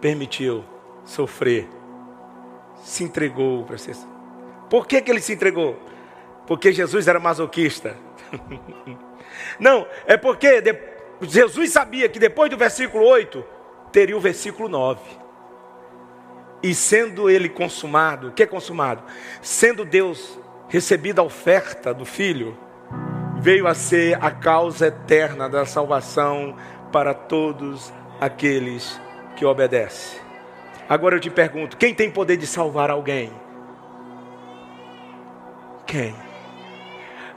permitiu 0.00 0.64
sofrer, 1.04 1.68
se 2.82 3.04
entregou 3.04 3.64
para 3.64 3.78
ser. 3.78 3.96
Por 4.68 4.86
que, 4.86 5.00
que 5.00 5.10
ele 5.10 5.20
se 5.20 5.32
entregou? 5.32 5.78
Porque 6.46 6.72
Jesus 6.72 7.06
era 7.06 7.20
masoquista. 7.20 7.96
Não, 9.58 9.86
é 10.06 10.16
porque. 10.16 10.62
Jesus 11.20 11.70
sabia 11.70 12.08
que 12.08 12.18
depois 12.18 12.50
do 12.50 12.56
versículo 12.56 13.04
8 13.04 13.44
teria 13.92 14.16
o 14.16 14.20
versículo 14.20 14.68
9. 14.68 15.00
E 16.62 16.74
sendo 16.74 17.30
ele 17.30 17.48
consumado, 17.48 18.28
o 18.28 18.32
que 18.32 18.42
é 18.42 18.46
consumado? 18.46 19.04
Sendo 19.40 19.84
Deus 19.84 20.38
recebida 20.68 21.20
a 21.20 21.24
oferta 21.24 21.94
do 21.94 22.04
filho, 22.04 22.56
veio 23.42 23.66
a 23.66 23.74
ser 23.74 24.16
a 24.24 24.30
causa 24.30 24.86
eterna 24.86 25.48
da 25.48 25.66
salvação 25.66 26.56
para 26.92 27.12
todos 27.12 27.92
aqueles 28.20 29.00
que 29.34 29.44
obedecem. 29.44 30.20
Agora 30.88 31.16
eu 31.16 31.20
te 31.20 31.28
pergunto: 31.28 31.76
quem 31.76 31.92
tem 31.92 32.08
poder 32.08 32.36
de 32.36 32.46
salvar 32.46 32.88
alguém? 32.88 33.32
Quem? 35.84 36.14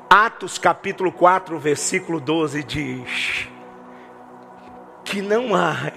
Atos 0.08 0.60
capítulo 0.60 1.12
4, 1.12 1.58
versículo 1.58 2.20
12 2.20 2.64
diz: 2.64 3.50
Que 5.04 5.24
não 5.24 5.56
há, 5.56 5.92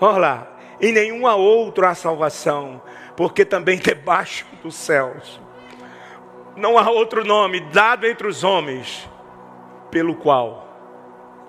olha 0.00 0.18
lá, 0.18 0.56
em 0.80 0.92
nenhuma 0.92 1.36
outra 1.36 1.90
há 1.90 1.94
salvação, 1.94 2.82
porque 3.16 3.44
também 3.44 3.78
debaixo 3.78 4.44
dos 4.60 4.74
céus 4.74 5.40
não 6.58 6.76
há 6.76 6.90
outro 6.90 7.24
nome 7.24 7.60
dado 7.60 8.06
entre 8.06 8.26
os 8.26 8.42
homens 8.42 9.08
pelo 9.90 10.16
qual 10.16 10.66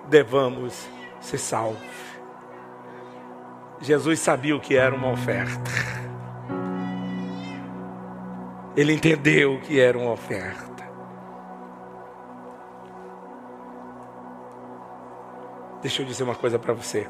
devamos 0.08 0.88
ser 1.20 1.38
salvos. 1.38 2.00
Jesus 3.80 4.20
sabia 4.20 4.54
o 4.54 4.60
que 4.60 4.76
era 4.76 4.94
uma 4.94 5.10
oferta. 5.10 5.70
Ele 8.76 8.92
entendeu 8.92 9.54
o 9.54 9.60
que 9.60 9.80
era 9.80 9.98
uma 9.98 10.12
oferta. 10.12 10.70
Deixa 15.82 16.02
eu 16.02 16.06
dizer 16.06 16.22
uma 16.22 16.34
coisa 16.34 16.58
para 16.58 16.72
você. 16.72 17.08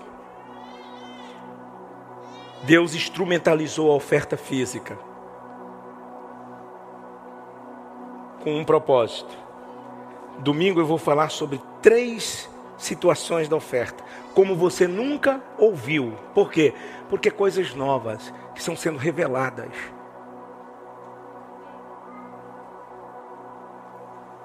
Deus 2.63 2.95
instrumentalizou 2.95 3.91
a 3.91 3.95
oferta 3.95 4.37
física 4.37 5.10
com 8.43 8.59
um 8.59 8.65
propósito. 8.65 9.37
Domingo 10.39 10.81
eu 10.81 10.87
vou 10.87 10.99
falar 10.99 11.31
sobre 11.31 11.61
três 11.83 12.49
situações 12.79 13.49
da 13.49 13.57
oferta, 13.57 14.03
como 14.35 14.57
você 14.57 14.89
nunca 14.89 15.41
ouviu. 15.59 16.15
Por 16.35 16.51
quê? 16.51 16.75
Porque 17.09 17.31
coisas 17.31 17.75
novas 17.75 18.33
estão 18.55 18.75
sendo 18.75 18.99
reveladas. 18.99 19.71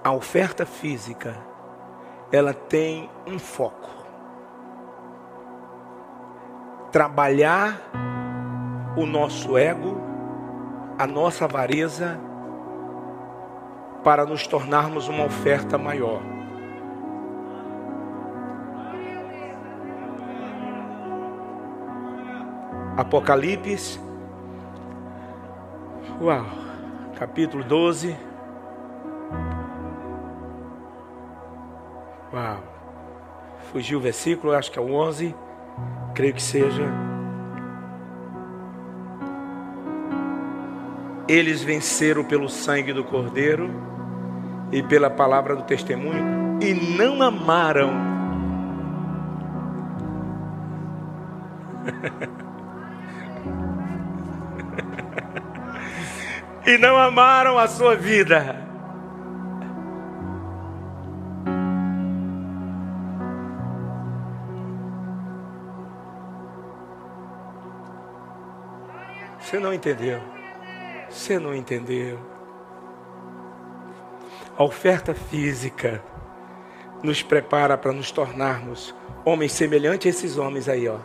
A 0.03 0.11
oferta 0.11 0.65
física, 0.65 1.35
ela 2.31 2.53
tem 2.53 3.09
um 3.25 3.39
foco. 3.39 3.89
Trabalhar 6.91 7.81
o 8.95 9.05
nosso 9.05 9.57
ego, 9.57 9.97
a 10.97 11.07
nossa 11.07 11.45
avareza 11.45 12.19
para 14.05 14.23
nos 14.23 14.45
tornarmos 14.45 15.07
uma 15.07 15.25
oferta 15.25 15.79
maior. 15.79 16.21
Apocalipse, 22.95 23.99
uau, 26.21 26.45
capítulo 27.17 27.63
12. 27.63 28.15
Uau, 32.31 32.63
fugiu 33.71 33.97
o 33.97 34.01
versículo, 34.03 34.53
acho 34.53 34.71
que 34.71 34.77
é 34.77 34.81
o 34.83 34.93
11, 34.93 35.35
creio 36.13 36.35
que 36.35 36.43
seja. 36.43 36.83
Eles 41.27 41.63
venceram 41.63 42.23
pelo 42.23 42.47
sangue 42.47 42.93
do 42.93 43.03
Cordeiro 43.03 43.94
e 44.71 44.81
pela 44.83 45.09
palavra 45.09 45.55
do 45.55 45.63
testemunho 45.63 46.59
e 46.61 46.73
não 46.97 47.21
amaram. 47.21 47.91
e 56.65 56.77
não 56.77 56.97
amaram 56.97 57.57
a 57.57 57.67
sua 57.67 57.95
vida. 57.95 58.63
Você 69.39 69.59
não 69.59 69.73
entendeu. 69.73 70.21
Você 71.07 71.37
não 71.37 71.53
entendeu. 71.53 72.34
A 74.57 74.63
oferta 74.63 75.13
física 75.13 76.01
nos 77.03 77.21
prepara 77.21 77.77
para 77.77 77.91
nos 77.91 78.09
tornarmos 78.09 78.95
homens 79.25 79.51
semelhantes 79.51 80.05
a 80.05 80.09
esses 80.09 80.37
homens 80.37 80.69
aí, 80.69 80.87
ó. 80.87 80.97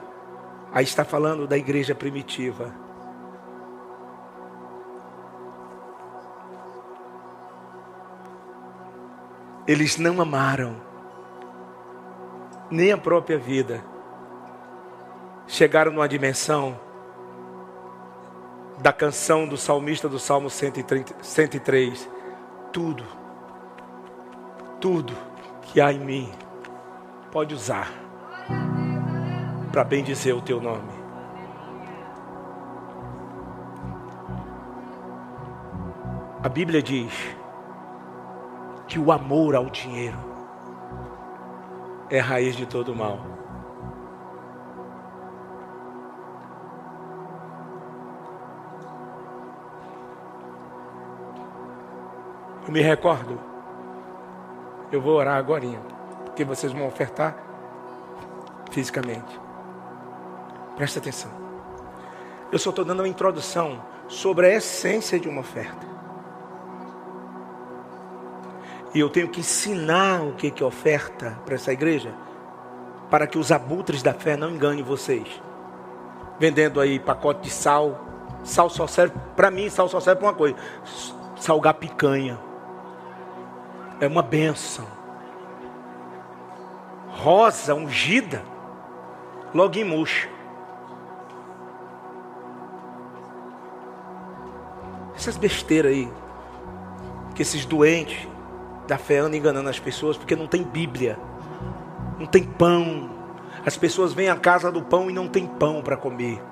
Aí 0.72 0.84
está 0.84 1.04
falando 1.04 1.48
da 1.48 1.58
igreja 1.58 1.94
primitiva. 1.94 2.72
Eles 9.66 9.96
não 9.98 10.20
amaram 10.20 10.76
nem 12.70 12.92
a 12.92 12.98
própria 12.98 13.38
vida. 13.38 13.82
Chegaram 15.48 15.90
numa 15.90 16.08
dimensão 16.08 16.78
da 18.78 18.92
canção 18.92 19.46
do 19.46 19.56
salmista 19.56 20.08
do 20.08 20.18
Salmo 20.18 20.48
130, 20.48 21.16
103. 21.20 22.08
Tudo, 22.72 23.04
tudo 24.80 25.14
que 25.62 25.80
há 25.80 25.92
em 25.92 26.00
mim, 26.00 26.32
pode 27.30 27.54
usar 27.54 27.92
para 29.70 29.84
bendizer 29.84 30.34
o 30.34 30.40
teu 30.40 30.60
nome. 30.60 31.00
A 36.42 36.48
Bíblia 36.48 36.82
diz 36.82 37.12
que 38.88 38.98
o 38.98 39.12
amor 39.12 39.54
ao 39.54 39.66
dinheiro 39.66 40.18
é 42.08 42.18
raiz 42.18 42.56
de 42.56 42.66
todo 42.66 42.96
mal. 42.96 43.20
Eu 52.66 52.72
me 52.72 52.80
recordo. 52.80 53.50
Eu 54.92 55.00
vou 55.00 55.14
orar 55.14 55.36
agora, 55.36 55.66
porque 56.24 56.44
vocês 56.44 56.72
vão 56.72 56.86
ofertar 56.86 57.36
fisicamente. 58.72 59.40
Presta 60.76 60.98
atenção. 60.98 61.30
Eu 62.50 62.58
só 62.58 62.70
estou 62.70 62.84
dando 62.84 63.00
uma 63.00 63.08
introdução 63.08 63.80
sobre 64.08 64.46
a 64.46 64.56
essência 64.56 65.20
de 65.20 65.28
uma 65.28 65.42
oferta. 65.42 65.86
E 68.92 68.98
eu 68.98 69.08
tenho 69.08 69.28
que 69.28 69.38
ensinar 69.38 70.22
o 70.22 70.32
que 70.34 70.60
é 70.60 70.66
oferta 70.66 71.38
para 71.44 71.54
essa 71.54 71.72
igreja, 71.72 72.12
para 73.08 73.28
que 73.28 73.38
os 73.38 73.52
abutres 73.52 74.02
da 74.02 74.12
fé 74.12 74.36
não 74.36 74.50
enganem 74.50 74.82
vocês. 74.82 75.40
Vendendo 76.40 76.80
aí 76.80 76.98
pacote 76.98 77.42
de 77.42 77.50
sal. 77.50 78.06
Sal 78.42 78.68
só 78.70 78.86
serve, 78.88 79.14
para 79.36 79.50
mim, 79.50 79.68
sal 79.68 79.88
só 79.88 80.00
serve 80.00 80.20
para 80.20 80.28
uma 80.30 80.34
coisa: 80.34 80.56
salgar 81.36 81.74
picanha 81.74 82.49
é 84.00 84.06
uma 84.06 84.22
benção. 84.22 84.86
Rosa 87.08 87.74
ungida, 87.74 88.42
logo 89.54 89.76
em 89.78 89.84
murcha. 89.84 90.28
Essas 95.14 95.36
besteiras 95.36 95.92
aí, 95.92 96.10
que 97.34 97.42
esses 97.42 97.66
doentes 97.66 98.26
da 98.88 98.96
fé 98.96 99.18
andam 99.18 99.38
enganando 99.38 99.68
as 99.68 99.78
pessoas 99.78 100.16
porque 100.16 100.34
não 100.34 100.46
tem 100.46 100.62
Bíblia, 100.62 101.18
não 102.18 102.26
tem 102.26 102.42
pão. 102.42 103.10
As 103.66 103.76
pessoas 103.76 104.14
vêm 104.14 104.30
à 104.30 104.36
casa 104.36 104.72
do 104.72 104.80
pão 104.80 105.10
e 105.10 105.12
não 105.12 105.28
tem 105.28 105.46
pão 105.46 105.82
para 105.82 105.96
comer. 105.96 106.42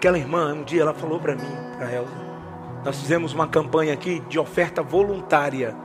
Aquela 0.00 0.16
irmã, 0.16 0.54
um 0.54 0.62
dia 0.62 0.80
ela 0.80 0.94
falou 0.94 1.20
para 1.20 1.34
mim, 1.34 1.54
para 1.76 1.92
Elza, 1.92 2.10
nós 2.82 2.98
fizemos 2.98 3.34
uma 3.34 3.46
campanha 3.46 3.92
aqui 3.92 4.20
de 4.30 4.38
oferta 4.38 4.82
voluntária. 4.82 5.76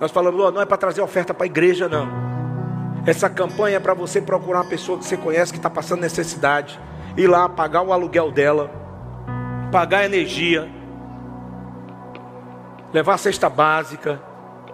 Nós 0.00 0.10
falamos, 0.10 0.40
oh, 0.40 0.50
não 0.50 0.60
é 0.60 0.66
para 0.66 0.76
trazer 0.76 1.00
oferta 1.00 1.32
para 1.32 1.44
a 1.44 1.46
igreja, 1.46 1.88
não. 1.88 2.08
Essa 3.06 3.30
campanha 3.30 3.76
é 3.76 3.78
para 3.78 3.94
você 3.94 4.20
procurar 4.20 4.62
uma 4.62 4.68
pessoa 4.68 4.98
que 4.98 5.04
você 5.04 5.16
conhece 5.16 5.52
que 5.52 5.60
está 5.60 5.70
passando 5.70 6.00
necessidade, 6.00 6.76
ir 7.16 7.28
lá 7.28 7.48
pagar 7.48 7.82
o 7.82 7.92
aluguel 7.92 8.32
dela, 8.32 8.68
pagar 9.70 9.98
a 9.98 10.06
energia, 10.06 10.68
levar 12.92 13.14
a 13.14 13.18
cesta 13.18 13.48
básica, 13.48 14.20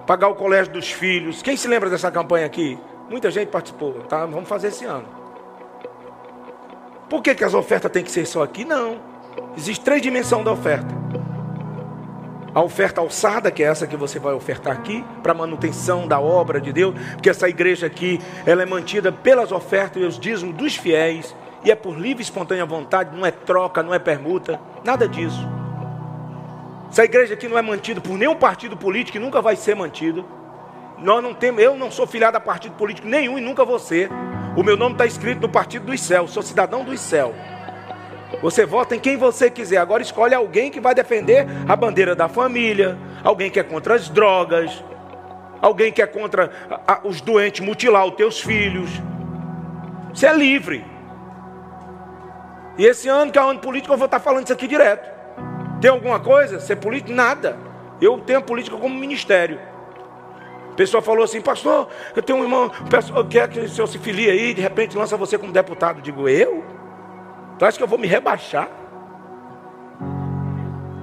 pagar 0.07 0.29
o 0.29 0.35
colégio 0.35 0.73
dos 0.73 0.91
filhos. 0.91 1.43
Quem 1.43 1.59
se 1.59 1.69
lembra 1.69 1.91
dessa 1.91 2.11
campanha 2.11 2.47
aqui? 2.47 2.79
Muita 3.11 3.31
gente 3.31 3.51
participou, 3.51 3.93
tá? 4.09 4.25
Vamos 4.25 4.49
fazer 4.49 4.69
esse 4.69 4.87
ano. 4.87 5.22
Por 7.13 7.21
que, 7.21 7.35
que 7.35 7.45
as 7.45 7.53
ofertas 7.53 7.93
têm 7.93 8.03
que 8.03 8.11
ser 8.11 8.25
só 8.25 8.43
aqui? 8.43 8.65
Não. 8.65 8.99
Existe 9.55 9.85
três 9.85 10.01
dimensões 10.01 10.43
da 10.47 10.51
oferta. 10.51 10.95
A 12.55 12.63
oferta 12.63 13.03
alçada, 13.03 13.51
que 13.51 13.63
é 13.63 13.67
essa 13.67 13.87
que 13.87 13.99
você 13.99 14.19
vai 14.19 14.33
ofertar 14.33 14.73
aqui, 14.73 15.05
para 15.23 15.35
manutenção 15.35 16.09
da 16.09 16.19
obra 16.19 16.59
de 16.59 16.73
Deus, 16.73 16.95
porque 17.13 17.29
essa 17.29 17.47
igreja 17.51 17.87
aqui, 17.87 18.19
ela 18.47 18.63
é 18.63 18.65
mantida 18.65 19.13
pelas 19.13 19.53
ofertas 19.53 20.03
e 20.03 20.07
os 20.07 20.19
dízimos 20.19 20.57
dos 20.57 20.75
fiéis, 20.75 21.37
e 21.63 21.71
é 21.71 21.75
por 21.75 21.99
livre 21.99 22.23
e 22.23 22.25
espontânea 22.25 22.65
vontade, 22.65 23.15
não 23.15 23.27
é 23.27 23.31
troca, 23.31 23.83
não 23.83 23.93
é 23.93 23.99
permuta, 23.99 24.59
nada 24.83 25.07
disso. 25.07 25.47
Essa 26.91 27.05
igreja 27.05 27.35
aqui 27.35 27.47
não 27.47 27.59
é 27.59 27.63
mantida 27.63 28.01
por 28.01 28.17
nenhum 28.17 28.37
partido 28.37 28.75
político 28.75 29.19
e 29.19 29.21
nunca 29.21 29.43
vai 29.43 29.55
ser 29.55 29.77
mantida. 29.77 30.25
Nós 30.97 31.23
não 31.23 31.35
temos, 31.35 31.63
eu 31.63 31.77
não 31.77 31.91
sou 31.91 32.07
filiado 32.07 32.39
a 32.39 32.41
partido 32.41 32.75
político 32.75 33.07
nenhum 33.07 33.37
e 33.37 33.43
nunca 33.43 33.67
vou 33.67 33.79
ser. 33.79 34.09
O 34.55 34.63
meu 34.63 34.77
nome 34.77 34.95
está 34.95 35.07
escrito 35.07 35.41
no 35.41 35.49
partido 35.49 35.87
dos 35.87 36.01
céus, 36.01 36.31
sou 36.31 36.43
cidadão 36.43 36.85
dos 36.85 37.01
céus. 37.01 37.35
Você 38.43 38.67
vota 38.67 38.95
em 38.95 38.99
quem 38.99 39.17
você 39.17 39.51
quiser. 39.51 39.79
Agora 39.79 40.03
escolhe 40.03 40.35
alguém 40.35 40.71
que 40.71 40.81
vai 40.81 40.95
defender 40.95 41.47
a 41.67 41.75
bandeira 41.75 42.15
da 42.15 42.29
família, 42.29 42.99
alguém 43.25 43.51
que 43.51 43.59
é 43.59 43.63
contra 43.63 43.95
as 43.95 44.11
drogas, 44.11 44.85
alguém 45.61 45.91
que 45.91 46.03
é 46.03 46.07
contra 46.07 46.51
os 47.03 47.21
doentes 47.23 47.65
mutilar 47.65 48.05
os 48.07 48.15
teus 48.15 48.41
filhos. 48.41 48.91
Você 50.13 50.27
é 50.27 50.35
livre. 50.35 50.85
E 52.77 52.85
esse 52.85 53.09
ano, 53.09 53.33
que 53.33 53.39
é 53.39 53.43
o 53.43 53.49
ano 53.49 53.61
político, 53.61 53.95
eu 53.95 53.99
vou 53.99 54.07
estar 54.07 54.21
falando 54.21 54.45
isso 54.45 54.53
aqui 54.53 54.67
direto. 54.67 55.11
Tem 55.81 55.91
alguma 55.91 56.21
coisa? 56.21 56.61
Ser 56.61 56.77
político? 56.77 57.13
Nada. 57.13 57.57
Eu 58.01 58.19
tenho 58.19 58.39
a 58.39 58.43
política 58.43 58.77
como 58.77 58.95
ministério. 58.95 59.59
Pessoa 60.77 61.03
falou 61.03 61.25
assim, 61.25 61.41
pastor, 61.41 61.89
eu 62.17 62.23
tenho 62.23 62.39
um 62.39 62.43
irmão, 62.43 62.71
pessoa 62.89 63.27
quer 63.27 63.49
que 63.49 63.61
o 63.61 63.69
senhor 63.69 63.87
se 63.87 63.99
filie 63.99 64.31
aí, 64.31 64.55
de 64.55 64.63
repente 64.63 64.97
lança 64.97 65.17
você 65.17 65.37
como 65.37 65.53
deputado. 65.53 65.99
Eu 65.99 66.03
digo, 66.03 66.29
eu? 66.29 66.65
Tu 67.59 67.65
acha 67.65 67.77
que 67.77 67.83
eu 67.83 67.89
vou 67.89 67.99
me 67.99 68.07
rebaixar? 68.07 68.69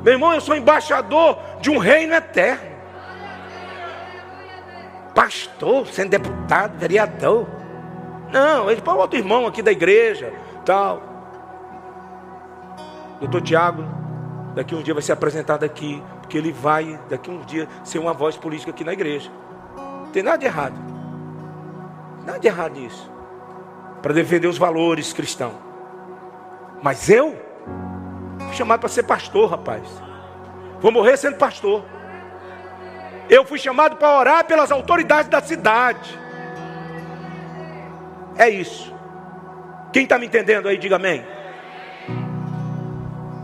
Meu 0.03 0.13
irmão, 0.13 0.33
eu 0.33 0.41
sou 0.41 0.55
embaixador 0.55 1.37
de 1.61 1.69
um 1.69 1.77
reino 1.77 2.13
eterno. 2.13 2.69
Pastor, 5.13 5.85
sendo 5.87 6.09
deputado, 6.09 6.77
vereador. 6.77 7.45
Não, 8.31 8.69
ele 8.71 8.81
foi 8.81 8.93
outro 8.95 9.19
irmão 9.19 9.45
aqui 9.45 9.61
da 9.61 9.71
igreja, 9.71 10.33
tal. 10.65 11.03
Doutor 13.19 13.41
Tiago, 13.41 13.83
daqui 14.55 14.73
um 14.73 14.81
dia 14.81 14.93
vai 14.93 15.03
ser 15.03 15.11
apresentado 15.11 15.63
aqui, 15.63 16.01
porque 16.21 16.37
ele 16.37 16.51
vai, 16.51 16.99
daqui 17.09 17.29
um 17.29 17.41
dia, 17.41 17.67
ser 17.83 17.99
uma 17.99 18.13
voz 18.13 18.37
política 18.37 18.71
aqui 18.71 18.83
na 18.83 18.93
igreja. 18.93 19.29
Não 20.09 20.13
tem 20.13 20.23
nada 20.23 20.39
de 20.39 20.45
errado. 20.47 20.73
Nada 22.25 22.39
de 22.39 22.47
errado 22.47 22.73
nisso. 22.73 23.11
Para 24.01 24.11
defender 24.11 24.47
os 24.47 24.57
valores 24.57 25.13
cristãos. 25.13 25.53
Mas 26.81 27.11
eu 27.11 27.39
fui 28.39 28.55
chamado 28.55 28.79
para 28.79 28.89
ser 28.89 29.03
pastor, 29.03 29.51
rapaz. 29.51 29.83
Vou 30.81 30.91
morrer 30.91 31.15
sendo 31.15 31.37
pastor. 31.37 31.85
Eu 33.29 33.45
fui 33.45 33.59
chamado 33.59 33.97
para 33.97 34.17
orar 34.17 34.45
pelas 34.45 34.71
autoridades 34.71 35.29
da 35.29 35.41
cidade. 35.41 36.17
É 38.35 38.49
isso. 38.49 38.91
Quem 39.93 40.05
está 40.05 40.17
me 40.17 40.25
entendendo 40.25 40.67
aí, 40.67 40.79
diga 40.79 40.95
amém. 40.95 41.23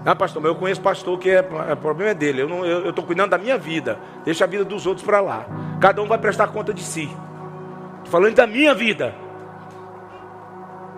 Ah, 0.05 0.15
pastor, 0.15 0.39
mas 0.39 0.51
eu 0.51 0.55
conheço 0.55 0.81
pastor 0.81 1.17
que 1.17 1.31
é, 1.31 1.43
é 1.69 1.75
problema 1.75 2.11
é 2.11 2.13
dele. 2.13 2.41
Eu 2.41 2.89
estou 2.91 3.03
cuidando 3.03 3.31
da 3.31 3.39
minha 3.39 3.57
vida. 3.57 3.97
Deixa 4.23 4.43
a 4.43 4.47
vida 4.47 4.63
dos 4.63 4.85
outros 4.85 5.03
para 5.03 5.19
lá. 5.19 5.47
Cada 5.81 5.99
um 5.99 6.07
vai 6.07 6.19
prestar 6.19 6.47
conta 6.49 6.71
de 6.71 6.83
si. 6.83 7.05
Estou 7.05 8.11
falando 8.11 8.35
da 8.35 8.45
minha 8.45 8.75
vida. 8.75 9.15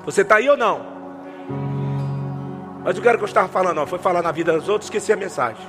Você 0.04 0.22
está 0.24 0.36
aí 0.36 0.50
ou 0.50 0.58
não? 0.58 0.86
Mas 2.84 2.98
o 2.98 3.02
que 3.02 3.08
era 3.08 3.18
que 3.18 3.24
eu 3.24 3.28
estava 3.28 3.48
falando? 3.48 3.78
Ó, 3.78 3.86
foi 3.86 4.00
falar 4.00 4.22
na 4.22 4.32
vida 4.32 4.52
dos 4.52 4.68
outros, 4.68 4.88
esqueci 4.88 5.14
a 5.14 5.16
mensagem. 5.16 5.66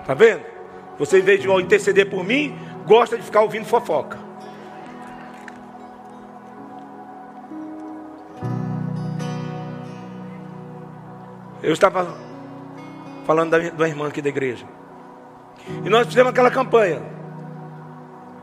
Está 0.00 0.14
vendo? 0.14 0.42
Você, 0.98 1.18
em 1.18 1.22
vez 1.22 1.40
de 1.40 1.50
interceder 1.50 2.08
por 2.08 2.24
mim, 2.24 2.56
gosta 2.86 3.16
de 3.16 3.24
ficar 3.24 3.42
ouvindo 3.42 3.64
fofoca. 3.64 4.27
Eu 11.62 11.72
estava 11.72 12.16
falando 13.24 13.50
da, 13.50 13.58
da 13.70 13.88
irmã 13.88 14.08
aqui 14.08 14.22
da 14.22 14.28
igreja. 14.28 14.66
E 15.84 15.88
nós 15.88 16.06
fizemos 16.06 16.30
aquela 16.30 16.50
campanha. 16.50 17.02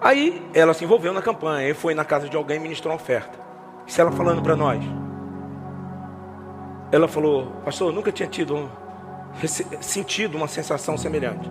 Aí 0.02 0.46
ela 0.54 0.74
se 0.74 0.84
envolveu 0.84 1.14
na 1.14 1.22
campanha. 1.22 1.70
E 1.70 1.74
foi 1.74 1.94
na 1.94 2.06
casa 2.06 2.28
de 2.28 2.36
alguém 2.36 2.58
e 2.58 2.60
ministrou 2.60 2.92
uma 2.92 3.02
oferta. 3.02 3.40
Isso 3.88 4.00
ela 4.00 4.12
falando 4.12 4.42
para 4.42 4.56
nós. 4.56 4.84
Ela 6.92 7.08
falou, 7.08 7.48
pastor, 7.64 7.92
nunca 7.92 8.12
tinha 8.12 8.28
tido 8.28 8.70
sentido 9.82 10.38
uma 10.38 10.48
sensação 10.48 10.98
semelhante. 10.98 11.50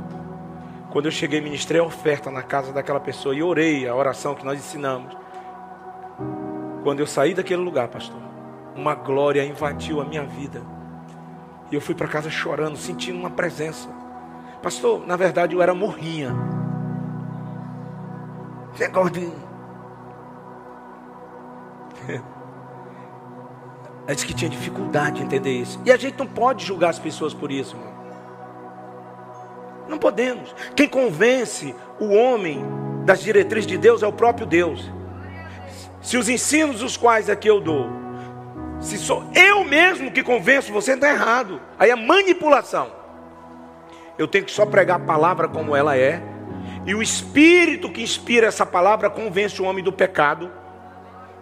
Quando 0.91 1.07
eu 1.07 1.11
cheguei, 1.11 1.41
ministrei 1.41 1.81
a 1.81 1.85
oferta 1.85 2.31
na 2.31 2.43
casa 2.43 2.73
daquela 2.73 3.01
pessoa 3.01 3.35
e 3.35 3.43
orei 3.43 3.89
a 3.89 3.95
oração 3.95 4.35
que 4.35 4.45
nós 4.45 4.59
ensinamos. 4.59 5.17
Quando 6.83 7.01
eu 7.01 7.07
saí 7.07 7.35
daquele 7.35 7.63
lugar, 7.63 7.89
pastor, 7.89 8.21
uma 8.77 8.95
glória 8.95 9.45
invadiu 9.45 10.01
a 10.01 10.05
minha 10.05 10.23
vida. 10.25 10.63
E 11.75 11.77
eu 11.77 11.81
fui 11.81 11.93
para 11.93 12.07
casa 12.07 12.31
chorando, 12.31 12.77
sentindo 12.77 13.19
uma 13.19 13.31
presença. 13.31 13.89
Pastor, 14.63 15.05
na 15.05 15.17
verdade 15.17 15.57
eu 15.57 15.61
era 15.61 15.75
morrinha. 15.75 16.33
Você 18.73 18.85
é 18.85 18.89
gordinho. 18.89 19.35
Ela 24.07 24.15
disse 24.15 24.25
que 24.25 24.35
tinha 24.35 24.49
dificuldade 24.49 25.17
de 25.17 25.25
entender 25.25 25.51
isso. 25.51 25.81
E 25.85 25.91
a 25.91 25.97
gente 25.97 26.17
não 26.17 26.29
pode 26.29 26.65
julgar 26.65 26.91
as 26.91 27.01
pessoas 27.01 27.35
por 27.35 27.51
isso, 27.51 27.75
irmão. 27.75 27.93
Não 29.89 29.99
podemos. 29.99 30.55
Quem 30.77 30.89
convence 30.89 31.75
o 31.99 32.15
homem 32.15 32.65
das 33.05 33.21
diretrizes 33.21 33.67
de 33.67 33.77
Deus 33.77 34.01
é 34.01 34.07
o 34.07 34.13
próprio 34.13 34.47
Deus. 34.47 34.89
Se 36.01 36.17
os 36.17 36.29
ensinos 36.29 36.83
os 36.83 36.97
quais 36.97 37.29
aqui 37.29 37.49
eu 37.49 37.61
dou, 37.61 38.04
se 38.85 38.99
sou 38.99 39.25
eu 39.35 39.65
mesmo 39.65 40.13
que 40.13 40.23
convenço, 40.23 40.73
você 40.73 40.93
está 40.93 41.09
errado. 41.09 41.61
Aí 41.79 41.91
é 41.91 41.97
manipulação. 41.97 42.93
Eu 44.19 44.29
tenho 44.29 44.45
que 44.45 44.53
só 44.53 44.67
pregar 44.67 45.01
a 45.01 45.05
palavra 45.05 45.49
como 45.49 45.75
ela 45.75 45.97
é. 45.97 46.23
E 46.87 46.95
o 46.95 47.03
Espírito 47.03 47.91
que 47.91 48.03
inspira 48.03 48.47
essa 48.47 48.67
palavra 48.67 49.09
convence 49.09 49.61
o 49.61 49.65
homem 49.65 49.83
do 49.83 49.93
pecado, 49.93 50.53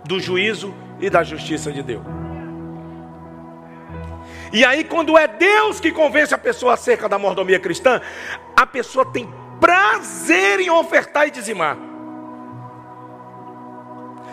do 0.05 0.20
juízo 0.20 0.72
e 1.01 1.11
da 1.11 1.24
justiça 1.24 1.72
de 1.72 1.82
Deus. 1.82 2.05
E 4.53 4.64
aí, 4.64 4.84
quando 4.84 5.18
é 5.18 5.26
Deus 5.26 5.80
que 5.80 5.90
convence 5.90 6.32
a 6.32 6.38
pessoa 6.38 6.74
acerca 6.74 7.09
da 7.09 7.18
mordomia 7.18 7.59
cristã, 7.59 8.01
a 8.57 8.66
pessoa 8.66 9.05
tem 9.05 9.28
prazer 9.59 10.61
em 10.61 10.70
ofertar 10.70 11.26
e 11.26 11.30
dizimar. 11.30 11.91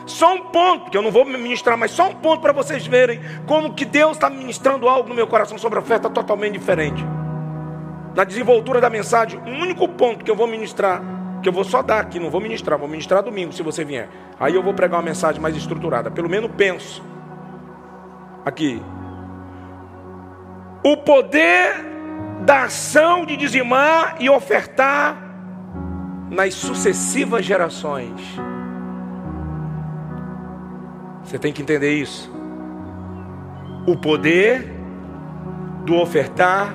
Só 0.09 0.33
um 0.33 0.41
ponto, 0.45 0.89
que 0.89 0.97
eu 0.97 1.01
não 1.01 1.11
vou 1.11 1.23
ministrar, 1.23 1.77
mas 1.77 1.91
só 1.91 2.09
um 2.09 2.15
ponto 2.15 2.41
para 2.41 2.51
vocês 2.51 2.85
verem 2.85 3.19
como 3.45 3.73
que 3.73 3.85
Deus 3.85 4.13
está 4.13 4.29
ministrando 4.29 4.89
algo 4.89 5.07
no 5.07 5.15
meu 5.15 5.27
coração 5.27 5.57
sobre 5.57 5.77
oferta 5.77 6.09
totalmente 6.09 6.53
diferente. 6.53 7.05
Na 8.15 8.23
desenvoltura 8.23 8.81
da 8.81 8.89
mensagem, 8.89 9.39
o 9.39 9.49
único 9.49 9.87
ponto 9.87 10.25
que 10.25 10.31
eu 10.31 10.35
vou 10.35 10.47
ministrar, 10.47 11.01
que 11.43 11.47
eu 11.47 11.53
vou 11.53 11.63
só 11.63 11.83
dar 11.83 11.99
aqui, 11.99 12.19
não 12.19 12.29
vou 12.29 12.41
ministrar, 12.41 12.77
vou 12.77 12.87
ministrar 12.87 13.21
domingo 13.21 13.53
se 13.53 13.61
você 13.61 13.85
vier. 13.85 14.09
Aí 14.39 14.55
eu 14.55 14.63
vou 14.63 14.73
pregar 14.73 14.97
uma 14.99 15.05
mensagem 15.05 15.39
mais 15.39 15.55
estruturada, 15.55 16.09
pelo 16.09 16.27
menos 16.27 16.49
penso. 16.57 17.03
Aqui, 18.43 18.81
o 20.83 20.97
poder 20.97 21.85
da 22.41 22.63
ação 22.63 23.25
de 23.25 23.37
dizimar 23.37 24.15
e 24.19 24.29
ofertar 24.29 25.17
nas 26.29 26.55
sucessivas 26.55 27.45
gerações. 27.45 28.19
Você 31.29 31.37
tem 31.37 31.53
que 31.53 31.61
entender 31.61 31.93
isso. 31.93 32.27
O 33.85 33.95
poder 33.95 34.73
do 35.85 35.95
ofertar 35.95 36.73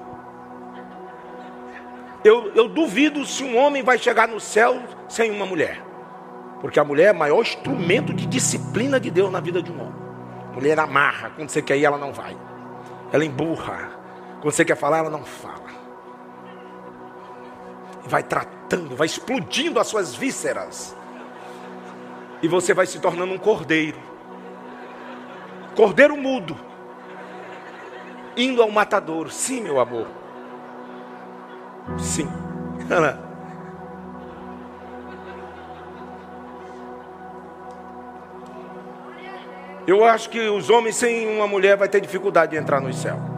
Eu, 2.22 2.51
eu 2.53 2.68
duvido 2.68 3.26
se 3.26 3.45
um 3.45 3.57
homem 3.57 3.82
vai 3.82 3.97
chegar 3.97 4.28
no 4.28 4.41
céu 4.41 4.84
sem 5.07 5.32
uma 5.32 5.45
mulher. 5.45 5.82
Porque 6.60 6.82
a 6.82 6.84
mulher 6.84 7.05
é 7.05 7.14
o 7.14 7.18
maior 7.18 7.41
instrumento 7.43 8.14
de 8.14 8.26
disciplina 8.26 8.99
de 8.99 9.10
Deus 9.10 9.32
na 9.32 9.39
vida 9.39 9.64
de 9.64 9.72
um 9.72 9.80
homem. 9.80 9.95
A 10.51 10.53
mulher 10.53 10.78
amarra, 10.78 11.30
quando 11.34 11.47
você 11.47 11.62
quer 11.62 11.78
ir, 11.78 11.86
ela 11.86 11.97
não 11.97 12.12
vai. 12.12 12.36
Ela 13.14 13.24
emburra. 13.24 13.99
Quando 14.42 14.54
você 14.54 14.64
quer 14.64 14.76
falar, 14.76 15.00
ela 15.00 15.10
não 15.10 15.24
fala. 15.24 15.70
Vai 18.06 18.24
tratando, 18.24 18.96
vai 18.96 19.06
explodindo 19.06 19.80
as 19.80 19.88
suas 19.88 20.16
vísceras. 20.16 20.96
E 22.42 22.48
você 22.48 22.74
vai 22.74 22.86
se 22.86 23.00
tornando 23.00 23.34
um 23.34 23.38
cordeiro. 23.38 24.00
Cordeiro 25.76 26.16
mudo 26.16 26.70
indo 28.36 28.62
ao 28.62 28.72
matadouro. 28.72 29.30
Sim, 29.30 29.62
meu 29.62 29.80
amor. 29.80 30.08
Sim. 31.98 32.30
Eu 39.86 40.04
acho 40.06 40.30
que 40.30 40.40
os 40.50 40.70
homens 40.70 40.96
sem 40.98 41.28
uma 41.28 41.48
mulher 41.48 41.76
vai 41.76 41.90
ter 41.90 42.00
dificuldade 42.00 42.52
de 42.52 42.58
entrar 42.58 42.80
no 42.80 42.94
céu. 42.94 43.29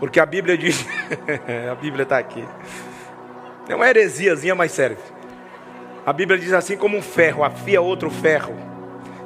Porque 0.00 0.18
a 0.18 0.24
Bíblia 0.24 0.56
diz, 0.56 0.84
a 1.70 1.74
Bíblia 1.74 2.02
está 2.04 2.18
aqui. 2.18 2.44
É 3.68 3.74
uma 3.76 3.88
heresiazinha, 3.88 4.54
mas 4.54 4.72
serve. 4.72 5.02
A 6.04 6.12
Bíblia 6.12 6.38
diz 6.38 6.52
assim 6.52 6.76
como 6.76 6.96
um 6.96 7.02
ferro 7.02 7.44
afia 7.44 7.80
outro 7.80 8.10
ferro 8.10 8.56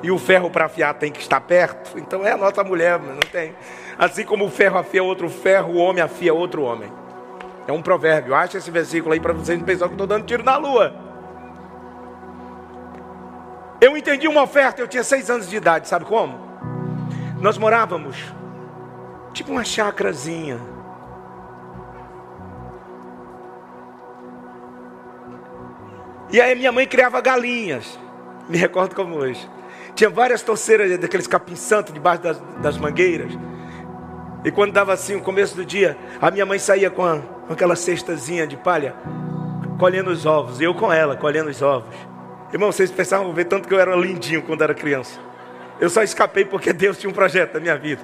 e 0.03 0.11
o 0.11 0.19
ferro 0.19 0.51
para 0.51 0.67
afiar 0.67 0.93
tem 0.95 1.11
que 1.11 1.21
estar 1.21 1.41
perto. 1.41 1.99
Então 1.99 2.27
é 2.27 2.33
a 2.33 2.37
nossa 2.37 2.63
mulher, 2.63 2.99
não 2.99 3.21
tem. 3.21 3.55
Assim 3.97 4.25
como 4.25 4.45
o 4.45 4.51
ferro 4.51 4.77
afia 4.77 5.03
outro 5.03 5.31
ferro, 5.31 5.75
o 5.75 5.77
homem 5.77 6.03
afia 6.03 6.35
outro 6.35 6.63
homem. 6.63 6.93
É 7.67 7.73
um 7.73 7.81
provérbio. 7.81 8.35
Acha 8.35 8.59
esse 8.59 8.71
versículo 8.71 9.15
aí 9.15 9.21
para 9.21 9.33
vocês 9.33 9.59
não 9.59 9.65
pensarem 9.65 9.95
que 9.95 10.01
eu 10.01 10.05
estou 10.05 10.07
dando 10.07 10.27
tiro 10.27 10.43
na 10.43 10.57
lua. 10.57 10.95
Eu 13.81 13.97
entendi 13.97 14.27
uma 14.27 14.43
oferta, 14.43 14.83
eu 14.83 14.89
tinha 14.89 15.05
seis 15.05 15.31
anos 15.31 15.49
de 15.49 15.57
idade, 15.57 15.89
sabe 15.89 16.05
como? 16.05 16.39
Nós 17.41 17.57
morávamos 17.57 18.17
tipo 19.35 19.51
uma 19.51 19.65
chacrazinha. 19.65 20.59
E 26.31 26.41
aí 26.41 26.55
minha 26.55 26.73
mãe 26.73 26.87
criava 26.87 27.21
galinhas. 27.21 27.99
Me 28.49 28.57
recordo 28.57 28.95
como 28.95 29.17
hoje. 29.17 29.49
Tinha 29.95 30.09
várias 30.09 30.43
torceiras 30.43 30.99
daqueles 30.99 31.27
capim 31.27 31.55
santo 31.55 31.93
debaixo 31.93 32.23
das, 32.23 32.41
das 32.61 32.79
mangueiras. 32.79 33.33
E 34.45 34.51
quando 34.51 34.73
dava 34.73 34.93
assim, 34.93 35.17
o 35.17 35.21
começo 35.21 35.55
do 35.55 35.65
dia, 35.65 35.97
a 36.21 36.31
minha 36.31 36.45
mãe 36.45 36.59
saía 36.59 36.91
com, 36.91 37.05
a, 37.05 37.19
com 37.19 37.53
aquela 37.53 37.77
cestazinha 37.77 38.47
de 38.47 38.57
palha, 38.57 38.95
colhendo 39.79 40.11
os 40.11 40.27
ovos. 40.27 40.61
E 40.61 40.65
eu 40.65 40.75
com 40.75 40.93
ela, 40.93 41.17
colhendo 41.17 41.51
os 41.51 41.63
ovos. 41.63 41.95
Irmão, 42.53 42.71
vocês 42.71 42.91
pensavam 42.91 43.33
ver 43.33 43.47
tanto 43.47 43.67
que 43.67 43.75
eu 43.75 43.81
era 43.81 43.97
lindinho 43.97 44.43
quando 44.43 44.63
era 44.63 44.75
criança. 44.75 45.19
Eu 45.81 45.89
só 45.91 46.03
escapei 46.03 46.45
porque 46.45 46.73
Deus 46.73 46.99
tinha 46.99 47.11
um 47.11 47.15
projeto 47.15 47.55
na 47.55 47.61
minha 47.61 47.77
vida. 47.77 48.03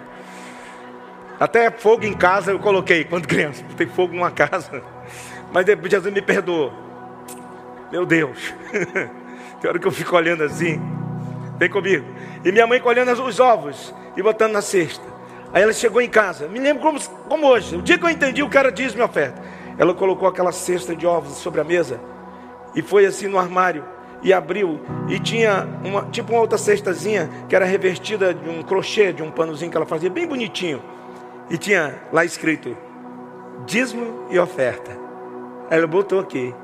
Até 1.41 1.71
fogo 1.71 2.05
em 2.05 2.13
casa 2.13 2.51
eu 2.51 2.59
coloquei 2.59 3.03
quando 3.03 3.27
criança. 3.27 3.65
Botei 3.65 3.87
fogo 3.87 4.13
numa 4.13 4.31
casa. 4.31 4.83
Mas 5.51 5.65
depois 5.65 5.91
Jesus 5.91 6.13
me 6.13 6.21
perdoou. 6.21 6.71
Meu 7.91 8.05
Deus. 8.05 8.53
Tem 9.59 9.71
hora 9.71 9.79
que 9.79 9.87
eu 9.87 9.91
fico 9.91 10.15
olhando 10.15 10.45
assim. 10.45 10.79
Vem 11.59 11.71
comigo. 11.71 12.05
E 12.45 12.53
minha 12.53 12.67
mãe 12.67 12.79
colhendo 12.79 13.11
os 13.25 13.41
ovos 13.41 13.95
e 14.19 14.23
botando 14.23 14.53
na 14.53 14.61
cesta. 14.61 15.03
Aí 15.51 15.63
ela 15.63 15.73
chegou 15.73 16.03
em 16.03 16.11
casa. 16.11 16.47
Me 16.47 16.59
lembro 16.59 16.83
como, 16.83 17.01
como 17.27 17.47
hoje. 17.47 17.75
O 17.75 17.81
dia 17.81 17.97
que 17.97 18.05
eu 18.05 18.11
entendi, 18.11 18.43
o 18.43 18.49
cara 18.51 18.71
diz 18.71 18.93
minha 18.95 19.07
oferta. 19.07 19.43
Ela 19.79 19.95
colocou 19.95 20.29
aquela 20.29 20.53
cesta 20.53 20.95
de 20.95 21.07
ovos 21.07 21.39
sobre 21.39 21.63
a 21.63 21.65
mesa. 21.65 21.99
E 22.75 22.83
foi 22.83 23.07
assim 23.07 23.29
no 23.29 23.39
armário. 23.39 23.83
E 24.23 24.31
abriu. 24.31 24.79
E 25.09 25.19
tinha 25.19 25.67
uma, 25.83 26.03
tipo 26.11 26.33
uma 26.33 26.41
outra 26.43 26.59
cestazinha 26.59 27.31
que 27.49 27.57
era 27.57 27.65
revertida 27.65 28.35
de 28.35 28.47
um 28.47 28.63
crochê, 28.63 29.11
de 29.11 29.23
um 29.23 29.31
panozinho 29.31 29.71
que 29.71 29.77
ela 29.79 29.87
fazia, 29.87 30.11
bem 30.11 30.27
bonitinho. 30.27 31.00
E 31.51 31.59
tinha 31.59 32.01
lá 32.13 32.25
escrito: 32.25 32.77
dízimo 33.67 34.27
e 34.31 34.39
oferta. 34.39 34.97
Ela 35.69 35.87
botou 35.87 36.21
aqui. 36.21 36.55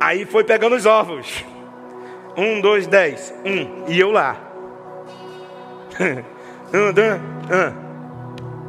Aí 0.00 0.24
foi 0.24 0.42
pegando 0.42 0.74
os 0.74 0.86
ovos. 0.86 1.44
Um, 2.36 2.60
dois, 2.60 2.86
dez. 2.86 3.34
Um. 3.44 3.84
E 3.86 4.00
eu 4.00 4.10
lá. 4.10 4.36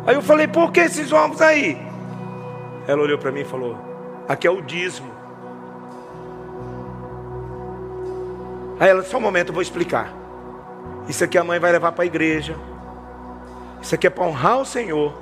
Aí 0.05 0.15
eu 0.15 0.21
falei, 0.21 0.47
por 0.47 0.71
que 0.71 0.79
esses 0.79 1.11
ovos 1.13 1.39
aí? 1.41 1.77
Ela 2.87 3.03
olhou 3.03 3.17
para 3.17 3.31
mim 3.31 3.41
e 3.41 3.45
falou: 3.45 3.77
Aqui 4.27 4.47
é 4.47 4.51
o 4.51 4.61
dízimo. 4.61 5.11
Aí 8.79 8.89
ela, 8.89 9.03
só 9.03 9.17
um 9.17 9.21
momento, 9.21 9.49
eu 9.49 9.53
vou 9.53 9.61
explicar. 9.61 10.11
Isso 11.07 11.23
aqui 11.23 11.37
a 11.37 11.43
mãe 11.43 11.59
vai 11.59 11.71
levar 11.71 11.91
para 11.91 12.03
a 12.03 12.07
igreja. 12.07 12.55
Isso 13.81 13.95
aqui 13.95 14.07
é 14.07 14.09
para 14.09 14.25
honrar 14.25 14.59
o 14.59 14.65
Senhor. 14.65 15.13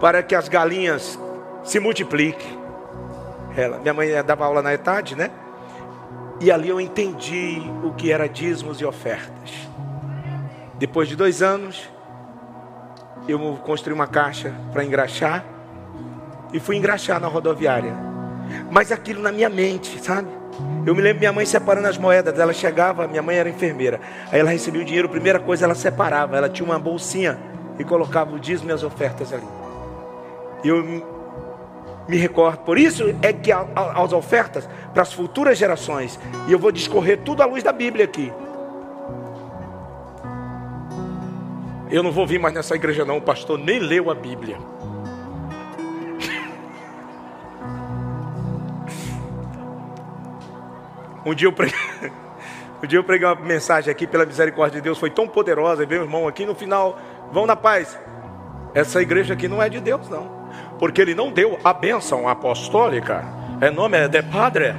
Para 0.00 0.22
que 0.22 0.34
as 0.34 0.48
galinhas 0.48 1.18
se 1.62 1.78
multipliquem. 1.78 2.58
Ela, 3.56 3.78
minha 3.78 3.94
mãe 3.94 4.08
dava 4.24 4.44
aula 4.44 4.60
na 4.60 4.74
etade, 4.74 5.14
né? 5.14 5.30
E 6.40 6.50
ali 6.50 6.68
eu 6.68 6.80
entendi 6.80 7.62
o 7.82 7.92
que 7.92 8.10
era 8.10 8.28
dízimos 8.28 8.80
e 8.80 8.84
ofertas. 8.84 9.50
Depois 10.76 11.08
de 11.08 11.14
dois 11.14 11.40
anos, 11.40 11.88
eu 13.28 13.38
construí 13.64 13.94
uma 13.94 14.08
caixa 14.08 14.52
para 14.72 14.84
engraxar 14.84 15.44
e 16.52 16.58
fui 16.58 16.76
engraxar 16.76 17.20
na 17.20 17.28
rodoviária. 17.28 17.94
Mas 18.70 18.92
aquilo 18.92 19.22
na 19.22 19.32
minha 19.32 19.48
mente, 19.48 20.02
sabe? 20.02 20.28
Eu 20.86 20.94
me 20.94 21.00
lembro 21.00 21.20
minha 21.20 21.32
mãe 21.32 21.46
separando 21.46 21.88
as 21.88 21.98
moedas. 21.98 22.38
Ela 22.38 22.52
chegava, 22.52 23.06
minha 23.08 23.22
mãe 23.22 23.36
era 23.36 23.48
enfermeira. 23.48 24.00
Aí 24.30 24.40
ela 24.40 24.50
recebia 24.50 24.82
o 24.82 24.84
dinheiro, 24.84 25.08
primeira 25.08 25.38
coisa 25.38 25.64
ela 25.64 25.74
separava. 25.74 26.36
Ela 26.36 26.48
tinha 26.48 26.66
uma 26.66 26.78
bolsinha 26.78 27.38
e 27.78 27.84
colocava 27.84 28.34
o 28.34 28.38
dízimo 28.38 28.70
e 28.70 28.72
as 28.72 28.82
ofertas 28.82 29.32
ali. 29.32 29.46
Eu 30.64 30.82
me 32.08 32.16
recordo. 32.16 32.58
Por 32.58 32.78
isso 32.78 33.14
é 33.22 33.32
que 33.32 33.50
as 33.52 34.12
ofertas 34.12 34.68
para 34.92 35.02
as 35.02 35.12
futuras 35.12 35.58
gerações. 35.58 36.18
E 36.46 36.52
eu 36.52 36.58
vou 36.58 36.70
discorrer 36.70 37.20
tudo 37.24 37.42
à 37.42 37.46
luz 37.46 37.62
da 37.62 37.72
Bíblia 37.72 38.04
aqui. 38.04 38.32
Eu 41.90 42.02
não 42.02 42.10
vou 42.10 42.26
vir 42.26 42.40
mais 42.40 42.54
nessa 42.54 42.74
igreja 42.74 43.04
não, 43.04 43.18
o 43.18 43.22
pastor 43.22 43.58
nem 43.58 43.78
leu 43.78 44.10
a 44.10 44.14
Bíblia. 44.14 44.58
Um 51.24 51.34
dia 51.34 51.48
eu 51.48 51.52
preguei, 51.52 51.78
um 52.82 52.86
dia 52.86 52.98
eu 52.98 53.04
preguei 53.04 53.26
uma 53.26 53.34
mensagem 53.34 53.90
aqui 53.90 54.06
pela 54.06 54.26
misericórdia 54.26 54.80
de 54.80 54.84
Deus, 54.84 54.98
foi 54.98 55.10
tão 55.10 55.26
poderosa, 55.26 55.82
e 55.82 55.86
veio 55.86 56.02
o 56.02 56.04
irmão 56.04 56.28
aqui 56.28 56.44
no 56.44 56.54
final, 56.54 56.98
vão 57.32 57.46
na 57.46 57.56
paz. 57.56 57.98
Essa 58.74 59.00
igreja 59.00 59.34
aqui 59.34 59.48
não 59.48 59.62
é 59.62 59.68
de 59.68 59.80
Deus 59.80 60.08
não, 60.08 60.48
porque 60.78 61.00
ele 61.00 61.14
não 61.14 61.30
deu 61.30 61.58
a 61.64 61.72
bênção 61.72 62.28
apostólica. 62.28 63.24
É 63.60 63.70
nome 63.70 63.96
é 63.96 64.08
de 64.08 64.22
padre. 64.22 64.74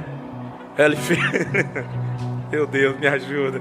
Ele 0.76 0.96
fez... 0.96 1.18
Meu 2.52 2.66
Deus, 2.66 2.96
me 2.98 3.08
ajuda. 3.08 3.60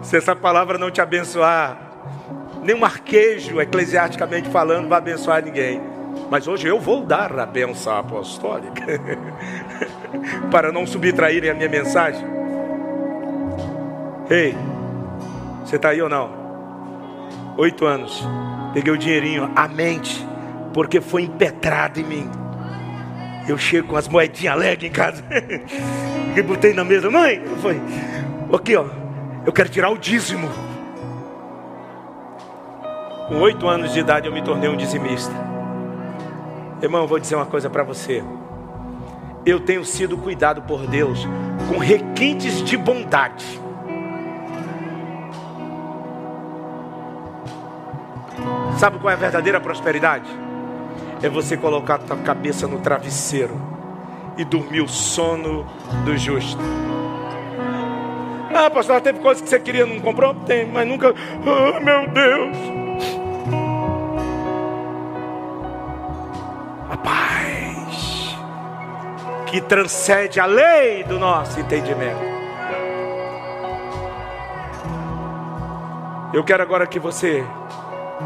Se 0.00 0.16
essa 0.16 0.34
palavra 0.34 0.78
não 0.78 0.90
te 0.90 1.00
abençoar, 1.00 1.76
nenhum 2.62 2.84
arquejo, 2.84 3.60
eclesiasticamente 3.60 4.48
falando, 4.48 4.88
vai 4.88 4.98
abençoar 4.98 5.44
ninguém. 5.44 5.95
Mas 6.30 6.48
hoje 6.48 6.66
eu 6.66 6.80
vou 6.80 7.04
dar 7.04 7.38
a 7.38 7.46
benção 7.46 7.96
apostólica. 7.96 8.84
para 10.50 10.72
não 10.72 10.86
subtraírem 10.86 11.50
a 11.50 11.54
minha 11.54 11.68
mensagem. 11.68 12.24
Ei, 14.28 14.56
você 15.64 15.76
está 15.76 15.90
aí 15.90 16.02
ou 16.02 16.08
não? 16.08 16.30
Oito 17.56 17.86
anos, 17.86 18.26
peguei 18.74 18.92
o 18.92 18.98
dinheirinho, 18.98 19.50
a 19.54 19.68
mente, 19.68 20.26
porque 20.72 21.00
foi 21.00 21.22
impetrado 21.22 22.00
em 22.00 22.04
mim. 22.04 22.30
Eu 23.48 23.56
chego 23.56 23.88
com 23.88 23.96
as 23.96 24.08
moedinhas 24.08 24.54
alegres 24.54 24.90
em 24.90 24.92
casa, 24.92 25.22
e 26.36 26.42
botei 26.42 26.74
na 26.74 26.84
mesa, 26.84 27.08
mãe, 27.10 27.42
foi, 27.62 27.80
aqui 28.52 28.76
ó, 28.76 28.86
eu 29.46 29.52
quero 29.52 29.68
tirar 29.68 29.90
o 29.90 29.96
dízimo. 29.96 30.48
Com 33.28 33.40
oito 33.40 33.66
anos 33.68 33.92
de 33.92 34.00
idade 34.00 34.26
eu 34.26 34.32
me 34.32 34.42
tornei 34.42 34.68
um 34.68 34.76
dizimista. 34.76 35.32
Irmão, 36.82 37.06
vou 37.06 37.18
dizer 37.18 37.36
uma 37.36 37.46
coisa 37.46 37.70
para 37.70 37.82
você 37.82 38.22
eu 39.46 39.60
tenho 39.60 39.84
sido 39.84 40.18
cuidado 40.18 40.60
por 40.62 40.88
Deus 40.88 41.24
com 41.68 41.78
requintes 41.78 42.64
de 42.64 42.76
bondade. 42.76 43.46
Sabe 48.76 48.98
qual 48.98 49.12
é 49.12 49.14
a 49.14 49.16
verdadeira 49.16 49.60
prosperidade? 49.60 50.28
É 51.22 51.28
você 51.28 51.56
colocar 51.56 51.94
a 51.94 51.98
tua 51.98 52.16
cabeça 52.16 52.66
no 52.66 52.80
travesseiro 52.80 53.56
e 54.36 54.44
dormir 54.44 54.80
o 54.80 54.88
sono 54.88 55.64
do 56.04 56.18
justo. 56.18 56.60
Ah, 58.52 58.68
pastor, 58.68 59.00
teve 59.00 59.20
coisa 59.20 59.40
que 59.42 59.48
você 59.48 59.60
queria, 59.60 59.86
não 59.86 60.00
comprou? 60.00 60.34
Tem, 60.34 60.66
mas 60.66 60.86
nunca. 60.86 61.14
Oh, 61.40 61.80
meu 61.80 62.08
Deus. 62.08 62.85
Que 69.46 69.60
transcende 69.60 70.38
a 70.40 70.46
lei 70.46 71.04
do 71.04 71.18
nosso 71.18 71.58
entendimento. 71.58 72.36
Eu 76.32 76.44
quero 76.44 76.62
agora 76.62 76.86
que 76.86 76.98
você 76.98 77.44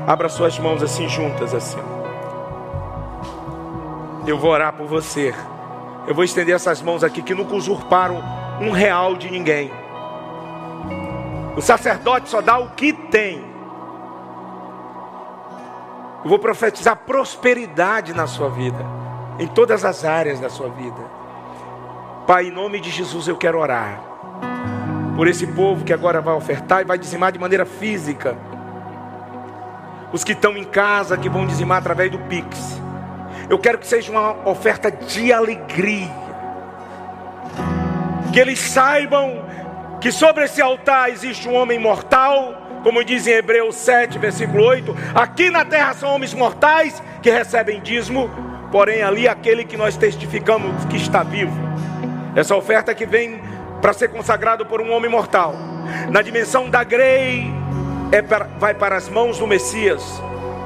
abra 0.06 0.28
suas 0.28 0.58
mãos 0.58 0.82
assim 0.82 1.08
juntas 1.08 1.54
assim. 1.54 1.78
Eu 4.26 4.38
vou 4.38 4.50
orar 4.50 4.72
por 4.72 4.86
você. 4.86 5.34
Eu 6.06 6.14
vou 6.14 6.24
estender 6.24 6.54
essas 6.54 6.82
mãos 6.82 7.04
aqui 7.04 7.22
que 7.22 7.34
nunca 7.34 7.54
usurparam 7.54 8.20
um 8.60 8.70
real 8.70 9.14
de 9.16 9.30
ninguém. 9.30 9.70
O 11.56 11.60
sacerdote 11.60 12.28
só 12.28 12.40
dá 12.40 12.58
o 12.58 12.70
que 12.70 12.92
tem. 12.92 13.44
Eu 16.22 16.28
vou 16.28 16.38
profetizar 16.38 16.96
prosperidade 16.96 18.12
na 18.12 18.26
sua 18.26 18.50
vida, 18.50 18.84
em 19.40 19.46
todas 19.48 19.86
as 19.86 20.04
áreas 20.04 20.38
da 20.38 20.50
sua 20.50 20.68
vida. 20.68 21.00
Pai, 22.26 22.48
em 22.48 22.50
nome 22.52 22.78
de 22.78 22.90
Jesus 22.90 23.26
eu 23.26 23.36
quero 23.36 23.58
orar 23.58 24.00
por 25.16 25.26
esse 25.26 25.46
povo 25.46 25.84
que 25.84 25.92
agora 25.92 26.20
vai 26.20 26.34
ofertar 26.34 26.82
e 26.82 26.84
vai 26.84 26.98
dizimar 26.98 27.32
de 27.32 27.38
maneira 27.38 27.64
física. 27.64 28.36
Os 30.12 30.22
que 30.22 30.32
estão 30.32 30.56
em 30.56 30.64
casa, 30.64 31.16
que 31.16 31.28
vão 31.28 31.46
dizimar 31.46 31.78
através 31.78 32.10
do 32.10 32.18
Pix. 32.18 32.80
Eu 33.48 33.58
quero 33.58 33.78
que 33.78 33.86
seja 33.86 34.12
uma 34.12 34.48
oferta 34.48 34.90
de 34.90 35.32
alegria. 35.32 36.10
Que 38.32 38.40
eles 38.40 38.60
saibam 38.60 39.44
que 40.00 40.12
sobre 40.12 40.44
esse 40.44 40.60
altar 40.60 41.10
existe 41.10 41.48
um 41.48 41.54
homem 41.54 41.78
mortal, 41.78 42.80
como 42.82 43.04
diz 43.04 43.26
em 43.26 43.32
Hebreus 43.32 43.74
7, 43.76 44.18
versículo 44.18 44.64
8: 44.64 44.94
aqui 45.14 45.50
na 45.50 45.64
terra 45.64 45.94
são 45.94 46.14
homens 46.14 46.34
mortais 46.34 47.02
que 47.22 47.30
recebem 47.30 47.80
dízimo, 47.80 48.30
porém 48.70 49.02
ali 49.02 49.26
aquele 49.26 49.64
que 49.64 49.76
nós 49.76 49.96
testificamos 49.96 50.84
que 50.86 50.96
está 50.96 51.22
vivo. 51.22 51.56
Essa 52.34 52.54
oferta 52.54 52.94
que 52.94 53.04
vem 53.04 53.40
para 53.80 53.92
ser 53.92 54.08
consagrado 54.08 54.64
por 54.66 54.80
um 54.80 54.92
homem 54.92 55.10
mortal. 55.10 55.54
Na 56.10 56.22
dimensão 56.22 56.68
da 56.68 56.84
grei, 56.84 57.50
é 58.12 58.22
para, 58.22 58.44
vai 58.58 58.74
para 58.74 58.96
as 58.96 59.08
mãos 59.08 59.38
do 59.38 59.46
Messias. 59.46 60.02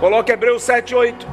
Coloque 0.01 0.33
Hebreus 0.33 0.63
7, 0.63 0.95
8. 0.95 1.27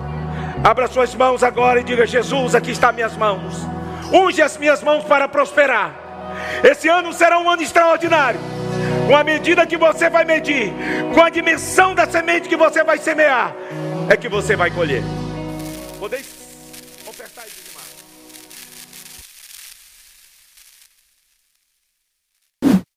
Abra 0.63 0.87
suas 0.87 1.15
mãos 1.15 1.43
agora 1.43 1.79
e 1.79 1.83
diga: 1.83 2.05
Jesus, 2.05 2.55
aqui 2.55 2.71
está 2.71 2.91
minhas 2.91 3.17
mãos. 3.17 3.67
Unge 4.13 4.41
as 4.41 4.57
minhas 4.57 4.83
mãos 4.83 5.03
para 5.03 5.27
prosperar. 5.27 5.95
Esse 6.63 6.87
ano 6.87 7.11
será 7.13 7.39
um 7.39 7.49
ano 7.49 7.61
extraordinário. 7.61 8.39
Com 9.07 9.15
a 9.15 9.23
medida 9.23 9.65
que 9.65 9.77
você 9.77 10.09
vai 10.09 10.23
medir, 10.23 10.71
com 11.13 11.21
a 11.21 11.29
dimensão 11.29 11.95
da 11.95 12.05
semente 12.05 12.47
que 12.47 12.55
você 12.55 12.83
vai 12.83 12.97
semear, 12.97 13.53
é 14.07 14.15
que 14.15 14.29
você 14.29 14.55
vai 14.55 14.69
colher. 14.71 15.03
Podeis 15.99 16.40